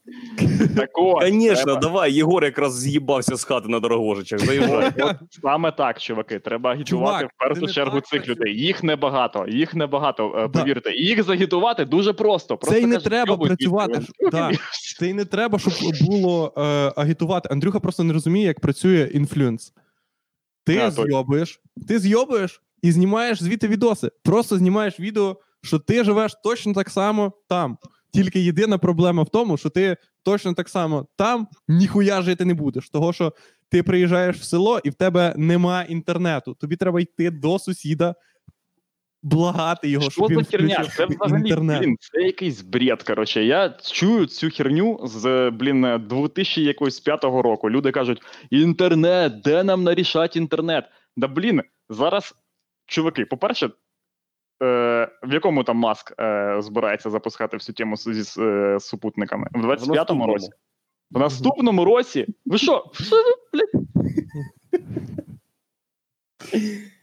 Так 0.76 0.90
от, 0.94 1.24
Звісно, 1.28 1.64
треба- 1.64 1.80
давай, 1.80 2.14
Єгор 2.14 2.44
якраз 2.44 2.80
з'їбався 2.80 3.36
з 3.36 3.44
хати 3.44 3.68
на 3.70 3.80
Дорогожичах. 3.80 4.40
Заїжджай. 4.40 4.92
От 5.02 5.16
саме 5.42 5.72
так, 5.72 6.00
чуваки. 6.02 6.40
Треба 6.40 6.72
агітувати 6.72 6.90
Чувак, 7.20 7.32
в 7.36 7.40
першу 7.40 7.62
ти 7.62 7.68
не 7.68 7.74
чергу 7.74 7.96
так 7.96 8.08
цих 8.08 8.28
людей. 8.28 8.54
Їх 8.60 8.84
небагато, 8.84 9.46
їх 9.48 9.76
небагато, 9.76 10.34
е, 10.38 10.48
Да. 10.48 10.60
повірте. 10.60 10.92
І 10.92 11.06
їх 11.06 11.24
загітувати 11.24 11.86
дуже 11.86 12.14
просто. 12.14 12.56
Це 12.56 12.60
Просто 12.60 12.78
й 12.78 12.86
не 12.86 12.98
треба 13.00 13.32
«Йобуй 13.32 13.48
працювати. 13.48 13.94
звідси». 13.94 14.14
Да. 14.32 14.52
Це 15.00 15.08
й 15.10 15.14
не 15.14 15.26
треба, 15.26 15.60
щоб 15.60 15.74
було 16.08 16.54
е, 16.58 16.62
агітувати. 16.96 17.50
Андрюха 17.52 17.80
просто 17.80 18.04
не 18.04 18.14
розуміє, 18.14 18.48
як 18.48 18.60
працює 18.60 19.10
інфлюенс. 19.14 19.74
Ти 20.70 20.80
А, 20.80 20.92
зйобуєш, 20.92 21.62
ти 21.88 22.00
зйобуєш 22.00 22.62
і 22.82 22.92
знімаєш 22.92 23.44
звідти 23.44 23.68
відоси. 23.68 24.12
Просто 24.24 24.58
знімаєш 24.58 25.00
відео, 25.00 25.38
що 25.64 25.80
ти 25.80 26.04
живеш 26.04 26.36
точно 26.44 26.74
так 26.74 26.90
само 26.90 27.34
там. 27.50 27.78
Тільки 28.14 28.40
єдина 28.40 28.78
проблема 28.78 29.24
в 29.24 29.30
тому, 29.30 29.58
що 29.58 29.70
ти 29.70 29.98
точно 30.24 30.54
так 30.54 30.70
само 30.70 31.08
там 31.16 31.48
ніхуя 31.68 32.22
жити 32.22 32.46
не 32.46 32.54
будеш. 32.54 32.90
Того, 32.90 33.14
що 33.14 33.34
ти 33.70 33.84
приїжджаєш 33.84 34.38
в 34.38 34.44
село 34.44 34.80
і 34.84 34.90
в 34.90 34.94
тебе 34.94 35.34
нема 35.38 35.84
інтернету. 35.84 36.54
Тобі 36.54 36.76
треба 36.76 37.02
йти 37.02 37.32
до 37.32 37.60
сусіда, 37.60 38.16
благати 39.24 39.90
його, 39.90 40.04
Що 40.04 40.12
щоб 40.12 40.30
він 40.30 40.46
херня? 40.46 40.86
Це 40.96 41.06
взагалі, 41.06 41.50
інтернет. 41.50 41.80
блін, 41.80 41.98
це 42.00 42.22
якийсь 42.22 42.62
бред. 42.62 43.04
Коротше, 43.04 43.44
я 43.44 43.70
чую 43.70 44.26
цю 44.26 44.50
херню 44.50 45.00
з 45.04 45.50
блін 45.50 46.08
2000 46.10 46.64
якогось 46.64 47.00
п'ятого 47.00 47.42
року. 47.42 47.70
Люди 47.70 47.92
кажуть: 47.92 48.22
інтернет, 48.50 49.42
де 49.42 49.64
нам 49.64 49.84
нарішати 49.84 50.40
інтернет? 50.40 50.86
Да 51.18 51.28
блін, 51.28 51.62
зараз, 51.90 52.36
чуваки, 52.86 53.26
по-перше, 53.26 53.66
е, 53.66 53.72
в 55.24 55.34
якому 55.34 55.64
там 55.64 55.78
маск 55.78 56.14
е, 56.20 56.56
збирається 56.60 57.10
запускати 57.10 57.58
всю 57.58 57.74
тему 57.74 57.98
з, 57.98 58.38
е, 58.38 58.78
супутниками? 58.80 59.48
В 59.52 59.66
25-му 59.66 60.28
році. 60.28 60.50
В 61.12 61.20
наступному 61.20 61.86
році? 61.86 62.28
Ви 62.46 62.58
що? 62.58 62.86
Що 62.94 63.16
блядь? 63.54 63.84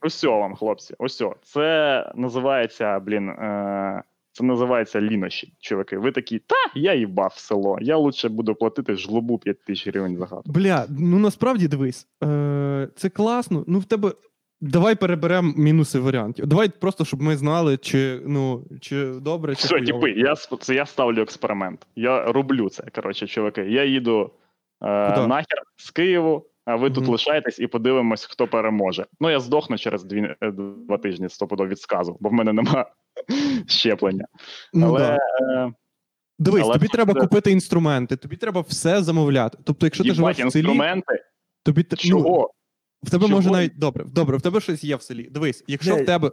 Ось 0.03 0.25
вам, 0.25 0.55
хлопці. 0.55 0.95
Ось. 0.99 1.23
Це 1.43 2.13
називається, 2.15 3.01
блін. 3.01 3.29
Е, 3.29 4.03
це 4.37 4.45
називається 4.45 5.01
лінощі, 5.01 5.53
чуваки. 5.61 5.99
Ви 5.99 6.13
такі, 6.13 6.39
та 6.39 6.57
я 6.75 6.95
їбав 6.95 7.33
в 7.37 7.39
село. 7.39 7.79
Я 7.81 7.97
лучше 7.97 8.29
буду 8.29 8.55
платити 8.55 8.97
жлобу 8.97 9.39
5 9.39 9.65
тисяч 9.65 9.89
гривень 9.89 10.17
за 10.17 10.27
хату. 10.27 10.43
Бля, 10.47 10.87
ну 10.99 11.19
насправді 11.19 11.69
дивись, 11.69 12.09
е, 12.25 12.89
це 12.97 13.09
класно. 13.09 13.65
Ну 13.67 13.79
в 13.79 13.85
тебе. 13.85 14.13
Давай 14.61 14.95
переберемо 14.95 15.53
мінуси 15.57 15.99
варіантів. 15.99 16.47
Давай 16.47 16.69
просто, 16.69 17.05
щоб 17.05 17.23
ми 17.23 17.37
знали, 17.37 17.77
чи 17.77 18.21
ну 18.27 18.65
чи 18.81 19.07
добре, 19.07 19.55
чи 19.55 19.67
Все, 19.67 19.81
типи, 19.81 20.11
я 20.11 20.35
це 20.35 20.75
я 20.75 20.87
ставлю 20.87 21.23
експеримент. 21.23 21.87
Я 21.97 22.25
роблю 22.25 22.69
це. 22.69 22.85
Коротше, 22.95 23.27
чуваки. 23.27 23.61
Я 23.61 23.85
їду 23.85 24.31
е, 24.83 25.27
нахер 25.27 25.63
з 25.77 25.91
Києву, 25.91 26.47
а 26.67 26.77
ви 26.77 26.91
тут 26.91 27.03
Мгм. 27.05 27.13
лишаєтесь 27.13 27.59
і 27.59 27.67
подивимось, 27.67 28.25
хто 28.25 28.49
переможе. 28.49 29.07
Ну, 29.21 29.31
я 29.31 29.41
здохну 29.41 29.79
через 29.79 30.05
дві, 30.05 30.35
е, 30.41 30.51
два 30.87 30.99
тижні 30.99 31.29
стопудов 31.29 31.69
від 31.69 31.81
сказу, 31.81 32.17
бо 32.21 32.29
в 32.29 32.33
мене 32.33 32.53
нема 32.53 32.87
щеплення. 33.67 34.25
Ну, 34.75 34.87
Але 34.87 34.99
да. 35.01 35.17
е, 35.67 35.73
Дивись, 36.39 36.63
але 36.65 36.73
тобі 36.75 36.87
це- 36.87 36.93
треба 36.93 37.15
купити 37.15 37.51
інструменти, 37.51 38.17
тобі 38.17 38.37
треба 38.37 38.61
все 38.61 39.03
замовляти. 39.03 39.59
Тобто, 39.65 39.87
якщо 39.87 40.05
ти 40.05 40.11
їбать 40.11 40.37
живеш 40.37 40.51
в 40.51 40.53
селі, 40.53 40.63
інструменти. 40.63 41.23
тобі 41.65 41.81
тр- 41.83 42.11
ну, 42.11 42.49
в 43.03 43.11
тебе 43.11 43.23
Чого? 43.27 43.35
може 43.37 43.51
навіть 43.51 43.79
добре, 43.79 44.05
добре, 44.05 44.37
в 44.37 44.43
тебе 44.43 44.61
щось 44.61 44.85
є 44.85 44.97
в 44.97 45.03
селі. 45.03 45.29
Дивись, 45.31 45.65
якщо 45.67 45.95
Блядь. 45.95 46.03
в 46.03 46.07
тебе 46.07 46.31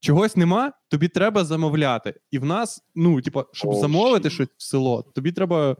чогось 0.00 0.36
нема, 0.36 0.72
тобі 0.90 1.08
треба 1.08 1.44
замовляти. 1.44 2.14
І 2.30 2.38
в 2.38 2.44
нас, 2.44 2.80
ну, 2.94 3.22
типа, 3.22 3.44
щоб 3.52 3.70
О, 3.70 3.74
замовити 3.74 4.30
щось 4.30 4.48
в 4.56 4.62
село, 4.62 5.02
тобі 5.14 5.32
треба 5.32 5.76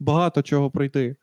багато 0.00 0.42
чого 0.42 0.70
пройти. 0.70 1.16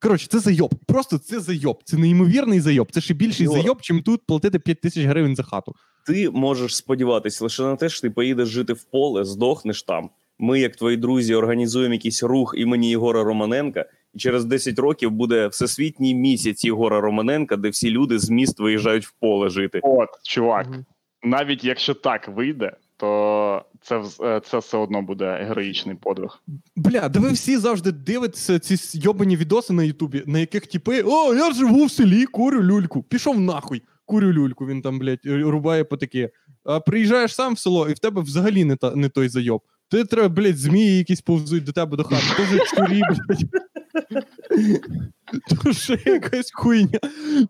Коротше, 0.00 0.26
це 0.30 0.38
зайоб. 0.38 0.74
Просто 0.86 1.18
це 1.18 1.40
зайоб. 1.40 1.80
Це 1.84 1.96
неймовірний 1.96 2.60
зайоб. 2.60 2.92
Це 2.92 3.00
ще 3.00 3.14
більший 3.14 3.44
Йо. 3.46 3.52
зайоб, 3.52 3.80
чим 3.80 4.02
тут 4.02 4.26
платити 4.26 4.58
5 4.58 4.80
тисяч 4.80 5.04
гривень 5.04 5.36
за 5.36 5.42
хату. 5.42 5.74
Ти 6.06 6.30
можеш 6.30 6.76
сподіватися 6.76 7.44
лише 7.44 7.62
на 7.62 7.76
те, 7.76 7.88
що 7.88 8.00
ти 8.00 8.10
поїдеш 8.10 8.48
жити 8.48 8.72
в 8.72 8.84
поле, 8.84 9.24
здохнеш 9.24 9.82
там. 9.82 10.10
Ми, 10.38 10.60
як 10.60 10.76
твої 10.76 10.96
друзі, 10.96 11.34
організуємо 11.34 11.94
якийсь 11.94 12.22
рух 12.22 12.54
імені 12.56 12.90
Єгора 12.90 13.24
Романенка, 13.24 13.84
і 14.14 14.18
через 14.18 14.44
10 14.44 14.78
років 14.78 15.10
буде 15.10 15.46
всесвітній 15.46 16.14
місяць 16.14 16.64
Єгора 16.64 17.00
Романенка, 17.00 17.56
де 17.56 17.68
всі 17.68 17.90
люди 17.90 18.18
з 18.18 18.30
міст 18.30 18.60
виїжджають 18.60 19.06
в 19.06 19.12
поле 19.20 19.48
жити. 19.48 19.80
От, 19.82 20.08
чувак, 20.24 20.66
навіть 21.22 21.64
якщо 21.64 21.94
так 21.94 22.28
вийде, 22.28 22.76
то 22.98 23.62
це, 23.82 24.02
е, 24.22 24.40
це 24.44 24.58
все 24.58 24.76
одно 24.76 25.02
буде 25.02 25.44
героїчний 25.48 25.96
подвиг. 25.96 26.42
Бля, 26.76 27.08
да 27.08 27.20
ви 27.20 27.32
всі 27.32 27.56
завжди 27.56 27.92
дивитеся 27.92 28.58
ці 28.58 28.98
йобані 28.98 29.36
відоси 29.36 29.72
на 29.72 29.82
Ютубі, 29.82 30.22
на 30.26 30.38
яких 30.38 30.66
типи, 30.66 31.02
о, 31.06 31.34
я 31.34 31.52
живу 31.52 31.84
в 31.84 31.90
селі, 31.90 32.24
курю 32.24 32.62
люльку. 32.62 33.02
Пішов 33.02 33.40
нахуй, 33.40 33.82
курю 34.04 34.32
люльку. 34.32 34.66
Він 34.66 34.82
там, 34.82 34.98
блядь, 34.98 35.20
рубає 35.24 35.84
потаки. 35.84 36.30
А 36.64 36.80
приїжджаєш 36.80 37.34
сам 37.34 37.54
в 37.54 37.58
село, 37.58 37.88
і 37.88 37.92
в 37.92 37.98
тебе 37.98 38.22
взагалі 38.22 38.64
не, 38.64 38.76
та, 38.76 38.94
не 38.94 39.08
той 39.08 39.28
зайоб. 39.28 39.62
Ти 39.90 40.04
треба, 40.04 40.28
блядь, 40.28 40.58
змії 40.58 40.98
якісь 40.98 41.20
повзуть 41.20 41.64
до 41.64 41.72
тебе 41.72 41.96
до 41.96 42.04
хати. 42.04 42.24
То 42.36 42.42
вже 42.42 42.58
чурі, 42.58 43.00
блядь. 43.00 43.48
То 45.86 46.10
якась 46.10 46.50
хуйня. 46.52 46.98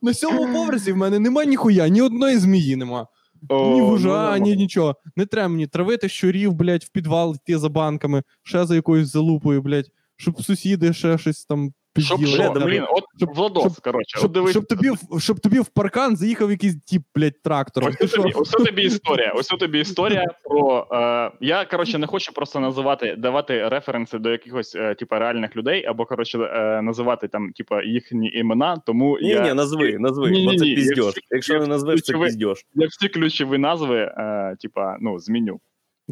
На 0.02 0.14
сьомому 0.14 0.54
поверсі 0.54 0.92
в 0.92 0.96
мене 0.96 1.18
нема 1.18 1.44
ніхуя, 1.44 1.88
ні 1.88 2.02
одної 2.02 2.38
змії 2.38 2.76
нема. 2.76 3.06
Ні 3.42 3.48
О, 3.56 3.86
вужа, 3.86 4.36
ну, 4.38 4.44
ні 4.44 4.56
нічого. 4.56 4.96
Не 5.16 5.26
треба 5.26 5.48
мені 5.48 5.66
травити 5.66 6.08
щурів, 6.08 6.52
блядь, 6.52 6.84
в 6.84 6.88
підвал 6.88 7.34
йти 7.34 7.58
за 7.58 7.68
банками, 7.68 8.22
ще 8.42 8.66
за 8.66 8.74
якоюсь 8.74 9.08
залупою, 9.08 9.62
блядь, 9.62 9.90
щоб 10.16 10.42
сусіди 10.42 10.92
ще 10.92 11.18
щось 11.18 11.44
там 11.44 11.72
Щоб 12.00 12.26
що, 12.26 12.52
Бля, 12.52 12.64
блін, 12.66 12.84
от 12.90 13.04
щоб- 13.16 13.34
Владос, 13.34 13.62
щоб- 13.72 13.80
коротше, 13.84 14.16
от 14.16 14.20
Щоб, 14.20 14.32
дивись, 14.32 14.50
щоб, 14.50 14.66
тобі, 14.66 14.90
в- 14.90 15.20
щоб 15.20 15.40
тобі 15.40 15.60
в 15.60 15.66
паркан 15.66 16.16
заїхав 16.16 16.50
якийсь 16.50 16.76
тіп, 16.82 17.02
блядь, 17.14 17.42
трактором. 17.42 17.92
Ось 18.00 18.10
тобі, 18.10 18.32
ось 18.36 18.50
тобі 18.50 18.82
історія. 18.86 19.32
Ось 19.36 19.46
тобі 19.46 19.80
історія 19.80 20.24
про. 20.44 20.86
Е, 20.92 21.30
я 21.40 21.64
коротше 21.64 21.98
не 21.98 22.06
хочу 22.06 22.32
просто 22.32 22.60
називати, 22.60 23.14
давати 23.18 23.68
референси 23.68 24.18
до 24.18 24.30
якихось 24.30 24.74
е, 24.76 24.94
типа 24.94 25.18
реальних 25.18 25.56
людей, 25.56 25.84
або 25.86 26.04
коротше 26.06 26.38
е, 26.38 26.82
називати 26.82 27.28
там, 27.28 27.52
типа, 27.52 27.82
їхні 27.82 28.30
імена. 28.30 28.76
Тому 28.86 29.18
Ні, 29.22 29.28
я, 29.28 29.42
ні, 29.42 29.54
назви, 29.54 29.98
назви, 29.98 30.30
Ні, 30.30 30.44
бо 30.44 30.52
ні, 30.52 30.58
це 30.58 30.64
ні, 30.64 30.74
піздьош. 30.74 31.14
якщо- 31.30 31.60
не 31.60 31.66
назвеш, 31.66 32.02
це 32.02 32.12
піздьош. 32.18 32.58
я 32.74 32.86
всі 32.86 33.08
ключові 33.08 33.58
назви, 33.58 33.98
е, 34.18 34.56
типа, 34.60 34.96
ну, 35.00 35.18
зміню. 35.18 35.60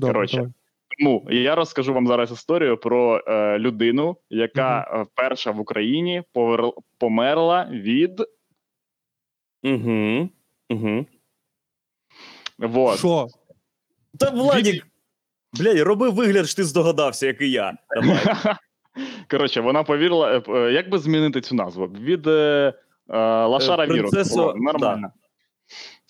Коротше. 0.01 0.51
Давай. 0.99 1.20
Тому 1.20 1.26
я 1.30 1.55
розкажу 1.55 1.94
вам 1.94 2.07
зараз 2.07 2.32
історію 2.32 2.76
про 2.76 3.22
е, 3.26 3.59
людину, 3.59 4.16
яка 4.30 4.80
е, 4.80 5.07
перша 5.14 5.51
в 5.51 5.61
Україні 5.61 6.22
повер... 6.32 6.70
померла 6.99 7.68
від. 7.72 8.20
Угу. 9.62 10.28
Угу. 10.70 11.07
Вот. 12.59 12.99
Що? 12.99 13.26
Та 14.18 14.30
Владік, 14.30 14.86
блядь, 15.53 15.78
роби 15.78 16.11
вигляд, 16.11 16.47
що 16.47 16.57
ти 16.57 16.64
здогадався, 16.64 17.26
як 17.26 17.40
і 17.40 17.51
я. 17.51 17.72
Давай. 17.94 18.18
Коротше, 19.30 19.61
вона 19.61 19.82
повірила. 19.82 20.32
е, 20.36 20.42
е, 20.49 20.72
Як 20.72 20.90
би 20.90 20.99
змінити 20.99 21.40
цю 21.40 21.55
назву? 21.55 21.86
Від 21.86 22.26
е, 22.26 22.72
е, 23.09 23.18
Лашара 23.44 23.84
Е, 23.84 23.86
Вірус. 23.86 24.36
Нормально. 24.36 25.12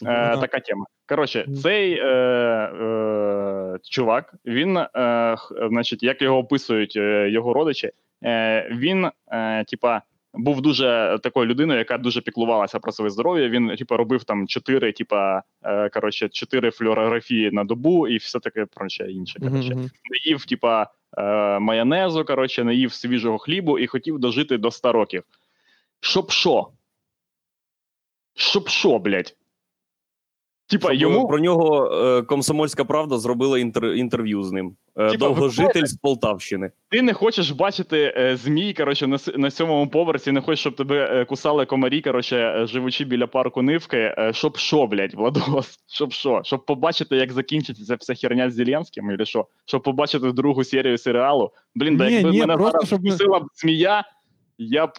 Е, 0.07 0.37
така 0.37 0.61
тема. 0.61 0.87
Коротше, 1.09 1.47
цей 1.63 1.93
е, 1.93 2.07
е, 2.07 3.79
чувак, 3.91 4.35
він, 4.45 4.77
е, 4.77 5.37
значить, 5.71 6.03
як 6.03 6.23
його 6.23 6.39
описують 6.39 6.97
е, 6.97 7.31
його 7.31 7.53
родичі, 7.53 7.91
е, 8.25 8.69
він, 8.73 9.11
е, 9.33 9.65
типа, 9.65 10.03
був 10.37 10.61
дуже 10.61 11.19
такою 11.23 11.47
людиною, 11.47 11.79
яка 11.79 11.99
дуже 11.99 12.21
піклувалася 12.21 12.79
про 12.79 12.93
своє 12.93 13.11
здоров'я. 13.11 13.49
Він, 13.49 13.77
типа, 13.77 13.97
робив 13.97 14.25
там 14.25 14.47
чотири, 14.47 14.93
типа, 14.93 15.43
е, 15.63 15.89
коротше, 15.89 16.29
чотири 16.29 16.71
флюорографії 16.71 17.51
на 17.51 17.65
добу 17.65 18.09
і 18.09 18.17
все 18.17 18.39
таке 18.39 18.67
коротше, 18.75 19.13
інше. 19.13 19.39
Коротше 19.41 19.75
мгм. 19.75 19.83
не 19.83 20.31
їв, 20.31 20.45
типа, 20.45 20.87
е, 21.19 21.59
майонезу, 21.59 22.25
коротше, 22.25 22.65
не 22.65 22.75
їв 22.75 22.93
свіжого 22.93 23.39
хлібу 23.39 23.79
і 23.79 23.87
хотів 23.87 24.19
дожити 24.19 24.59
до 24.59 24.71
100 24.71 24.93
років. 24.93 25.23
Щоб 26.01 26.31
що? 26.31 26.69
Щоб 28.35 28.69
що, 28.69 28.99
блядь? 28.99 29.37
Типа, 30.69 30.93
йому. 30.93 31.29
Про 31.29 31.39
нього 31.39 31.91
е, 31.93 32.23
комсомольська 32.23 32.85
правда 32.85 33.19
зробила 33.19 33.59
інтер, 33.59 33.85
інтерв'ю 33.85 34.43
з 34.43 34.53
ним. 34.53 34.77
Е, 34.97 35.11
Типа, 35.11 35.29
ви 35.29 35.35
Довгожитель 35.35 35.85
з 35.85 35.95
Полтавщини. 35.95 36.71
Ти 36.89 37.03
не 37.03 37.12
хочеш 37.12 37.51
бачити 37.51 38.14
е, 38.17 38.37
змій, 38.37 38.73
коротше, 38.73 39.07
на, 39.07 39.19
на 39.37 39.51
сьомому 39.51 39.91
поверсі, 39.91 40.33
не 40.33 40.41
хочеш, 40.41 40.61
щоб 40.61 40.77
тебе 40.77 41.21
е, 41.21 41.25
кусали 41.25 41.67
комарі, 41.67 42.01
коротше, 42.01 42.37
е, 42.37 42.67
живучи 42.67 43.05
біля 43.05 43.27
парку 43.27 43.62
Нивки. 43.62 44.14
Е, 44.19 44.31
щоб 44.35 44.57
що, 44.57 44.87
блядь, 44.87 45.14
Владос? 45.14 45.79
Щоб 45.87 46.12
що? 46.12 46.41
Щоб 46.45 46.67
побачити, 46.67 47.17
як 47.17 47.33
закінчиться 47.33 47.85
ця 47.85 47.95
вся 47.95 48.14
херня 48.14 48.51
з 48.51 48.55
Зеленським, 48.55 49.11
і 49.21 49.27
що? 49.27 49.47
Щоб 49.64 49.83
побачити 49.83 50.33
другу 50.33 50.64
серію 50.64 50.99
серіалу. 50.99 51.51
Блін, 51.75 51.97
да 51.97 52.09
якби 52.09 52.31
ні, 52.31 52.41
мене 52.41 52.55
просто 52.55 52.71
зараз 52.73 52.87
щоб 52.87 53.01
вкусила 53.01 53.41
б 53.41 53.47
змія, 53.55 54.05
я 54.59 54.87
б. 54.87 54.91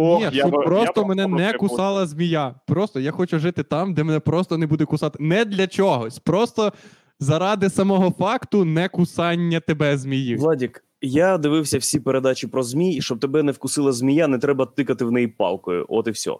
Ох, 0.00 0.18
Ні, 0.18 0.24
я 0.24 0.30
щоб 0.30 0.50
би- 0.50 0.58
я 0.58 0.64
просто 0.66 1.04
б 1.04 1.08
мене 1.08 1.22
не 1.26 1.28
спробував. 1.48 1.56
кусала 1.58 2.06
змія. 2.06 2.54
Просто 2.66 3.00
я 3.00 3.10
хочу 3.10 3.38
жити 3.38 3.62
там, 3.62 3.94
де 3.94 4.04
мене 4.04 4.20
просто 4.20 4.58
не 4.58 4.66
буде 4.66 4.84
кусати. 4.84 5.16
Не 5.20 5.44
для 5.44 5.66
чогось. 5.66 6.18
Просто 6.18 6.72
заради 7.20 7.70
самого 7.70 8.10
факту 8.10 8.64
не 8.64 8.88
кусання 8.88 9.60
тебе 9.60 9.96
змії. 9.98 10.36
Владік, 10.36 10.84
я 11.00 11.38
дивився 11.38 11.78
всі 11.78 12.00
передачі 12.00 12.46
про 12.46 12.62
змій, 12.62 12.94
і 12.96 13.02
щоб 13.02 13.20
тебе 13.20 13.42
не 13.42 13.52
вкусила 13.52 13.92
змія, 13.92 14.28
не 14.28 14.38
треба 14.38 14.66
тикати 14.66 15.04
в 15.04 15.12
неї 15.12 15.26
палкою. 15.28 15.86
От 15.88 16.06
і 16.08 16.10
все. 16.10 16.32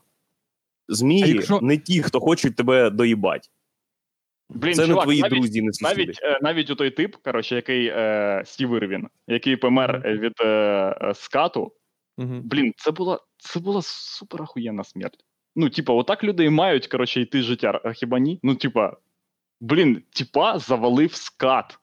Змії 0.88 1.22
А 1.22 1.26
якщо- 1.26 1.60
не 1.62 1.76
ті, 1.78 2.02
хто 2.02 2.20
хочуть 2.20 2.56
тебе 2.56 2.90
доїбати. 2.90 3.48
Блін, 4.50 4.74
Це 4.74 4.86
чувак, 4.86 4.98
не 4.98 5.02
твої 5.04 5.20
навіть, 5.22 5.38
друзі, 5.38 5.62
не 5.62 5.72
сусіди. 5.72 6.00
навіть, 6.04 6.20
е, 6.22 6.38
навіть 6.42 6.70
у 6.70 6.74
той 6.74 6.90
тип, 6.90 7.16
коротше, 7.24 7.54
який 7.56 7.86
е, 7.86 8.42
Стів 8.46 8.74
Ірвін, 8.76 9.08
який 9.26 9.56
помер 9.56 10.02
е, 10.04 10.12
від 10.18 10.32
е, 10.40 10.46
е, 10.46 11.12
скату, 11.14 11.72
Угу. 12.18 12.40
блін, 12.44 12.74
це 12.76 12.90
була, 12.90 13.20
це 13.36 13.60
була 13.60 13.82
супер 13.82 14.42
охуєнна 14.42 14.84
смерть. 14.84 15.24
Ну, 15.56 15.70
типа, 15.70 15.92
отак 15.92 16.24
люди 16.24 16.44
і 16.44 16.50
мають, 16.50 16.86
коротше, 16.86 17.20
йти 17.20 17.42
життя, 17.42 17.80
а 17.84 17.92
хіба 17.92 18.18
ні? 18.18 18.40
Ну, 18.42 18.54
типа, 18.54 18.96
блін, 19.60 20.02
типа 20.10 20.58
завалив 20.58 21.14
скат. 21.14 21.78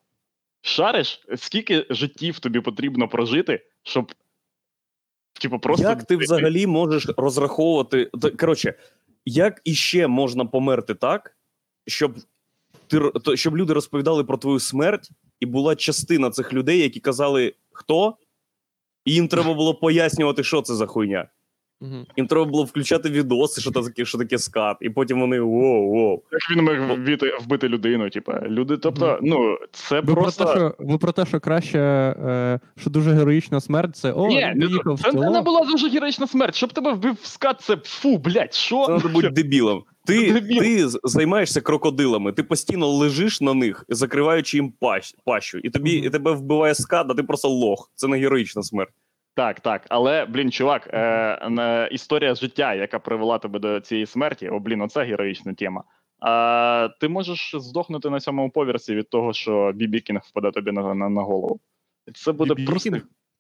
Шариш, 0.61 1.25
скільки 1.35 1.85
життів 1.89 2.39
тобі 2.39 2.59
потрібно 2.59 3.07
прожити, 3.07 3.65
щоб. 3.83 4.13
Типа, 5.41 5.57
просто. 5.57 5.87
Як 5.87 6.03
ти 6.03 6.17
взагалі 6.17 6.67
можеш 6.67 7.07
розраховувати. 7.17 8.11
Коротше, 8.39 8.73
як 9.25 9.61
іще 9.63 10.07
можна 10.07 10.45
померти 10.45 10.95
так, 10.95 11.37
щоб, 11.87 12.15
ти, 12.87 13.37
щоб 13.37 13.57
люди 13.57 13.73
розповідали 13.73 14.23
про 14.23 14.37
твою 14.37 14.59
смерть, 14.59 15.09
і 15.39 15.45
була 15.45 15.75
частина 15.75 16.29
цих 16.29 16.53
людей, 16.53 16.79
які 16.79 16.99
казали, 16.99 17.53
хто? 17.71 18.17
І 19.05 19.13
їм 19.13 19.27
треба 19.27 19.53
було 19.53 19.75
пояснювати, 19.75 20.43
що 20.43 20.61
це 20.61 20.75
за 20.75 20.85
хуйня. 20.85 21.29
Угу. 21.85 22.05
Їм 22.17 22.27
треба 22.27 22.45
було 22.45 22.63
включати 22.63 23.09
відоси, 23.09 23.61
що 23.61 23.71
таке, 23.71 24.05
що 24.05 24.17
таке 24.17 24.37
скат, 24.37 24.77
і 24.81 24.89
потім 24.89 25.19
вони 25.19 25.39
воу, 25.39 25.91
воу. 25.91 26.21
Як 26.31 26.51
він 26.51 26.65
міг 26.65 26.97
вбити, 26.99 27.37
вбити 27.41 27.67
людину, 27.67 28.09
типа, 28.09 28.41
люди, 28.47 28.77
тобто, 28.77 29.19
ну, 29.21 29.57
це 29.71 29.99
Ви, 29.99 30.13
просто. 30.13 30.43
про 30.43 30.53
те, 30.53 30.59
що, 30.59 30.75
ви 30.79 30.97
про 30.97 31.11
те, 31.11 31.25
що 31.25 31.39
краще, 31.39 31.79
е, 31.79 32.59
що 32.77 32.89
дуже 32.89 33.11
героїчна 33.11 33.61
смерть, 33.61 33.95
це 33.95 34.11
о, 34.11 34.27
Ні, 34.27 34.53
не, 34.55 34.67
поїхав 34.67 34.93
в 34.93 35.01
це 35.01 35.11
не 35.11 35.41
була 35.41 35.65
дуже 35.65 35.89
героїчна 35.89 36.27
смерть. 36.27 36.55
Щоб 36.55 36.73
тебе 36.73 36.93
вбив 36.93 37.17
скат, 37.23 37.61
це 37.61 37.77
фу, 37.83 38.17
блядь, 38.17 38.53
що? 38.53 38.85
Це 38.85 38.97
треба 38.97 39.09
бути 39.09 39.29
дебілом. 39.29 39.83
Ти, 40.05 40.31
Дебіл. 40.31 40.59
ти 40.59 40.87
займаєшся 41.03 41.61
крокодилами, 41.61 42.31
ти 42.31 42.43
постійно 42.43 42.87
лежиш 42.87 43.41
на 43.41 43.53
них, 43.53 43.85
закриваючи 43.89 44.57
їм 44.57 44.71
пащ, 44.79 45.15
пащу, 45.25 45.57
і 45.57 45.69
тобі 45.69 45.91
і 45.91 46.09
тебе 46.09 46.31
вбиває 46.31 46.75
скат, 46.75 47.07
а 47.09 47.13
ти 47.13 47.23
просто 47.23 47.47
лох. 47.49 47.91
Це 47.95 48.07
не 48.07 48.17
героїчна 48.17 48.63
смерть. 48.63 48.93
Так, 49.35 49.59
так. 49.59 49.85
Але, 49.89 50.25
блін, 50.25 50.51
чувак, 50.51 50.89
е, 50.93 51.89
історія 51.91 52.35
життя, 52.35 52.73
яка 52.73 52.99
привела 52.99 53.37
тебе 53.37 53.59
до 53.59 53.79
цієї 53.79 54.05
смерті, 54.05 54.49
о, 54.49 54.59
блін, 54.59 54.81
оце 54.81 55.03
героїчна 55.03 55.53
тема. 55.53 55.83
А, 56.19 56.89
ти 56.99 57.07
можеш 57.07 57.55
здохнути 57.55 58.09
на 58.09 58.19
сьомому 58.19 58.49
поверсі 58.49 58.95
від 58.95 59.09
того, 59.09 59.33
що 59.33 59.71
Бібі 59.75 60.01
Кінг 60.01 60.21
впаде 60.23 60.51
тобі 60.51 60.71
на, 60.71 60.93
на, 60.93 61.09
на 61.09 61.21
голову. 61.21 61.59
Це 62.13 62.31
буде 62.31 62.65
просто. 62.65 62.89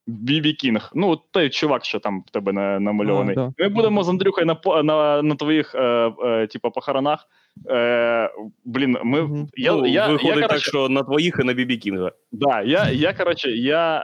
Бібі 0.07 0.53
Кінг. 0.53 0.91
Ну, 0.95 1.21
той 1.31 1.49
чувак, 1.49 1.85
що 1.85 1.99
там 1.99 2.23
в 2.27 2.29
тебе 2.29 2.53
на, 2.53 2.79
намальований. 2.79 3.35
А, 3.37 3.39
да. 3.39 3.53
Ми 3.57 3.69
будемо 3.69 4.03
з 4.03 4.09
Андрюхою 4.09 4.45
на, 4.45 4.55
по- 4.55 4.83
на, 4.83 5.21
на 5.21 5.35
твоїх 5.35 5.75
е, 5.75 6.11
е, 6.23 6.47
типа, 6.47 6.69
похоронах. 6.69 7.27
Е, 7.69 8.29
блін, 8.65 8.97
ми. 9.03 9.21
Мгм. 9.21 9.47
Я, 9.57 9.73
ну, 9.73 9.85
я, 9.85 10.07
виходить 10.07 10.37
я, 10.37 10.47
так, 10.47 10.59
що 10.59 10.89
на 10.89 11.03
твоїх 11.03 11.39
і 11.41 11.43
на 11.43 11.53
Бібі 11.53 11.77
Кінга. 11.77 12.11
Да, 12.31 12.61
я, 12.61 12.89
я 12.89 13.13
коротше, 13.13 13.51
я, 13.51 13.97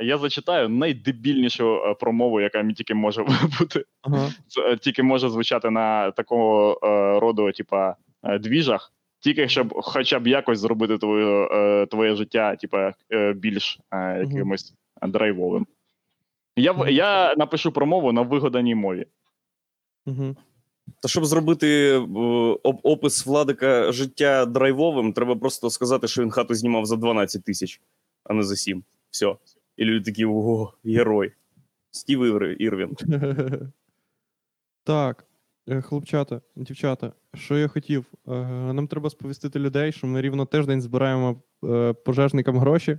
е, 0.00 0.04
я 0.04 0.18
зачитаю 0.18 0.68
найдебільнішу 0.68 1.76
е, 1.76 1.94
промову, 1.94 2.40
яка 2.40 2.58
мені 2.58 2.74
тільки 2.74 2.94
може 2.94 3.24
бути, 3.60 3.84
Ага. 4.02 4.28
е, 4.66 4.76
тільки 4.76 5.02
може 5.02 5.28
звучати 5.28 5.70
на 5.70 6.10
такого 6.10 6.80
е, 6.82 7.20
роду, 7.20 7.52
типа, 7.52 7.96
е, 8.22 8.38
двіжах, 8.38 8.92
тільки 9.20 9.48
щоб 9.48 9.74
хоча 9.74 10.18
б 10.18 10.26
якось 10.26 10.58
зробити 10.58 10.98
твоє, 10.98 11.48
е, 11.52 11.86
твоє 11.86 12.14
життя, 12.14 12.56
типа, 12.56 12.92
більш 13.34 13.78
е, 13.92 14.26
якимось 14.30 14.74
драйвовим. 15.08 15.66
Я, 16.56 16.88
я 16.88 17.34
напишу 17.34 17.72
промову 17.72 18.12
на 18.12 18.22
вигаданій 18.22 18.74
мові. 18.74 19.06
Угу. 20.06 20.36
Та 21.02 21.08
щоб 21.08 21.24
зробити 21.24 21.68
е, 21.94 21.98
опис 22.62 23.26
Владика 23.26 23.92
життя 23.92 24.46
драйвовим, 24.46 25.12
треба 25.12 25.36
просто 25.36 25.70
сказати, 25.70 26.08
що 26.08 26.22
він 26.22 26.30
хату 26.30 26.54
знімав 26.54 26.86
за 26.86 26.96
12 26.96 27.44
тисяч, 27.44 27.80
а 28.24 28.34
не 28.34 28.42
за 28.42 28.56
7. 28.56 28.84
Все. 29.10 29.36
І 29.76 29.84
люди 29.84 30.04
такі: 30.04 30.24
о, 30.24 30.72
герой. 30.84 31.32
Стів 31.90 32.20
Ір- 32.20 32.56
Ірвін. 32.58 32.96
Так, 34.84 35.26
е, 35.68 35.80
хлопчата, 35.80 36.40
дівчата, 36.56 37.12
що 37.34 37.58
я 37.58 37.68
хотів? 37.68 38.04
Е, 38.28 38.30
Нам 38.72 38.88
треба 38.88 39.10
сповістити 39.10 39.58
людей, 39.58 39.92
що 39.92 40.06
ми 40.06 40.20
рівно 40.22 40.46
тиждень 40.46 40.80
збираємо 40.82 41.42
пожежникам 42.04 42.58
гроші. 42.58 42.98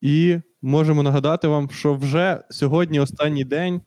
І 0.00 0.40
можемо 0.62 1.02
нагадати 1.02 1.48
вам, 1.48 1.70
що 1.70 1.94
вже 1.94 2.42
сьогодні 2.50 3.00
останній 3.00 3.44
день, 3.44 3.80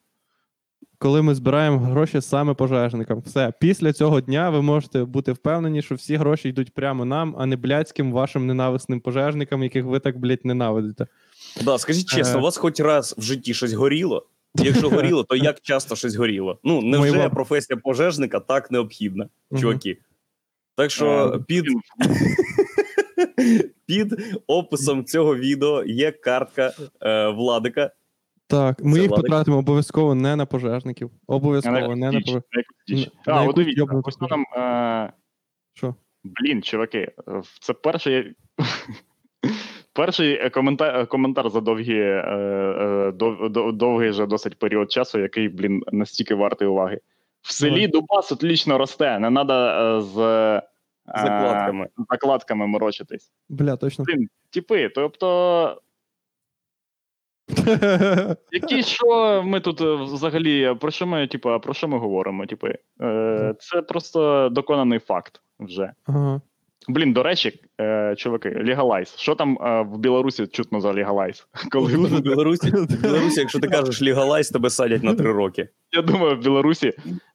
коли 0.97 1.22
ми 1.22 1.36
збираємо 1.36 1.80
гроші 1.80 2.22
саме 2.22 2.53
пожежникам. 2.53 3.22
Все, 3.26 3.53
після 3.59 3.93
цього 3.93 4.22
дня 4.22 4.49
ви 4.49 4.61
можете 4.61 5.03
бути 5.05 5.32
впевнені, 5.32 5.82
що 5.82 5.95
всі 5.95 6.15
гроші 6.15 6.49
йдуть 6.49 6.74
прямо 6.74 7.05
нам, 7.05 7.36
а 7.38 7.45
не 7.45 7.55
блядським 7.55 8.11
вашим 8.11 8.47
ненависним 8.47 8.99
пожежникам, 8.99 9.63
яких 9.63 9.86
ви 9.86 9.99
так, 9.99 10.17
блядь, 10.17 10.45
ненавидите. 10.45 11.07
Да, 11.63 11.78
скажіть 11.78 12.07
чесно, 12.09 12.36
Е. 12.36 12.39
у 12.39 12.43
вас 12.43 12.57
хоч 12.57 12.80
раз 12.80 13.15
в 13.17 13.22
житті 13.22 13.53
щось 13.53 13.74
горіло? 13.74 14.28
Якщо 14.55 14.89
горіло, 14.89 15.24
то 15.24 15.36
як 15.36 15.61
часто 15.61 15.95
щось 15.95 16.15
горіло? 16.15 16.59
Ну, 16.63 16.82
невже 16.82 17.11
Моєго. 17.11 17.30
професія 17.30 17.78
пожежника 17.84 18.39
так 18.39 18.72
необхідна, 18.72 19.30
чуваки? 19.59 19.97
Так 20.76 20.91
що 20.91 21.34
Е, 21.36 21.43
під, 21.47 21.65
під 23.92 24.42
описом 24.48 25.06
цього 25.06 25.36
відео 25.36 25.84
є 25.84 26.12
картка 26.12 26.72
е, 27.02 27.28
Владика. 27.30 27.92
Так, 28.48 28.84
ми 28.84 28.94
Це 28.94 29.00
їх 29.00 29.10
Владик. 29.10 29.26
потратимо 29.26 29.58
обов'язково 29.58 30.16
не 30.16 30.36
на 30.36 30.46
пожежників. 30.46 31.12
Обов'язково 31.28 31.96
не 31.96 32.12
на 32.12 32.20
пожежників. 32.22 33.12
А, 33.26 33.44
от 33.44 33.56
дивіться, 33.56 33.86
нам. 34.30 34.42
Е, 34.42 35.14
Що? 35.74 35.96
Блін, 36.24 36.62
чуваки, 36.62 37.12
е, 37.28 37.42
це 37.62 37.74
перший. 37.74 38.34
Перший 39.94 40.34
е, 40.34 40.50
коментар, 40.50 40.96
е, 41.00 41.06
коментар 41.06 41.50
за 41.50 41.62
довгі, 41.62 42.00
е, 42.00 42.24
е, 42.80 43.12
дов, 43.12 43.48
дов- 43.50 43.74
довгий 43.74 44.12
же 44.12 44.26
досить 44.26 44.60
період 44.60 44.92
часу, 44.92 45.20
який, 45.20 45.50
блін, 45.50 45.84
настільки 45.92 46.36
вартий 46.36 46.68
уваги. 46.68 47.00
В 47.42 47.54
селі 47.54 47.88
Дубас 47.88 48.32
отлично 48.32 48.78
росте, 48.78 49.20
не 49.20 49.32
треба 49.32 50.02
з 50.02 50.16
Закладками. 51.16 51.88
закладками 52.09 52.68
морочитись. 52.68 53.32
Бля, 53.49 53.76
точно. 53.76 54.05
Блін, 54.05 54.30
типи, 54.49 54.89
тобто, 54.89 55.82
які 58.51 58.84
що 58.84 59.41
ми 59.45 59.59
тут 59.59 59.82
е, 59.82 59.95
взагалі, 59.95 60.76
про 60.80 60.91
що 60.91 61.07
ми, 61.07 61.28
типу, 61.28 61.59
про 61.59 61.74
що 61.74 61.88
ми 61.88 61.97
говоримо? 61.97 62.45
Типи? 62.45 62.76
Е, 63.01 63.55
це 63.59 63.82
просто 63.82 64.49
доконаний 64.49 64.99
факт 64.99 65.41
вже. 65.59 65.93
Ага. 66.05 66.41
Блін, 66.88 67.14
до 67.14 67.24
речі, 67.24 67.59
е, 67.82 68.16
чуваки, 68.18 68.64
легалайз. 68.66 69.16
Що 69.18 69.36
там 69.36 69.57
е, 69.62 69.82
в 69.82 69.97
Білорусі 69.97 70.47
чутно 70.47 70.82
за 70.82 70.93
легалайз? 70.93 71.47
Коли 71.72 71.97
В 71.97 72.22
Білорусі, 72.22 72.70
в 72.74 73.01
Білорусі, 73.01 73.39
якщо 73.39 73.59
ти 73.59 73.68
кажеш 73.68 74.01
лігалайз, 74.01 74.49
тебе 74.49 74.70
садять 74.70 75.03
на 75.03 75.16
три 75.16 75.32
роки. 75.32 75.70
я 75.91 76.01
думаю, 76.01 76.36
в 76.36 76.39
Білорусі 76.39 76.93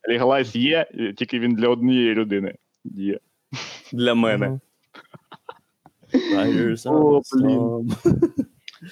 легалайз 0.09 0.57
є, 0.57 0.87
тільки 1.17 1.39
він 1.39 1.55
для 1.55 1.69
однієї 1.69 2.15
людини 2.15 2.55
є. 2.85 3.19
Для 3.93 4.15
мене. 4.15 4.61
О, 6.91 7.21
блін. 7.33 7.91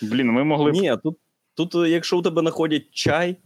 Блін, 0.02 0.30
ми 0.30 0.44
могли 0.44 0.70
б. 0.70 0.74
Ні, 0.74 0.96
тут, 1.02 1.16
тут, 1.54 1.74
е, 1.74 1.88
якщо 1.88 2.18
у 2.18 2.22
тебе 2.22 2.40
знаходять 2.40 2.86
чай 2.90 3.30
е, 3.30 3.36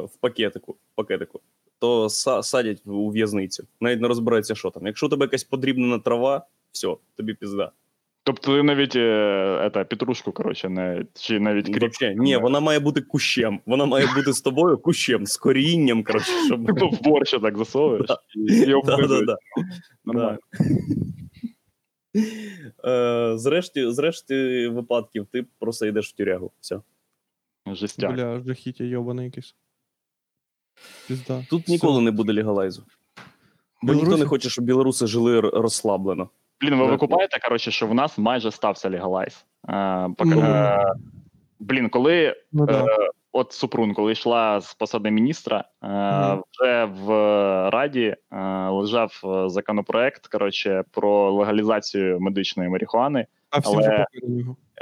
в 0.00 0.10
пакетику, 0.20 0.76
пакетику, 0.94 1.40
то 1.78 2.04
са- 2.08 2.42
садять 2.42 2.82
у 2.86 3.10
в'язницю. 3.10 3.66
Навіть 3.80 4.00
не 4.00 4.08
розбирається, 4.08 4.54
що 4.54 4.70
там. 4.70 4.86
Якщо 4.86 5.06
у 5.06 5.08
тебе 5.08 5.24
якась 5.24 5.44
подрібнена 5.44 5.98
трава, 5.98 6.46
все, 6.72 6.96
тобі 7.16 7.34
пізда. 7.34 7.72
Тобто 8.28 8.56
ти 8.56 8.62
навіть 8.62 8.96
е, 8.96 9.66
ета, 9.66 9.84
петрушку, 9.84 10.32
коротше, 10.32 10.68
не 10.68 11.04
чи 11.14 11.40
навіть 11.40 11.66
кріп. 11.66 11.80
Вообще, 11.80 12.14
ні, 12.14 12.36
вона 12.36 12.60
має 12.60 12.78
бути 12.78 13.00
кущем. 13.00 13.60
Вона 13.66 13.84
має 13.84 14.06
бути 14.14 14.32
з 14.32 14.40
тобою 14.40 14.78
кущем, 14.78 15.26
з 15.26 15.36
корінням, 15.36 16.04
коротше, 16.04 16.32
щоб. 16.46 16.66
Типу 16.66 16.88
в 16.88 17.02
борщ 17.02 17.30
так 17.30 17.58
засовуєш 17.58 18.10
і, 18.34 18.40
і 18.40 18.74
Да, 18.84 18.96
да, 18.96 19.24
да. 19.24 19.36
Нормально. 20.04 20.38
Е, 22.84 23.38
зрешті, 23.38 23.90
зрешті 23.90 24.68
випадків 24.68 25.26
ти 25.32 25.46
просто 25.58 25.86
йдеш 25.86 26.08
в 26.08 26.12
тюрягу. 26.12 26.52
Все. 26.60 26.80
Жестяк. 27.66 28.14
Бля, 28.14 28.40
жахіття 28.40 28.84
йобаний 28.84 29.24
якийсь. 29.24 29.54
Пізда. 31.06 31.44
Тут 31.50 31.68
ніколи 31.68 32.00
не 32.00 32.10
буде 32.10 32.32
легалайзу. 32.32 32.82
Бо 33.82 33.94
ніхто 33.94 34.16
не 34.16 34.24
хоче, 34.24 34.50
щоб 34.50 34.64
білоруси 34.64 35.06
жили 35.06 35.40
розслаблено. 35.40 36.30
Блін, 36.60 36.74
ви 36.74 36.86
викупаєте, 36.86 37.38
коротше, 37.38 37.70
що 37.70 37.86
в 37.86 37.94
нас 37.94 38.18
майже 38.18 38.50
стався 38.50 38.90
легалайз. 38.90 39.44
Е, 39.68 40.08
поки, 40.16 40.30
Ну. 40.30 40.40
е, 40.40 40.92
блін, 41.60 41.88
коли 41.88 42.36
Ну, 42.52 42.66
да. 42.66 42.84
Е, 42.84 42.86
от 43.32 43.52
Супрун, 43.52 43.94
коли 43.94 44.12
йшла 44.12 44.60
з 44.60 44.74
посади 44.74 45.10
міністра, 45.10 45.64
е, 45.84 46.42
вже 46.52 46.84
в 46.84 47.08
Раді 47.70 48.16
е, 48.32 48.68
лежав 48.68 49.20
законопроект 49.46 50.26
коротше, 50.26 50.84
про 50.90 51.32
легалізацію 51.32 52.20
медичної 52.20 52.68
марихуани. 52.68 53.26
А 53.50 53.60
Але-. 53.64 54.04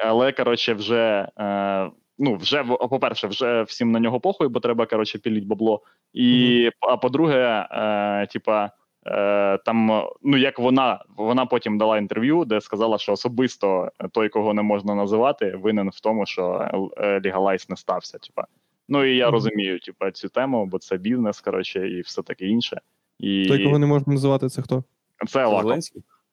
Але 0.04 0.32
коротше, 0.32 0.74
вже 0.74 1.28
е, 1.38 1.90
ну 2.18 2.36
вже 2.36 2.64
по-перше, 2.64 3.26
вже 3.26 3.62
всім 3.62 3.92
на 3.92 4.00
нього 4.00 4.20
похуй, 4.20 4.48
бо 4.48 4.60
треба 4.60 4.86
коротше 4.86 5.18
піліть 5.18 5.46
бабло. 5.46 5.82
І 6.12 6.70
а 6.80 6.96
по-друге, 6.96 7.66
е, 7.70 8.26
типа. 8.26 8.70
Е, 9.06 9.58
там, 9.64 10.06
ну 10.22 10.36
як 10.36 10.58
вона, 10.58 11.04
вона 11.16 11.46
потім 11.46 11.78
дала 11.78 11.98
інтерв'ю, 11.98 12.44
де 12.44 12.60
сказала, 12.60 12.98
що 12.98 13.12
особисто 13.12 13.90
той, 14.12 14.28
кого 14.28 14.54
не 14.54 14.62
можна 14.62 14.94
називати, 14.94 15.50
винен 15.62 15.88
в 15.90 16.00
тому, 16.00 16.26
що 16.26 16.68
е, 16.96 17.20
легалайз 17.24 17.70
не 17.70 17.76
стався. 17.76 18.18
Типа, 18.18 18.44
ну 18.88 19.04
і 19.04 19.16
я 19.16 19.24
Мгм. 19.24 19.32
розумію, 19.32 19.80
типа, 19.80 20.10
цю 20.10 20.28
тему, 20.28 20.66
бо 20.66 20.78
це 20.78 20.96
бізнес, 20.96 21.40
коротше, 21.40 21.88
і 21.88 22.00
все 22.00 22.22
таке 22.22 22.46
інше. 22.46 22.80
І 23.18 23.46
Той, 23.48 23.64
кого 23.64 23.78
не 23.78 23.86
можна 23.86 24.12
називати, 24.12 24.48
це 24.48 24.62
хто? 24.62 24.84
це 25.28 25.40
Аваков. 25.40 25.78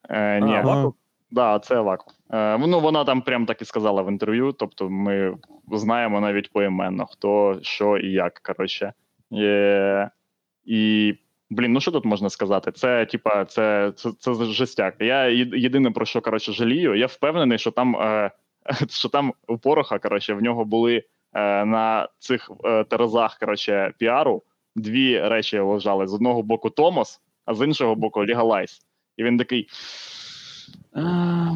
Е, 0.08 0.40
ні, 0.40 0.54
А, 0.54 0.60
Аваков? 0.60 0.94
Да, 1.30 1.58
це 1.58 1.76
Аваков. 1.76 2.14
Е, 2.30 2.58
ну, 2.58 2.80
вона 2.80 3.04
там 3.04 3.22
прям 3.22 3.46
так 3.46 3.62
і 3.62 3.64
сказала 3.64 4.02
в 4.02 4.10
інтерв'ю. 4.10 4.52
Тобто, 4.52 4.90
ми 4.90 5.36
знаємо 5.72 6.20
навіть 6.20 6.52
поіменно, 6.52 7.06
хто, 7.06 7.58
що 7.62 7.98
і 7.98 8.12
як. 8.12 8.40
Коротше. 8.42 8.92
Е, 9.32 10.10
і, 10.64 11.14
блін, 11.50 11.72
ну 11.72 11.80
що 11.80 11.90
тут 11.90 12.04
можна 12.04 12.30
сказати? 12.30 12.72
Це, 12.72 13.06
типа, 13.06 13.44
це, 13.44 13.92
це, 13.96 14.12
це 14.18 14.34
жестяк. 14.34 14.96
Я 15.00 15.24
єдине 15.54 15.90
про 15.90 16.06
що 16.06 16.20
коротше, 16.20 16.52
жалію, 16.52 16.94
я 16.94 17.06
впевнений, 17.06 17.58
що 17.58 17.70
там, 17.70 17.96
е, 17.96 18.30
що 18.88 19.08
там 19.08 19.32
у 19.48 19.58
Пороха, 19.58 19.98
коротше, 19.98 20.34
в 20.34 20.42
нього 20.42 20.64
були 20.64 21.04
е, 21.32 21.64
на 21.64 22.08
цих 22.18 22.50
е, 22.64 22.84
терезах 22.84 23.38
коротше, 23.38 23.92
піару 23.98 24.42
дві 24.76 25.20
речі 25.20 25.58
лежали: 25.58 26.06
з 26.06 26.14
одного 26.14 26.42
боку 26.42 26.70
Томос, 26.70 27.20
а 27.44 27.54
з 27.54 27.66
іншого 27.66 27.94
боку 27.94 28.20
Легалайз. 28.20 28.80
І 29.16 29.24
він 29.24 29.38
такий. 29.38 29.68
А, 30.92 31.02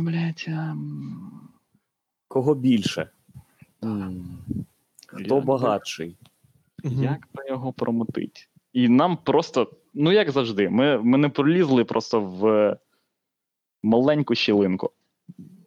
блядь, 0.01 0.45
ам, 0.49 1.49
Кого 2.29 2.55
більше? 2.55 3.11
М, 3.85 4.39
Хто 5.07 5.35
як 5.35 5.45
багатший? 5.45 6.17
Як 6.85 7.29
би 7.35 7.49
його 7.49 7.73
промотить? 7.73 8.48
І 8.73 8.89
нам 8.89 9.17
просто, 9.17 9.71
ну 9.95 10.13
як 10.13 10.31
завжди, 10.31 10.69
ми, 10.69 10.99
ми 10.99 11.19
не 11.19 11.29
пролізли 11.29 11.85
просто 11.85 12.21
в 12.21 12.77
маленьку 13.83 14.35
щілинку. 14.35 14.91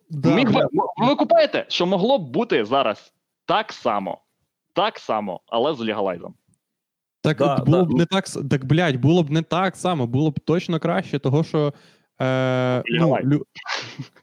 Да, 0.09 0.35
Міг 0.35 0.51
би, 0.51 0.67
ви, 0.71 1.07
ви 1.07 1.15
купаєте, 1.15 1.65
що 1.67 1.85
могло 1.85 2.19
б 2.19 2.29
бути 2.29 2.65
зараз 2.65 3.13
так 3.45 3.73
само, 3.73 4.17
так 4.73 4.99
само, 4.99 5.41
але 5.47 5.73
з 5.73 5.79
легалайзом. 5.79 6.33
Так 7.21 7.37
Да, 7.37 7.57
було 7.57 7.77
да. 7.77 7.85
б 7.85 7.93
не 7.93 8.05
так, 8.05 8.25
так, 8.49 8.65
блядь, 8.65 8.95
було 8.95 9.23
б 9.23 9.31
не 9.31 9.41
так 9.41 9.75
само, 9.75 10.07
було 10.07 10.31
б 10.31 10.39
точно 10.39 10.79
краще, 10.79 11.19
того 11.19 11.43
що. 11.43 11.73
Е, 12.21 12.83
ну, 12.85 13.17
лю... 13.23 13.45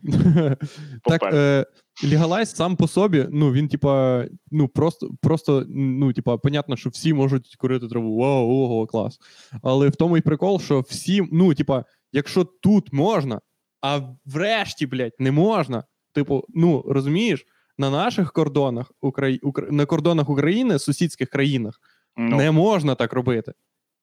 так, 1.05 1.23
е, 1.23 1.67
легалайз 2.05 2.57
сам 2.57 2.77
по 2.77 2.89
собі, 2.89 3.27
ну 3.31 3.53
він, 3.53 3.69
типа, 3.69 4.25
ну 4.51 4.69
просто, 4.69 5.11
просто, 5.21 5.65
ну, 5.69 6.13
типа, 6.13 6.39
понятно, 6.39 6.77
що 6.77 6.91
всі 6.91 7.13
можуть 7.15 7.57
курити 7.57 7.89
траву. 7.89 8.17
Вау, 8.17 8.51
ого, 8.51 8.87
клас. 8.87 9.19
Але 9.63 9.89
в 9.89 9.97
тому 9.97 10.17
і 10.17 10.21
прикол, 10.21 10.61
що 10.61 10.81
всі, 10.81 11.29
ну, 11.33 11.55
типа, 11.55 11.85
якщо 12.13 12.45
тут 12.45 12.93
можна, 12.93 13.41
а 13.81 14.01
врешті, 14.27 14.87
блядь, 14.87 15.13
не 15.19 15.33
можна. 15.33 15.85
Типу, 16.13 16.45
ну 16.49 16.85
розумієш, 16.89 17.47
на 17.79 17.91
наших 17.91 18.33
кордонах 18.33 18.93
Украї... 19.01 19.39
Укра... 19.39 19.67
на 19.71 19.87
кордонах 19.87 20.29
України, 20.29 20.79
сусідських 20.79 21.29
країнах, 21.29 21.81
Ну, 22.17 22.37
не 22.37 22.51
можна 22.51 22.95
так 22.95 23.13
робити. 23.13 23.53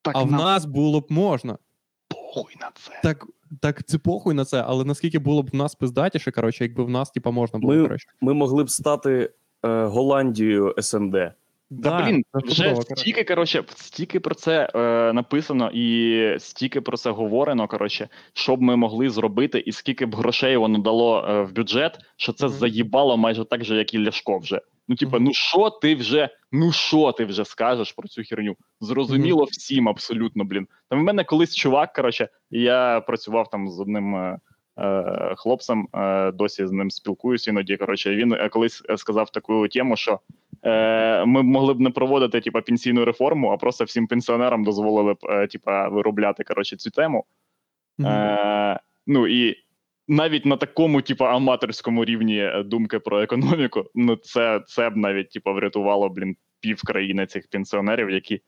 так 0.01 0.15
а 0.15 0.23
в 0.23 0.31
нас 0.31 0.65
було 0.65 0.99
б 0.99 1.05
можна. 1.09 1.57
похуй 2.07 2.55
на 2.61 2.71
це. 2.75 2.99
Так, 3.03 3.25
так 3.61 3.83
це 3.85 3.97
похуй 3.97 4.33
на 4.33 4.45
це, 4.45 4.63
але 4.67 4.85
наскільки 4.85 5.19
було 5.19 5.43
б 5.43 5.49
в 5.53 5.55
нас 5.55 5.75
пиздатіше, 5.75 6.31
коротше, 6.31 6.63
якби 6.63 6.83
в 6.83 6.89
нас, 6.89 7.11
типа, 7.11 7.31
можна 7.31 7.59
було, 7.59 7.73
Ми- 7.73 7.81
коротше. 7.83 8.07
Ми 8.21 8.33
могли 8.33 8.63
б 8.63 8.69
стати 8.69 9.29
е, 9.65 9.85
Голландією 9.85 10.75
СНД. 10.79 11.31
Да, 11.69 12.03
блін, 12.03 12.23
вже 12.33 12.63
чудово, 12.63 12.81
стільки, 12.81 13.23
коротше, 13.23 13.63
стільки 13.75 14.19
про 14.19 14.35
це 14.35 14.69
е, 14.75 15.13
написано 15.13 15.71
і 15.73 16.35
стільки 16.39 16.81
про 16.81 16.97
це 16.97 17.11
говорено, 17.11 17.67
коротше, 17.67 18.09
що 18.33 18.55
б 18.55 18.61
ми 18.61 18.75
могли 18.75 19.09
зробити, 19.09 19.59
і 19.59 19.71
скільки 19.71 20.05
б 20.05 20.15
грошей 20.15 20.57
воно 20.57 20.79
дало 20.79 21.25
е, 21.29 21.41
в 21.41 21.53
бюджет, 21.53 21.97
що 22.17 22.33
це 22.33 22.45
Мгм. 22.45 22.55
заїбало 22.55 23.17
майже 23.17 23.45
так 23.45 23.63
же, 23.65 23.75
як 23.75 23.93
і 23.93 24.05
Ляшко 24.05 24.37
вже. 24.37 24.61
Ну, 24.87 24.95
типа, 24.95 25.19
ну 25.19 25.33
що 25.33 25.69
ти 25.69 25.95
вже, 25.95 26.29
ну 26.51 26.71
що 26.71 27.11
ти 27.11 27.25
вже 27.25 27.45
скажеш 27.45 27.91
про 27.91 28.07
цю 28.07 28.21
херню? 28.29 28.55
Зрозуміло 28.81 29.43
всім 29.43 29.89
абсолютно, 29.89 30.43
блін. 30.43 30.67
Там 30.89 30.99
в 30.99 31.03
мене 31.03 31.23
колись 31.23 31.55
чувак, 31.55 31.93
коротше, 31.93 32.29
я 32.51 33.01
працював 33.07 33.49
там 33.49 33.69
з 33.69 33.79
одним. 33.79 34.15
е, 34.15 34.39
е, 34.77 35.33
Хлопцем 35.37 35.87
е, 35.93 36.31
досі 36.31 36.67
з 36.67 36.71
ним 36.71 36.91
спілкуюся 36.91 37.51
іноді. 37.51 37.77
Коротше, 37.77 38.15
він 38.15 38.33
е, 38.33 38.49
колись 38.49 38.83
е, 38.89 38.97
сказав 38.97 39.29
таку 39.29 39.67
тему, 39.67 39.95
що 39.95 40.19
е, 40.63 41.25
ми 41.25 41.41
б 41.41 41.45
могли 41.45 41.73
б 41.73 41.79
не 41.79 41.89
проводити 41.89 42.41
типа 42.41 42.61
пенсійну 42.61 43.05
реформу, 43.05 43.49
а 43.51 43.57
просто 43.57 43.83
всім 43.83 44.07
пенсіонерам 44.07 44.63
дозволили 44.63 45.13
б 45.13 45.17
е, 45.29 45.47
типа 45.47 45.87
виробляти 45.89 46.43
коротше 46.43 46.75
цю 46.75 46.89
тему. 46.89 47.25
Е, 48.05 48.79
ну 49.07 49.27
і 49.27 49.64
навіть 50.07 50.45
на 50.45 50.57
такому, 50.57 51.01
типу, 51.01 51.25
аматорському 51.25 52.05
рівні 52.05 52.37
е, 52.37 52.63
думки 52.63 52.99
про 52.99 53.21
економіку, 53.21 53.85
ну 53.95 54.15
це, 54.15 54.61
це 54.67 54.89
б 54.89 54.97
навіть 54.97 55.29
типу, 55.29 55.53
врятувало 55.53 56.09
блін 56.09 56.35
пів 56.59 56.81
країни 56.81 57.25
цих 57.25 57.47
пенсіонерів, 57.49 58.09
які 58.09 58.41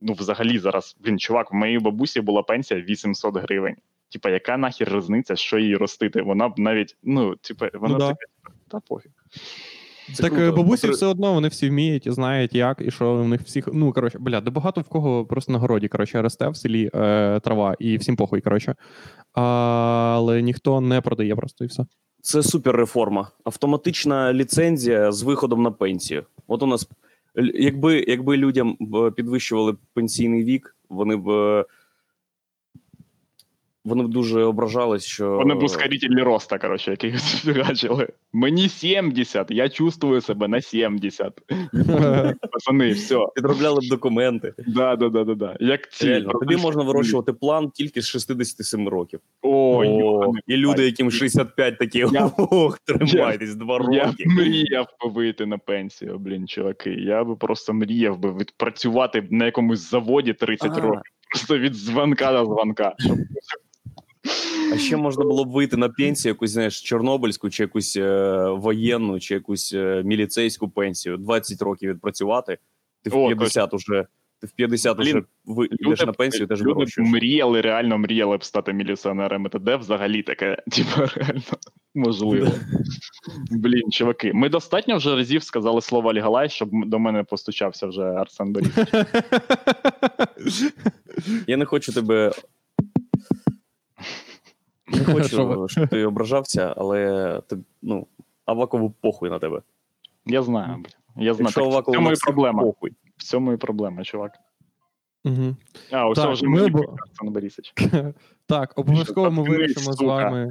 ну 0.00 0.12
взагалі 0.12 0.58
зараз, 0.58 0.96
блін, 1.00 1.18
чувак, 1.18 1.52
в 1.52 1.54
моїй 1.54 1.78
бабусі 1.78 2.20
була 2.20 2.42
пенсія 2.42 2.80
800 2.80 3.36
гривень. 3.36 3.76
Типа, 4.12 4.30
яка 4.30 4.56
нахер 4.56 4.96
різниця, 4.96 5.36
що 5.36 5.58
її 5.58 5.76
ростити? 5.76 6.22
Вона 6.22 6.48
б 6.48 6.58
навіть, 6.58 6.96
ну, 7.02 7.36
типа, 7.36 7.70
вона 7.74 7.94
Ну 7.94 7.98
да. 7.98 8.08
така, 8.08 8.56
та 8.68 8.80
пофіг. 8.80 9.12
Це 10.14 10.22
так 10.22 10.32
круто. 10.32 10.46
е, 10.46 10.50
бабусі 10.52 10.86
Потр- 10.86 10.90
все 10.92 11.06
одно 11.06 11.34
вони 11.34 11.48
всі 11.48 11.68
вміють 11.68 12.06
і 12.06 12.10
знають, 12.10 12.54
як 12.54 12.82
і 12.86 12.90
що 12.90 13.14
в 13.14 13.28
них 13.28 13.40
всіх. 13.42 13.68
Ну 13.72 13.92
коротше, 13.92 14.18
бля, 14.18 14.40
де 14.40 14.50
багато 14.50 14.80
в 14.80 14.84
кого 14.88 15.24
просто 15.24 15.52
на 15.52 15.58
городі 15.58 15.88
коротше, 15.88 16.22
росте 16.22 16.48
в 16.48 16.56
селі 16.56 16.90
е, 16.94 17.40
трава, 17.40 17.76
і 17.78 17.96
всім 17.96 18.16
похуй, 18.16 18.40
коротше. 18.40 18.74
Але 19.32 20.42
ніхто 20.42 20.80
не 20.80 21.00
продає 21.00 21.36
просто 21.36 21.64
і 21.64 21.66
все. 21.68 21.86
Це 22.22 22.42
суперреформа. 22.42 23.28
Автоматична 23.44 24.32
ліцензія 24.32 25.12
з 25.12 25.22
виходом 25.22 25.62
на 25.62 25.70
пенсію. 25.70 26.24
От 26.46 26.62
у 26.62 26.66
нас, 26.66 26.88
якби, 27.54 28.04
якби 28.08 28.36
людям 28.36 28.76
підвищували 29.16 29.76
пенсійний 29.94 30.44
вік, 30.44 30.76
вони 30.88 31.16
б. 31.16 31.64
Вони 33.86 34.02
б 34.02 34.08
дуже 34.08 34.42
ображались, 34.42 35.04
що 35.04 35.30
Вони 35.30 35.54
б 35.54 35.66
роста, 36.24 36.58
коротше, 36.58 36.90
який 36.90 37.12
фігачили. 37.18 38.08
Мені 38.32 38.68
70, 38.68 39.50
я 39.50 39.68
чувствую 39.68 40.20
себе 40.20 40.48
на 40.48 40.60
70. 40.60 41.40
Пацани, 42.52 42.90
все. 42.90 43.26
підробляли 43.34 43.80
б 43.80 43.88
документи. 43.90 44.54
Да, 44.66 44.96
да, 44.96 45.08
да, 45.08 45.24
да, 45.24 45.34
да. 45.34 45.56
Як 45.60 45.92
ці. 45.92 46.20
Тобі 46.20 46.56
можна 46.56 46.82
вирощувати 46.82 47.32
план 47.32 47.70
тільки 47.70 48.02
з 48.02 48.06
67 48.06 48.88
років. 48.88 49.20
Ой, 49.42 49.88
О, 49.88 50.32
і 50.46 50.56
люди, 50.56 50.84
яким 50.84 51.10
65, 51.10 51.78
такі 51.78 51.98
Я- 51.98 52.30
ох, 52.38 52.78
тримайтесь, 52.78 53.54
два 53.54 53.88
Я 53.92 54.06
б 54.06 54.14
мріяв 54.26 54.86
би 55.04 55.10
вийти 55.10 55.46
на 55.46 55.58
пенсію, 55.58 56.18
блін, 56.18 56.48
чуваки. 56.48 56.90
Я 56.90 57.24
би 57.24 57.36
просто 57.36 57.72
мріяв 57.72 58.18
би 58.18 58.32
відпрацювати 58.32 59.28
на 59.30 59.44
якомусь 59.44 59.90
заводі 59.90 60.32
30 60.32 60.78
років. 60.78 61.12
Просто 61.30 61.58
від 61.58 61.72
дзвонка 61.72 62.32
до 62.32 62.44
дзвонка. 62.44 62.94
А 64.72 64.78
ще 64.78 64.96
можна 64.96 65.24
було 65.24 65.44
б 65.44 65.50
вийти 65.50 65.76
на 65.76 65.88
пенсію, 65.88 66.30
якусь 66.30 66.50
знаєш, 66.50 66.82
чорнобильську, 66.82 67.50
чи 67.50 67.62
якусь 67.62 67.96
е, 67.96 68.48
воєнну, 68.50 69.20
чи 69.20 69.34
якусь 69.34 69.72
е, 69.72 70.02
міліцейську 70.04 70.68
пенсію. 70.68 71.16
20 71.16 71.62
років 71.62 71.90
відпрацювати. 71.90 72.58
Ти 73.02 73.10
в 73.10 73.16
О, 73.16 73.28
50 73.28 73.74
уже. 73.74 74.06
Ти 74.40 74.46
в 74.46 74.50
50 74.50 74.96
Блін, 74.96 75.06
уже 75.16 75.22
ви, 75.44 75.68
йдеш 75.70 76.00
на 76.06 76.12
пенсію, 76.12 76.46
теж 76.46 76.60
люди 76.60 76.72
б 76.72 76.76
вирощуєш. 76.76 77.10
мріяли, 77.10 77.60
реально 77.60 77.98
мріяли 77.98 78.36
б 78.36 78.44
стати 78.44 78.72
міліціонерами. 78.72 79.48
Та 79.48 79.58
де 79.58 79.76
взагалі 79.76 80.22
таке, 80.22 80.62
типу, 80.70 81.00
реально 81.16 81.42
можливо. 81.94 82.52
Блін, 83.50 83.90
чуваки, 83.90 84.32
ми 84.34 84.48
достатньо 84.48 84.96
вже 84.96 85.16
разів 85.16 85.42
сказали 85.42 85.80
слово 85.80 86.12
легалайз, 86.12 86.52
щоб 86.52 86.74
м- 86.74 86.88
до 86.90 86.98
мене 86.98 87.22
постучався 87.24 87.86
вже 87.86 88.02
Арсен 88.02 88.52
Борис. 88.52 88.70
Я 91.46 91.56
не 91.56 91.64
хочу 91.64 91.92
тебе. 91.92 92.32
Не 94.88 95.04
хочу, 95.14 95.66
щоб 95.68 95.88
ти 95.88 96.04
ображався, 96.04 96.74
але 96.76 97.40
ти, 97.46 97.58
ну, 97.82 98.06
Авакову 98.44 98.90
похуй 98.90 99.30
на 99.30 99.38
тебе. 99.38 99.62
Я 100.26 100.42
знаю, 100.42 100.74
блін. 100.74 101.26
Я 101.26 101.34
знаю. 101.34 101.52
Так, 101.54 101.88
в 101.88 101.92
цьому 101.92 102.12
і 102.12 102.14
проблема. 102.24 102.62
похуй. 102.62 102.92
В 103.16 103.22
цьому 103.22 103.52
і 103.52 103.56
проблема, 103.56 104.04
чувак. 104.04 104.32
Мгм. 105.24 105.56
А, 105.90 106.06
ось 106.08 106.18
Так, 106.18 106.32
вже 106.32 106.46
ми 106.46 106.68
бо- 106.68 106.96
Борисович. 107.22 107.74
Так, 108.48 108.72
обов'язково 108.78 109.30
ми 109.30 109.42
вирішимо 109.42 109.92
з 109.92 110.00
вами 110.00 110.48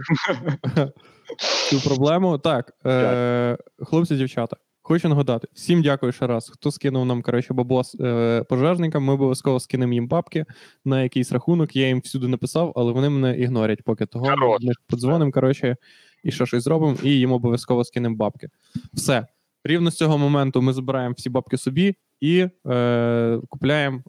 цю 1.70 1.90
проблему. 1.90 2.38
Так, 2.38 2.74
е, 2.86 3.58
хлопці, 3.80 4.16
дівчата, 4.16 4.58
хочу 4.88 5.10
нагадати. 5.10 5.48
Всім 5.54 5.82
дякую 5.82 6.12
ще 6.12 6.28
раз. 6.28 6.50
Хто 6.50 6.72
скинув 6.72 7.06
нам, 7.06 7.22
коротше, 7.22 7.54
бабос 7.54 7.96
е, 8.00 8.44
пожежникам. 8.50 9.04
Ми 9.04 9.14
обов'язково 9.14 9.60
скинемо 9.60 9.94
їм 9.94 10.08
бабки 10.08 10.46
на 10.86 11.04
якийсь 11.04 11.32
рахунок. 11.32 11.76
Я 11.76 11.88
їм 11.88 12.00
всюди 12.00 12.28
написав, 12.28 12.74
але 12.76 12.92
вони 12.92 13.10
мене 13.10 13.38
ігнорять 13.38 13.84
поки 13.84 14.06
того. 14.06 14.58
Ми 14.62 14.74
подзвонимо, 14.88 15.32
коротше, 15.32 15.76
і 16.24 16.32
що 16.32 16.46
щось 16.46 16.64
зробимо, 16.64 16.98
і 17.04 17.10
їм 17.10 17.32
обов'язково 17.32 17.84
скинемо 17.84 18.16
бабки. 18.16 18.50
Все. 18.94 19.28
Рівно 19.64 19.92
з 19.92 19.96
цього 19.96 20.18
моменту 20.18 20.62
ми 20.62 20.74
збираємо 20.74 21.16
всі 21.18 21.30
бабки 21.30 21.58
собі 21.58 21.96
і 22.20 22.48
е, 22.68 23.40
купляємо, 23.50 24.02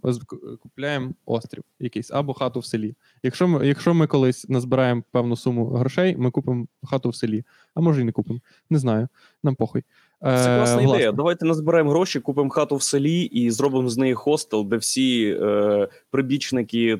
купляємо 0.60 1.12
острів 1.26 1.64
якийсь 1.80 2.10
або 2.10 2.34
хату 2.34 2.60
в 2.60 2.64
селі. 2.64 2.94
Якщо 3.22 3.48
ми, 3.48 3.66
якщо 3.66 3.94
ми 3.94 4.06
колись 4.06 4.48
назбираємо 4.48 5.02
певну 5.10 5.36
суму 5.36 5.66
грошей, 5.66 6.16
ми 6.16 6.30
купимо 6.30 6.66
хату 6.84 7.08
в 7.08 7.14
селі. 7.14 7.44
А 7.74 7.80
може 7.80 8.00
і 8.00 8.04
не 8.04 8.12
купимо. 8.12 8.40
Не 8.70 8.78
знаю. 8.78 9.08
Нам 9.42 9.54
похуй. 9.54 9.84
Е, 10.24 10.38
Це 10.38 10.56
класна 10.56 10.76
власне. 10.76 10.94
ідея. 10.94 11.12
Давайте 11.12 11.44
назбираємо 11.46 11.90
гроші, 11.90 12.20
купимо 12.20 12.50
хату 12.50 12.76
в 12.76 12.82
селі 12.82 13.22
і 13.22 13.50
зробимо 13.50 13.88
з 13.88 13.96
неї 13.98 14.14
хостел, 14.14 14.64
де 14.66 14.76
всі 14.76 15.38
е, 15.42 15.88
прибічники 16.10 16.98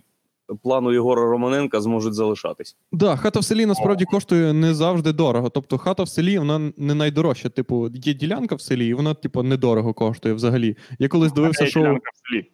плану 0.62 0.92
Єгора 0.92 1.22
Романенка 1.22 1.80
зможуть 1.80 2.14
залишатись. 2.14 2.76
Да, 2.92 3.16
хата 3.16 3.40
в 3.40 3.44
селі 3.44 3.66
насправді 3.66 4.04
коштує 4.04 4.52
не 4.52 4.74
завжди 4.74 5.12
дорого. 5.12 5.48
Тобто 5.50 5.78
хата 5.78 6.02
в 6.02 6.08
селі 6.08 6.38
вона 6.38 6.72
не 6.76 6.94
найдорожча. 6.94 7.48
Типу, 7.48 7.88
є 7.94 8.14
ділянка 8.14 8.54
в 8.54 8.60
селі, 8.60 8.86
і 8.86 8.94
вона, 8.94 9.14
типу, 9.14 9.42
недорого 9.42 9.94
коштує 9.94 10.34
взагалі. 10.34 10.76
Я 10.98 11.08
колись 11.08 11.32
дивився 11.32 11.66
шоу. 11.66 11.82
ділянка 11.82 12.10
в 12.14 12.28
селі, 12.28 12.50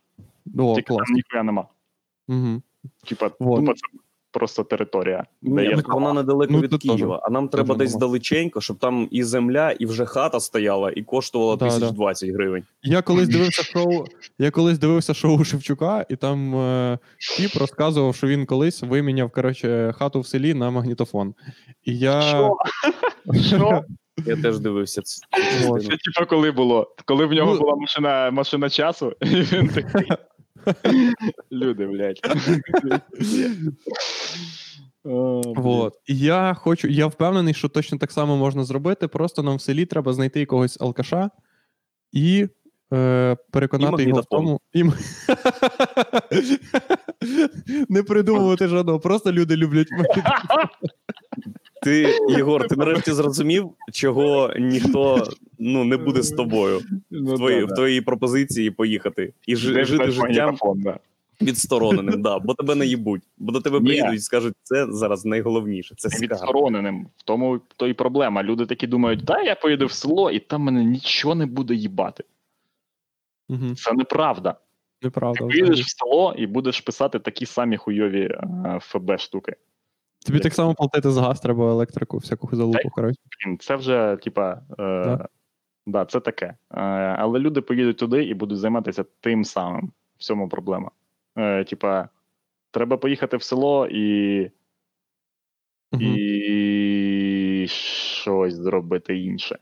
О, 0.58 0.74
тільки 0.74 0.88
клас. 0.88 1.06
там 1.06 1.14
ніхуя 1.14 1.42
нема. 1.42 1.66
Угу. 2.28 2.62
Типа, 3.08 3.30
Вот. 3.40 3.60
тупо 3.60 3.72
це 3.74 3.80
просто 4.32 4.64
територія. 4.64 5.24
Ні, 5.42 5.54
Де 5.56 5.64
є 5.64 5.76
так 5.76 5.94
вона 5.94 6.12
недалеко 6.12 6.52
Ну, 6.52 6.60
від 6.60 6.70
це 6.70 6.78
теж. 6.78 6.90
Києва, 6.96 7.20
а 7.22 7.30
нам 7.30 7.48
треба 7.48 7.74
десь 7.74 7.94
далеченько, 7.94 8.60
щоб 8.60 8.78
там 8.78 9.08
і 9.10 9.22
земля, 9.24 9.70
і 9.70 9.86
вже 9.86 10.06
хата 10.06 10.40
стояла, 10.40 10.90
і 10.90 11.02
коштувала 11.02 11.56
Да, 11.56 11.64
тисяч 11.64 11.90
да. 12.26 12.32
гривень. 12.32 12.64
Я 12.82 13.02
колись 13.02 13.28
дивився 13.28 13.62
шоу. 13.62 14.04
Я 14.38 14.50
колись 14.50 14.78
дивився 14.78 15.14
шоу 15.14 15.44
Шевчука, 15.44 16.06
і 16.08 16.16
там 16.16 16.54
е, 16.56 16.98
тіп 17.36 17.56
розказував, 17.60 18.14
що 18.14 18.26
він 18.26 18.46
колись 18.46 18.82
виміняв 18.82 19.30
коротше, 19.30 19.94
хату 19.98 20.20
в 20.20 20.26
селі 20.26 20.54
на 20.54 20.70
магнітофон. 20.70 21.34
І 21.84 21.98
я. 21.98 22.22
Що? 22.22 22.56
Що? 23.46 23.84
Я 24.26 24.36
теж 24.36 24.58
дивився 24.58 25.02
ц- 25.02 25.20
цю 25.62 25.68
Вот. 25.68 25.80
частину. 25.80 25.98
Це 26.04 26.10
типа 26.20 26.26
коли 26.30 26.50
було? 26.50 26.94
Коли 27.04 27.26
в 27.26 27.32
нього 27.32 27.52
Ну- 27.54 27.60
була 27.60 27.74
машина, 27.76 28.30
машина 28.30 28.70
часу, 28.70 29.12
і 29.20 29.26
він 29.26 29.68
такий. 29.68 30.08
Люди, 31.52 31.86
блядь. 31.86 32.20
Вот. 35.04 35.94
І 36.06 36.18
я 36.18 36.54
хочу, 36.54 36.88
я 36.88 37.06
впевнений, 37.06 37.54
що 37.54 37.68
точно 37.68 37.98
так 37.98 38.12
само 38.12 38.36
можна 38.36 38.64
зробити. 38.64 39.08
Просто 39.08 39.42
нам 39.42 39.56
в 39.56 39.60
селі 39.60 39.86
треба 39.86 40.12
знайти 40.12 40.40
якогось 40.40 40.80
алкаша 40.80 41.30
і 42.12 42.48
е, 42.92 43.36
переконати 43.50 44.02
І 44.02 44.08
його 44.08 44.20
в 44.20 44.24
тому. 44.24 44.60
І... 44.72 44.84
Не 47.88 48.02
придумувати 48.02 48.68
жодного, 48.68 49.00
просто 49.00 49.32
люди 49.32 49.56
люблять. 49.56 49.88
Ти, 51.82 52.18
Єгор, 52.28 52.68
ти 52.68 52.76
нарешті 52.76 53.12
зрозумів, 53.12 53.70
чого 53.92 54.52
ніхто 54.58 55.26
ну, 55.58 55.84
не 55.84 55.96
буде 55.96 56.22
з 56.22 56.30
тобою 56.30 56.80
Ну, 57.10 57.34
в, 57.34 57.36
твої, 57.36 57.58
да, 57.58 57.64
в 57.64 57.68
да. 57.68 57.74
твоїй 57.74 58.00
пропозиції 58.00 58.70
поїхати 58.70 59.32
і 59.46 59.52
Де 59.52 59.84
жити 59.84 60.10
життям 60.10 60.58
да. 60.76 60.98
відстороненим, 61.42 62.22
да, 62.22 62.38
бо 62.38 62.54
тебе 62.54 62.74
не 62.74 62.86
їбуть. 62.86 63.22
Бо 63.38 63.52
до 63.52 63.60
тебе 63.60 63.80
Ні. 63.80 63.86
приїдуть 63.86 64.14
і 64.14 64.18
скажуть, 64.18 64.54
це 64.62 64.86
зараз 64.92 65.24
найголовніше. 65.24 65.94
Це 65.98 66.10
скарб. 66.10 66.30
відстороненим. 66.30 67.06
В 67.16 67.22
тому 67.22 67.60
то 67.76 67.88
і 67.88 67.94
проблема. 67.94 68.42
Люди 68.42 68.66
такі 68.66 68.86
думають, 68.86 69.24
да, 69.24 69.40
я 69.42 69.54
поїду 69.54 69.86
в 69.86 69.92
село, 69.92 70.30
і 70.30 70.38
там 70.38 70.62
мене 70.62 70.84
нічого 70.84 71.34
не 71.34 71.46
буде 71.46 71.74
їбати. 71.74 72.24
Мгм. 73.48 73.76
Це 73.76 73.92
неправда. 73.92 74.54
Неправда. 75.02 75.38
Ти 75.38 75.44
поїдеш 75.44 75.80
в 75.80 75.98
село 75.98 76.34
і 76.38 76.46
будеш 76.46 76.80
писати 76.80 77.18
такі 77.18 77.46
самі 77.46 77.76
хуйові 77.76 78.22
е, 78.22 78.78
ФБ 78.82 79.18
штуки. 79.18 79.56
Тобі 80.26 80.40
так 80.40 80.54
само 80.54 80.74
платити 80.74 81.10
за 81.10 81.22
газ 81.22 81.40
треба 81.40 81.70
електрику, 81.70 82.18
всяку 82.18 82.56
залупу, 82.56 82.90
коротше. 82.90 83.20
Блін, 83.44 83.58
Це 83.58 83.76
вже, 83.76 84.18
типа, 84.22 84.52
е, 84.52 84.74
Да. 84.78 85.28
да. 85.86 86.04
це 86.04 86.20
таке. 86.20 86.46
Е, 86.46 86.56
але 87.18 87.38
люди 87.38 87.60
поїдуть 87.60 87.96
туди 87.96 88.24
і 88.24 88.34
будуть 88.34 88.58
займатися 88.58 89.04
тим 89.20 89.44
самим. 89.44 89.92
В 90.18 90.22
цьому 90.22 90.48
проблема. 90.48 90.90
Е, 91.38 91.64
типа, 91.64 92.08
треба 92.70 92.96
поїхати 92.96 93.36
в 93.36 93.42
село 93.42 93.86
і, 93.90 94.40
Мгм. 95.92 96.02
і 96.02 97.66
щось 97.68 98.54
зробити 98.54 99.18
інше. 99.18 99.58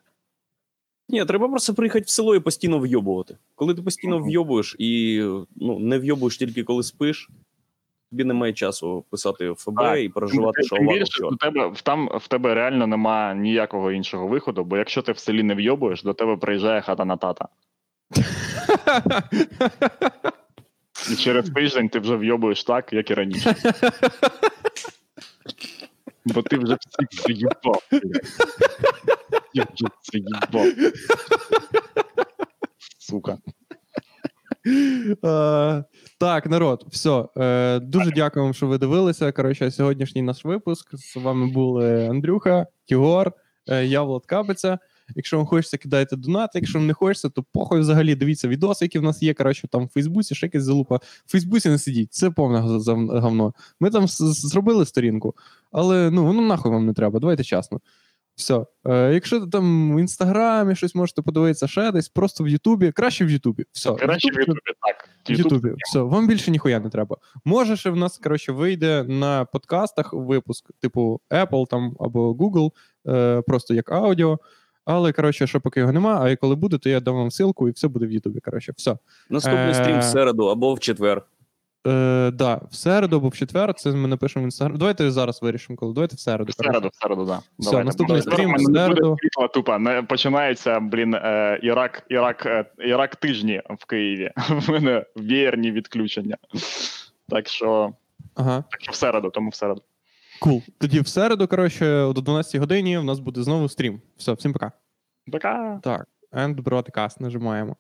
Ні, 1.09 1.25
треба 1.25 1.49
просто 1.49 1.75
приїхати 1.75 2.05
в 2.05 2.09
село 2.09 2.35
і 2.37 2.41
постійно 2.41 2.79
вйобувати. 2.79 3.37
Коли 3.55 3.75
ти 3.75 3.83
постійно 3.83 4.19
вйобуєш 4.19 4.77
і 4.79 5.21
ну, 5.57 5.79
не 5.79 5.99
вйобуєш 5.99 6.39
тільки 6.39 6.65
коли 6.65 6.83
спиш, 6.83 7.29
тобі 8.11 8.25
немає 8.25 8.53
часу 8.53 9.05
писати 9.11 9.55
ФБ 9.57 9.77
Так, 9.77 10.01
і 10.01 10.09
переживати, 10.09 10.63
що 10.63 10.77
більше, 10.77 11.23
тебе, 11.41 11.67
в, 11.67 11.81
там, 11.81 12.11
в 12.15 12.29
тебе 12.29 12.55
реально 12.55 12.87
нема 12.87 13.35
ніякого 13.35 13.93
іншого 13.93 14.27
виходу, 14.27 14.65
бо 14.65 14.77
якщо 14.77 15.03
ти 15.03 15.13
в 15.13 15.19
селі 15.19 15.43
не 15.43 15.55
вйобуєш, 15.55 16.03
до 16.03 16.15
тебе 16.15 16.37
приїжджає 16.37 16.81
хата 16.81 17.05
на 17.05 17.17
тата. 17.17 17.49
І 21.13 21.17
через 21.17 21.51
тиждень 21.51 21.89
ти 21.89 21.99
вже 21.99 22.17
вйобуєш 22.17 22.65
так, 22.65 22.93
як 22.93 23.11
і 23.11 23.15
раніше. 23.15 23.55
Бо 26.25 26.43
ти 26.43 26.59
вже 26.59 26.77
всіх 26.81 27.23
заїбав. 27.23 27.83
Я 29.55 29.67
вже 29.75 29.87
заїбав. 30.03 30.67
Сука. 32.99 33.39
Так, 36.21 36.47
народ, 36.47 36.87
все. 36.91 37.25
Е, 37.37 37.79
Дуже 37.81 38.11
дякую 38.11 38.45
вам, 38.45 38.55
що 38.55 38.67
ви 38.67 38.79
дивилися. 38.79 39.33
Коротше, 39.33 39.71
сьогоднішній 39.71 40.23
наш 40.23 40.45
випуск. 40.45 40.97
З 40.97 41.17
вами 41.17 41.47
були 41.47 42.07
Андрюха, 42.07 42.67
Кігор, 42.85 43.33
е, 43.69 43.87
я 43.87 44.03
Влад 44.03 44.27
Капиця. 44.27 44.79
Якщо 45.17 45.37
вам 45.37 45.47
хочеться, 45.47 45.79
кидайте 45.79 46.17
донати. 46.17 46.59
Якщо 46.59 46.79
вам 46.79 46.87
не 46.87 46.95
хочеться, 46.95 47.29
то 47.29 47.45
похуй 47.53 47.81
взагалі 47.81 48.15
дивіться 48.15 48.49
відоси, 48.49 48.85
які 48.85 48.99
в 48.99 49.03
нас 49.03 49.23
є. 49.23 49.35
Коротше, 49.35 49.69
там 49.69 49.87
в 49.87 49.89
Фейсбуці, 49.89 50.35
ще 50.35 50.47
якась 50.47 50.63
залупа. 50.63 50.97
В 50.97 51.31
Фейсбуці 51.31 51.69
не 51.69 51.79
сидіть, 51.79 52.13
це 52.13 52.31
повне 52.31 52.59
говно. 53.21 53.55
Ми 53.81 53.91
там 53.91 54.05
зробили 54.09 54.87
сторінку, 54.87 55.35
але 55.73 56.11
ну 56.11 56.27
воно 56.27 56.43
нахуй 56.43 56.73
вам 56.73 56.87
не 56.87 56.93
треба. 56.93 57.21
Давайте 57.21 57.45
чесно. 57.45 57.81
Все. 58.41 58.67
Е, 58.87 59.15
якщо 59.15 59.47
там 59.47 59.97
в 59.97 60.01
інстаграмі 60.01 60.75
щось 60.75 60.95
можете 60.95 61.23
подивитися, 61.23 61.69
ще 61.69 61.93
десь, 61.93 62.09
просто 62.09 62.45
в 62.45 62.49
Ютубі. 62.49 62.93
Краще 62.93 63.25
в 63.25 63.31
Ютубі. 63.31 63.65
Все. 63.73 63.93
Краще 63.93 64.29
в 64.31 64.39
Ютубі, 64.41 64.61
так. 64.87 65.09
в 65.29 65.33
Ютубі. 65.33 65.75
Все, 65.79 66.01
вам 66.01 66.29
більше 66.29 66.51
ніхуя 66.51 66.81
не 66.81 66.91
треба. 66.91 67.17
Може, 67.45 67.77
ще 67.77 67.91
в 67.91 67.97
нас 67.97 68.19
коротше 68.19 68.53
вийде 68.53 69.05
на 69.05 69.45
подкастах 69.45 70.13
випуск, 70.13 70.71
типу 70.81 71.21
Apple 71.31 71.67
там 71.67 71.97
або 72.01 72.33
Google, 72.33 72.71
е, 73.09 73.43
просто 73.47 73.75
як 73.75 73.93
аудіо. 73.93 74.39
Але 74.85 75.13
коротше, 75.13 75.47
що 75.47 75.61
поки 75.61 75.81
його 75.81 75.93
нема, 75.93 76.21
а 76.23 76.31
і 76.31 76.37
коли 76.37 76.55
буде, 76.55 76.79
то 76.79 76.89
я 76.89 77.01
дам 77.01 77.15
вам 77.15 77.29
ссылку 77.29 77.69
і 77.69 77.71
все 77.71 77.89
буде 77.89 78.07
в 78.07 78.11
Ютубі. 78.11 78.41
Коротше, 78.41 78.73
все. 78.77 78.97
Наступний 79.31 79.75
стрім 79.75 79.97
Е, 79.97 79.99
в 79.99 80.05
середу 80.05 80.47
або 80.47 80.75
в 80.75 80.81
четвер. 80.81 81.23
Е, 81.87 82.31
да, 82.31 82.61
в 82.71 82.75
середу 82.75 83.17
або 83.17 83.29
в 83.29 83.35
четвер, 83.37 83.75
це 83.75 83.93
ми 83.93 84.09
напишемо 84.09 84.43
в 84.43 84.47
інстаграм. 84.47 84.79
Давайте 84.79 85.11
зараз 85.11 85.43
вирішимо, 85.43 85.77
коли. 85.77 85.95
Давайте 85.95 86.17
в 86.17 86.21
середу. 86.21 86.53
В 86.53 86.65
середу, 86.65 86.89
в 86.89 87.03
середу, 87.03 87.25
да. 87.25 87.41
Все, 87.59 87.71
Давайте. 87.71 87.85
наступний 87.87 88.23
стрім 88.23 88.49
в 88.49 88.53
мене 88.53 88.89
не 88.89 88.89
буде 88.89 89.17
світла 89.21 89.49
тупо. 89.49 89.79
Не 89.79 90.03
починається, 90.03 90.81
блін, 90.81 91.15
е, 91.15 91.61
Ірак, 91.63 92.03
Ірак, 92.09 92.47
е, 92.47 92.65
Ірак 92.79 93.17
тижні 93.17 93.63
в 93.81 93.85
Києві. 93.87 94.31
В 94.49 94.71
мене 94.71 95.05
віерні 95.17 95.71
відключення. 95.73 96.37
Так 97.29 97.49
що, 97.49 97.93
Ага, 98.35 98.65
так 98.71 98.81
що 98.83 98.93
в 98.93 98.95
середу, 98.95 99.31
тому 99.31 99.51
в 99.51 99.55
середу. 99.55 99.83
кул. 100.41 100.63
Тоді 100.79 101.01
в 101.01 101.09
середу, 101.09 101.49
коротше, 101.49 101.85
до 102.15 102.21
12 102.21 102.57
годині 102.61 102.99
у 102.99 103.03
нас 103.03 103.19
буде 103.19 103.43
знову 103.43 103.69
стрім. 103.69 104.01
Все, 104.17 104.33
всім 104.33 104.53
пока. 104.53 104.73
Пока. 105.33 105.81
Так, 105.83 106.07
end 106.33 106.63
broadcast 106.63 107.23
нажимаємо. 107.23 107.77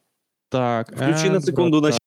Так, 0.48 0.93
Включи 0.93 1.31
на 1.31 1.40
секунду 1.40 1.78
broadcast. 1.78 1.82
наші 1.82 1.98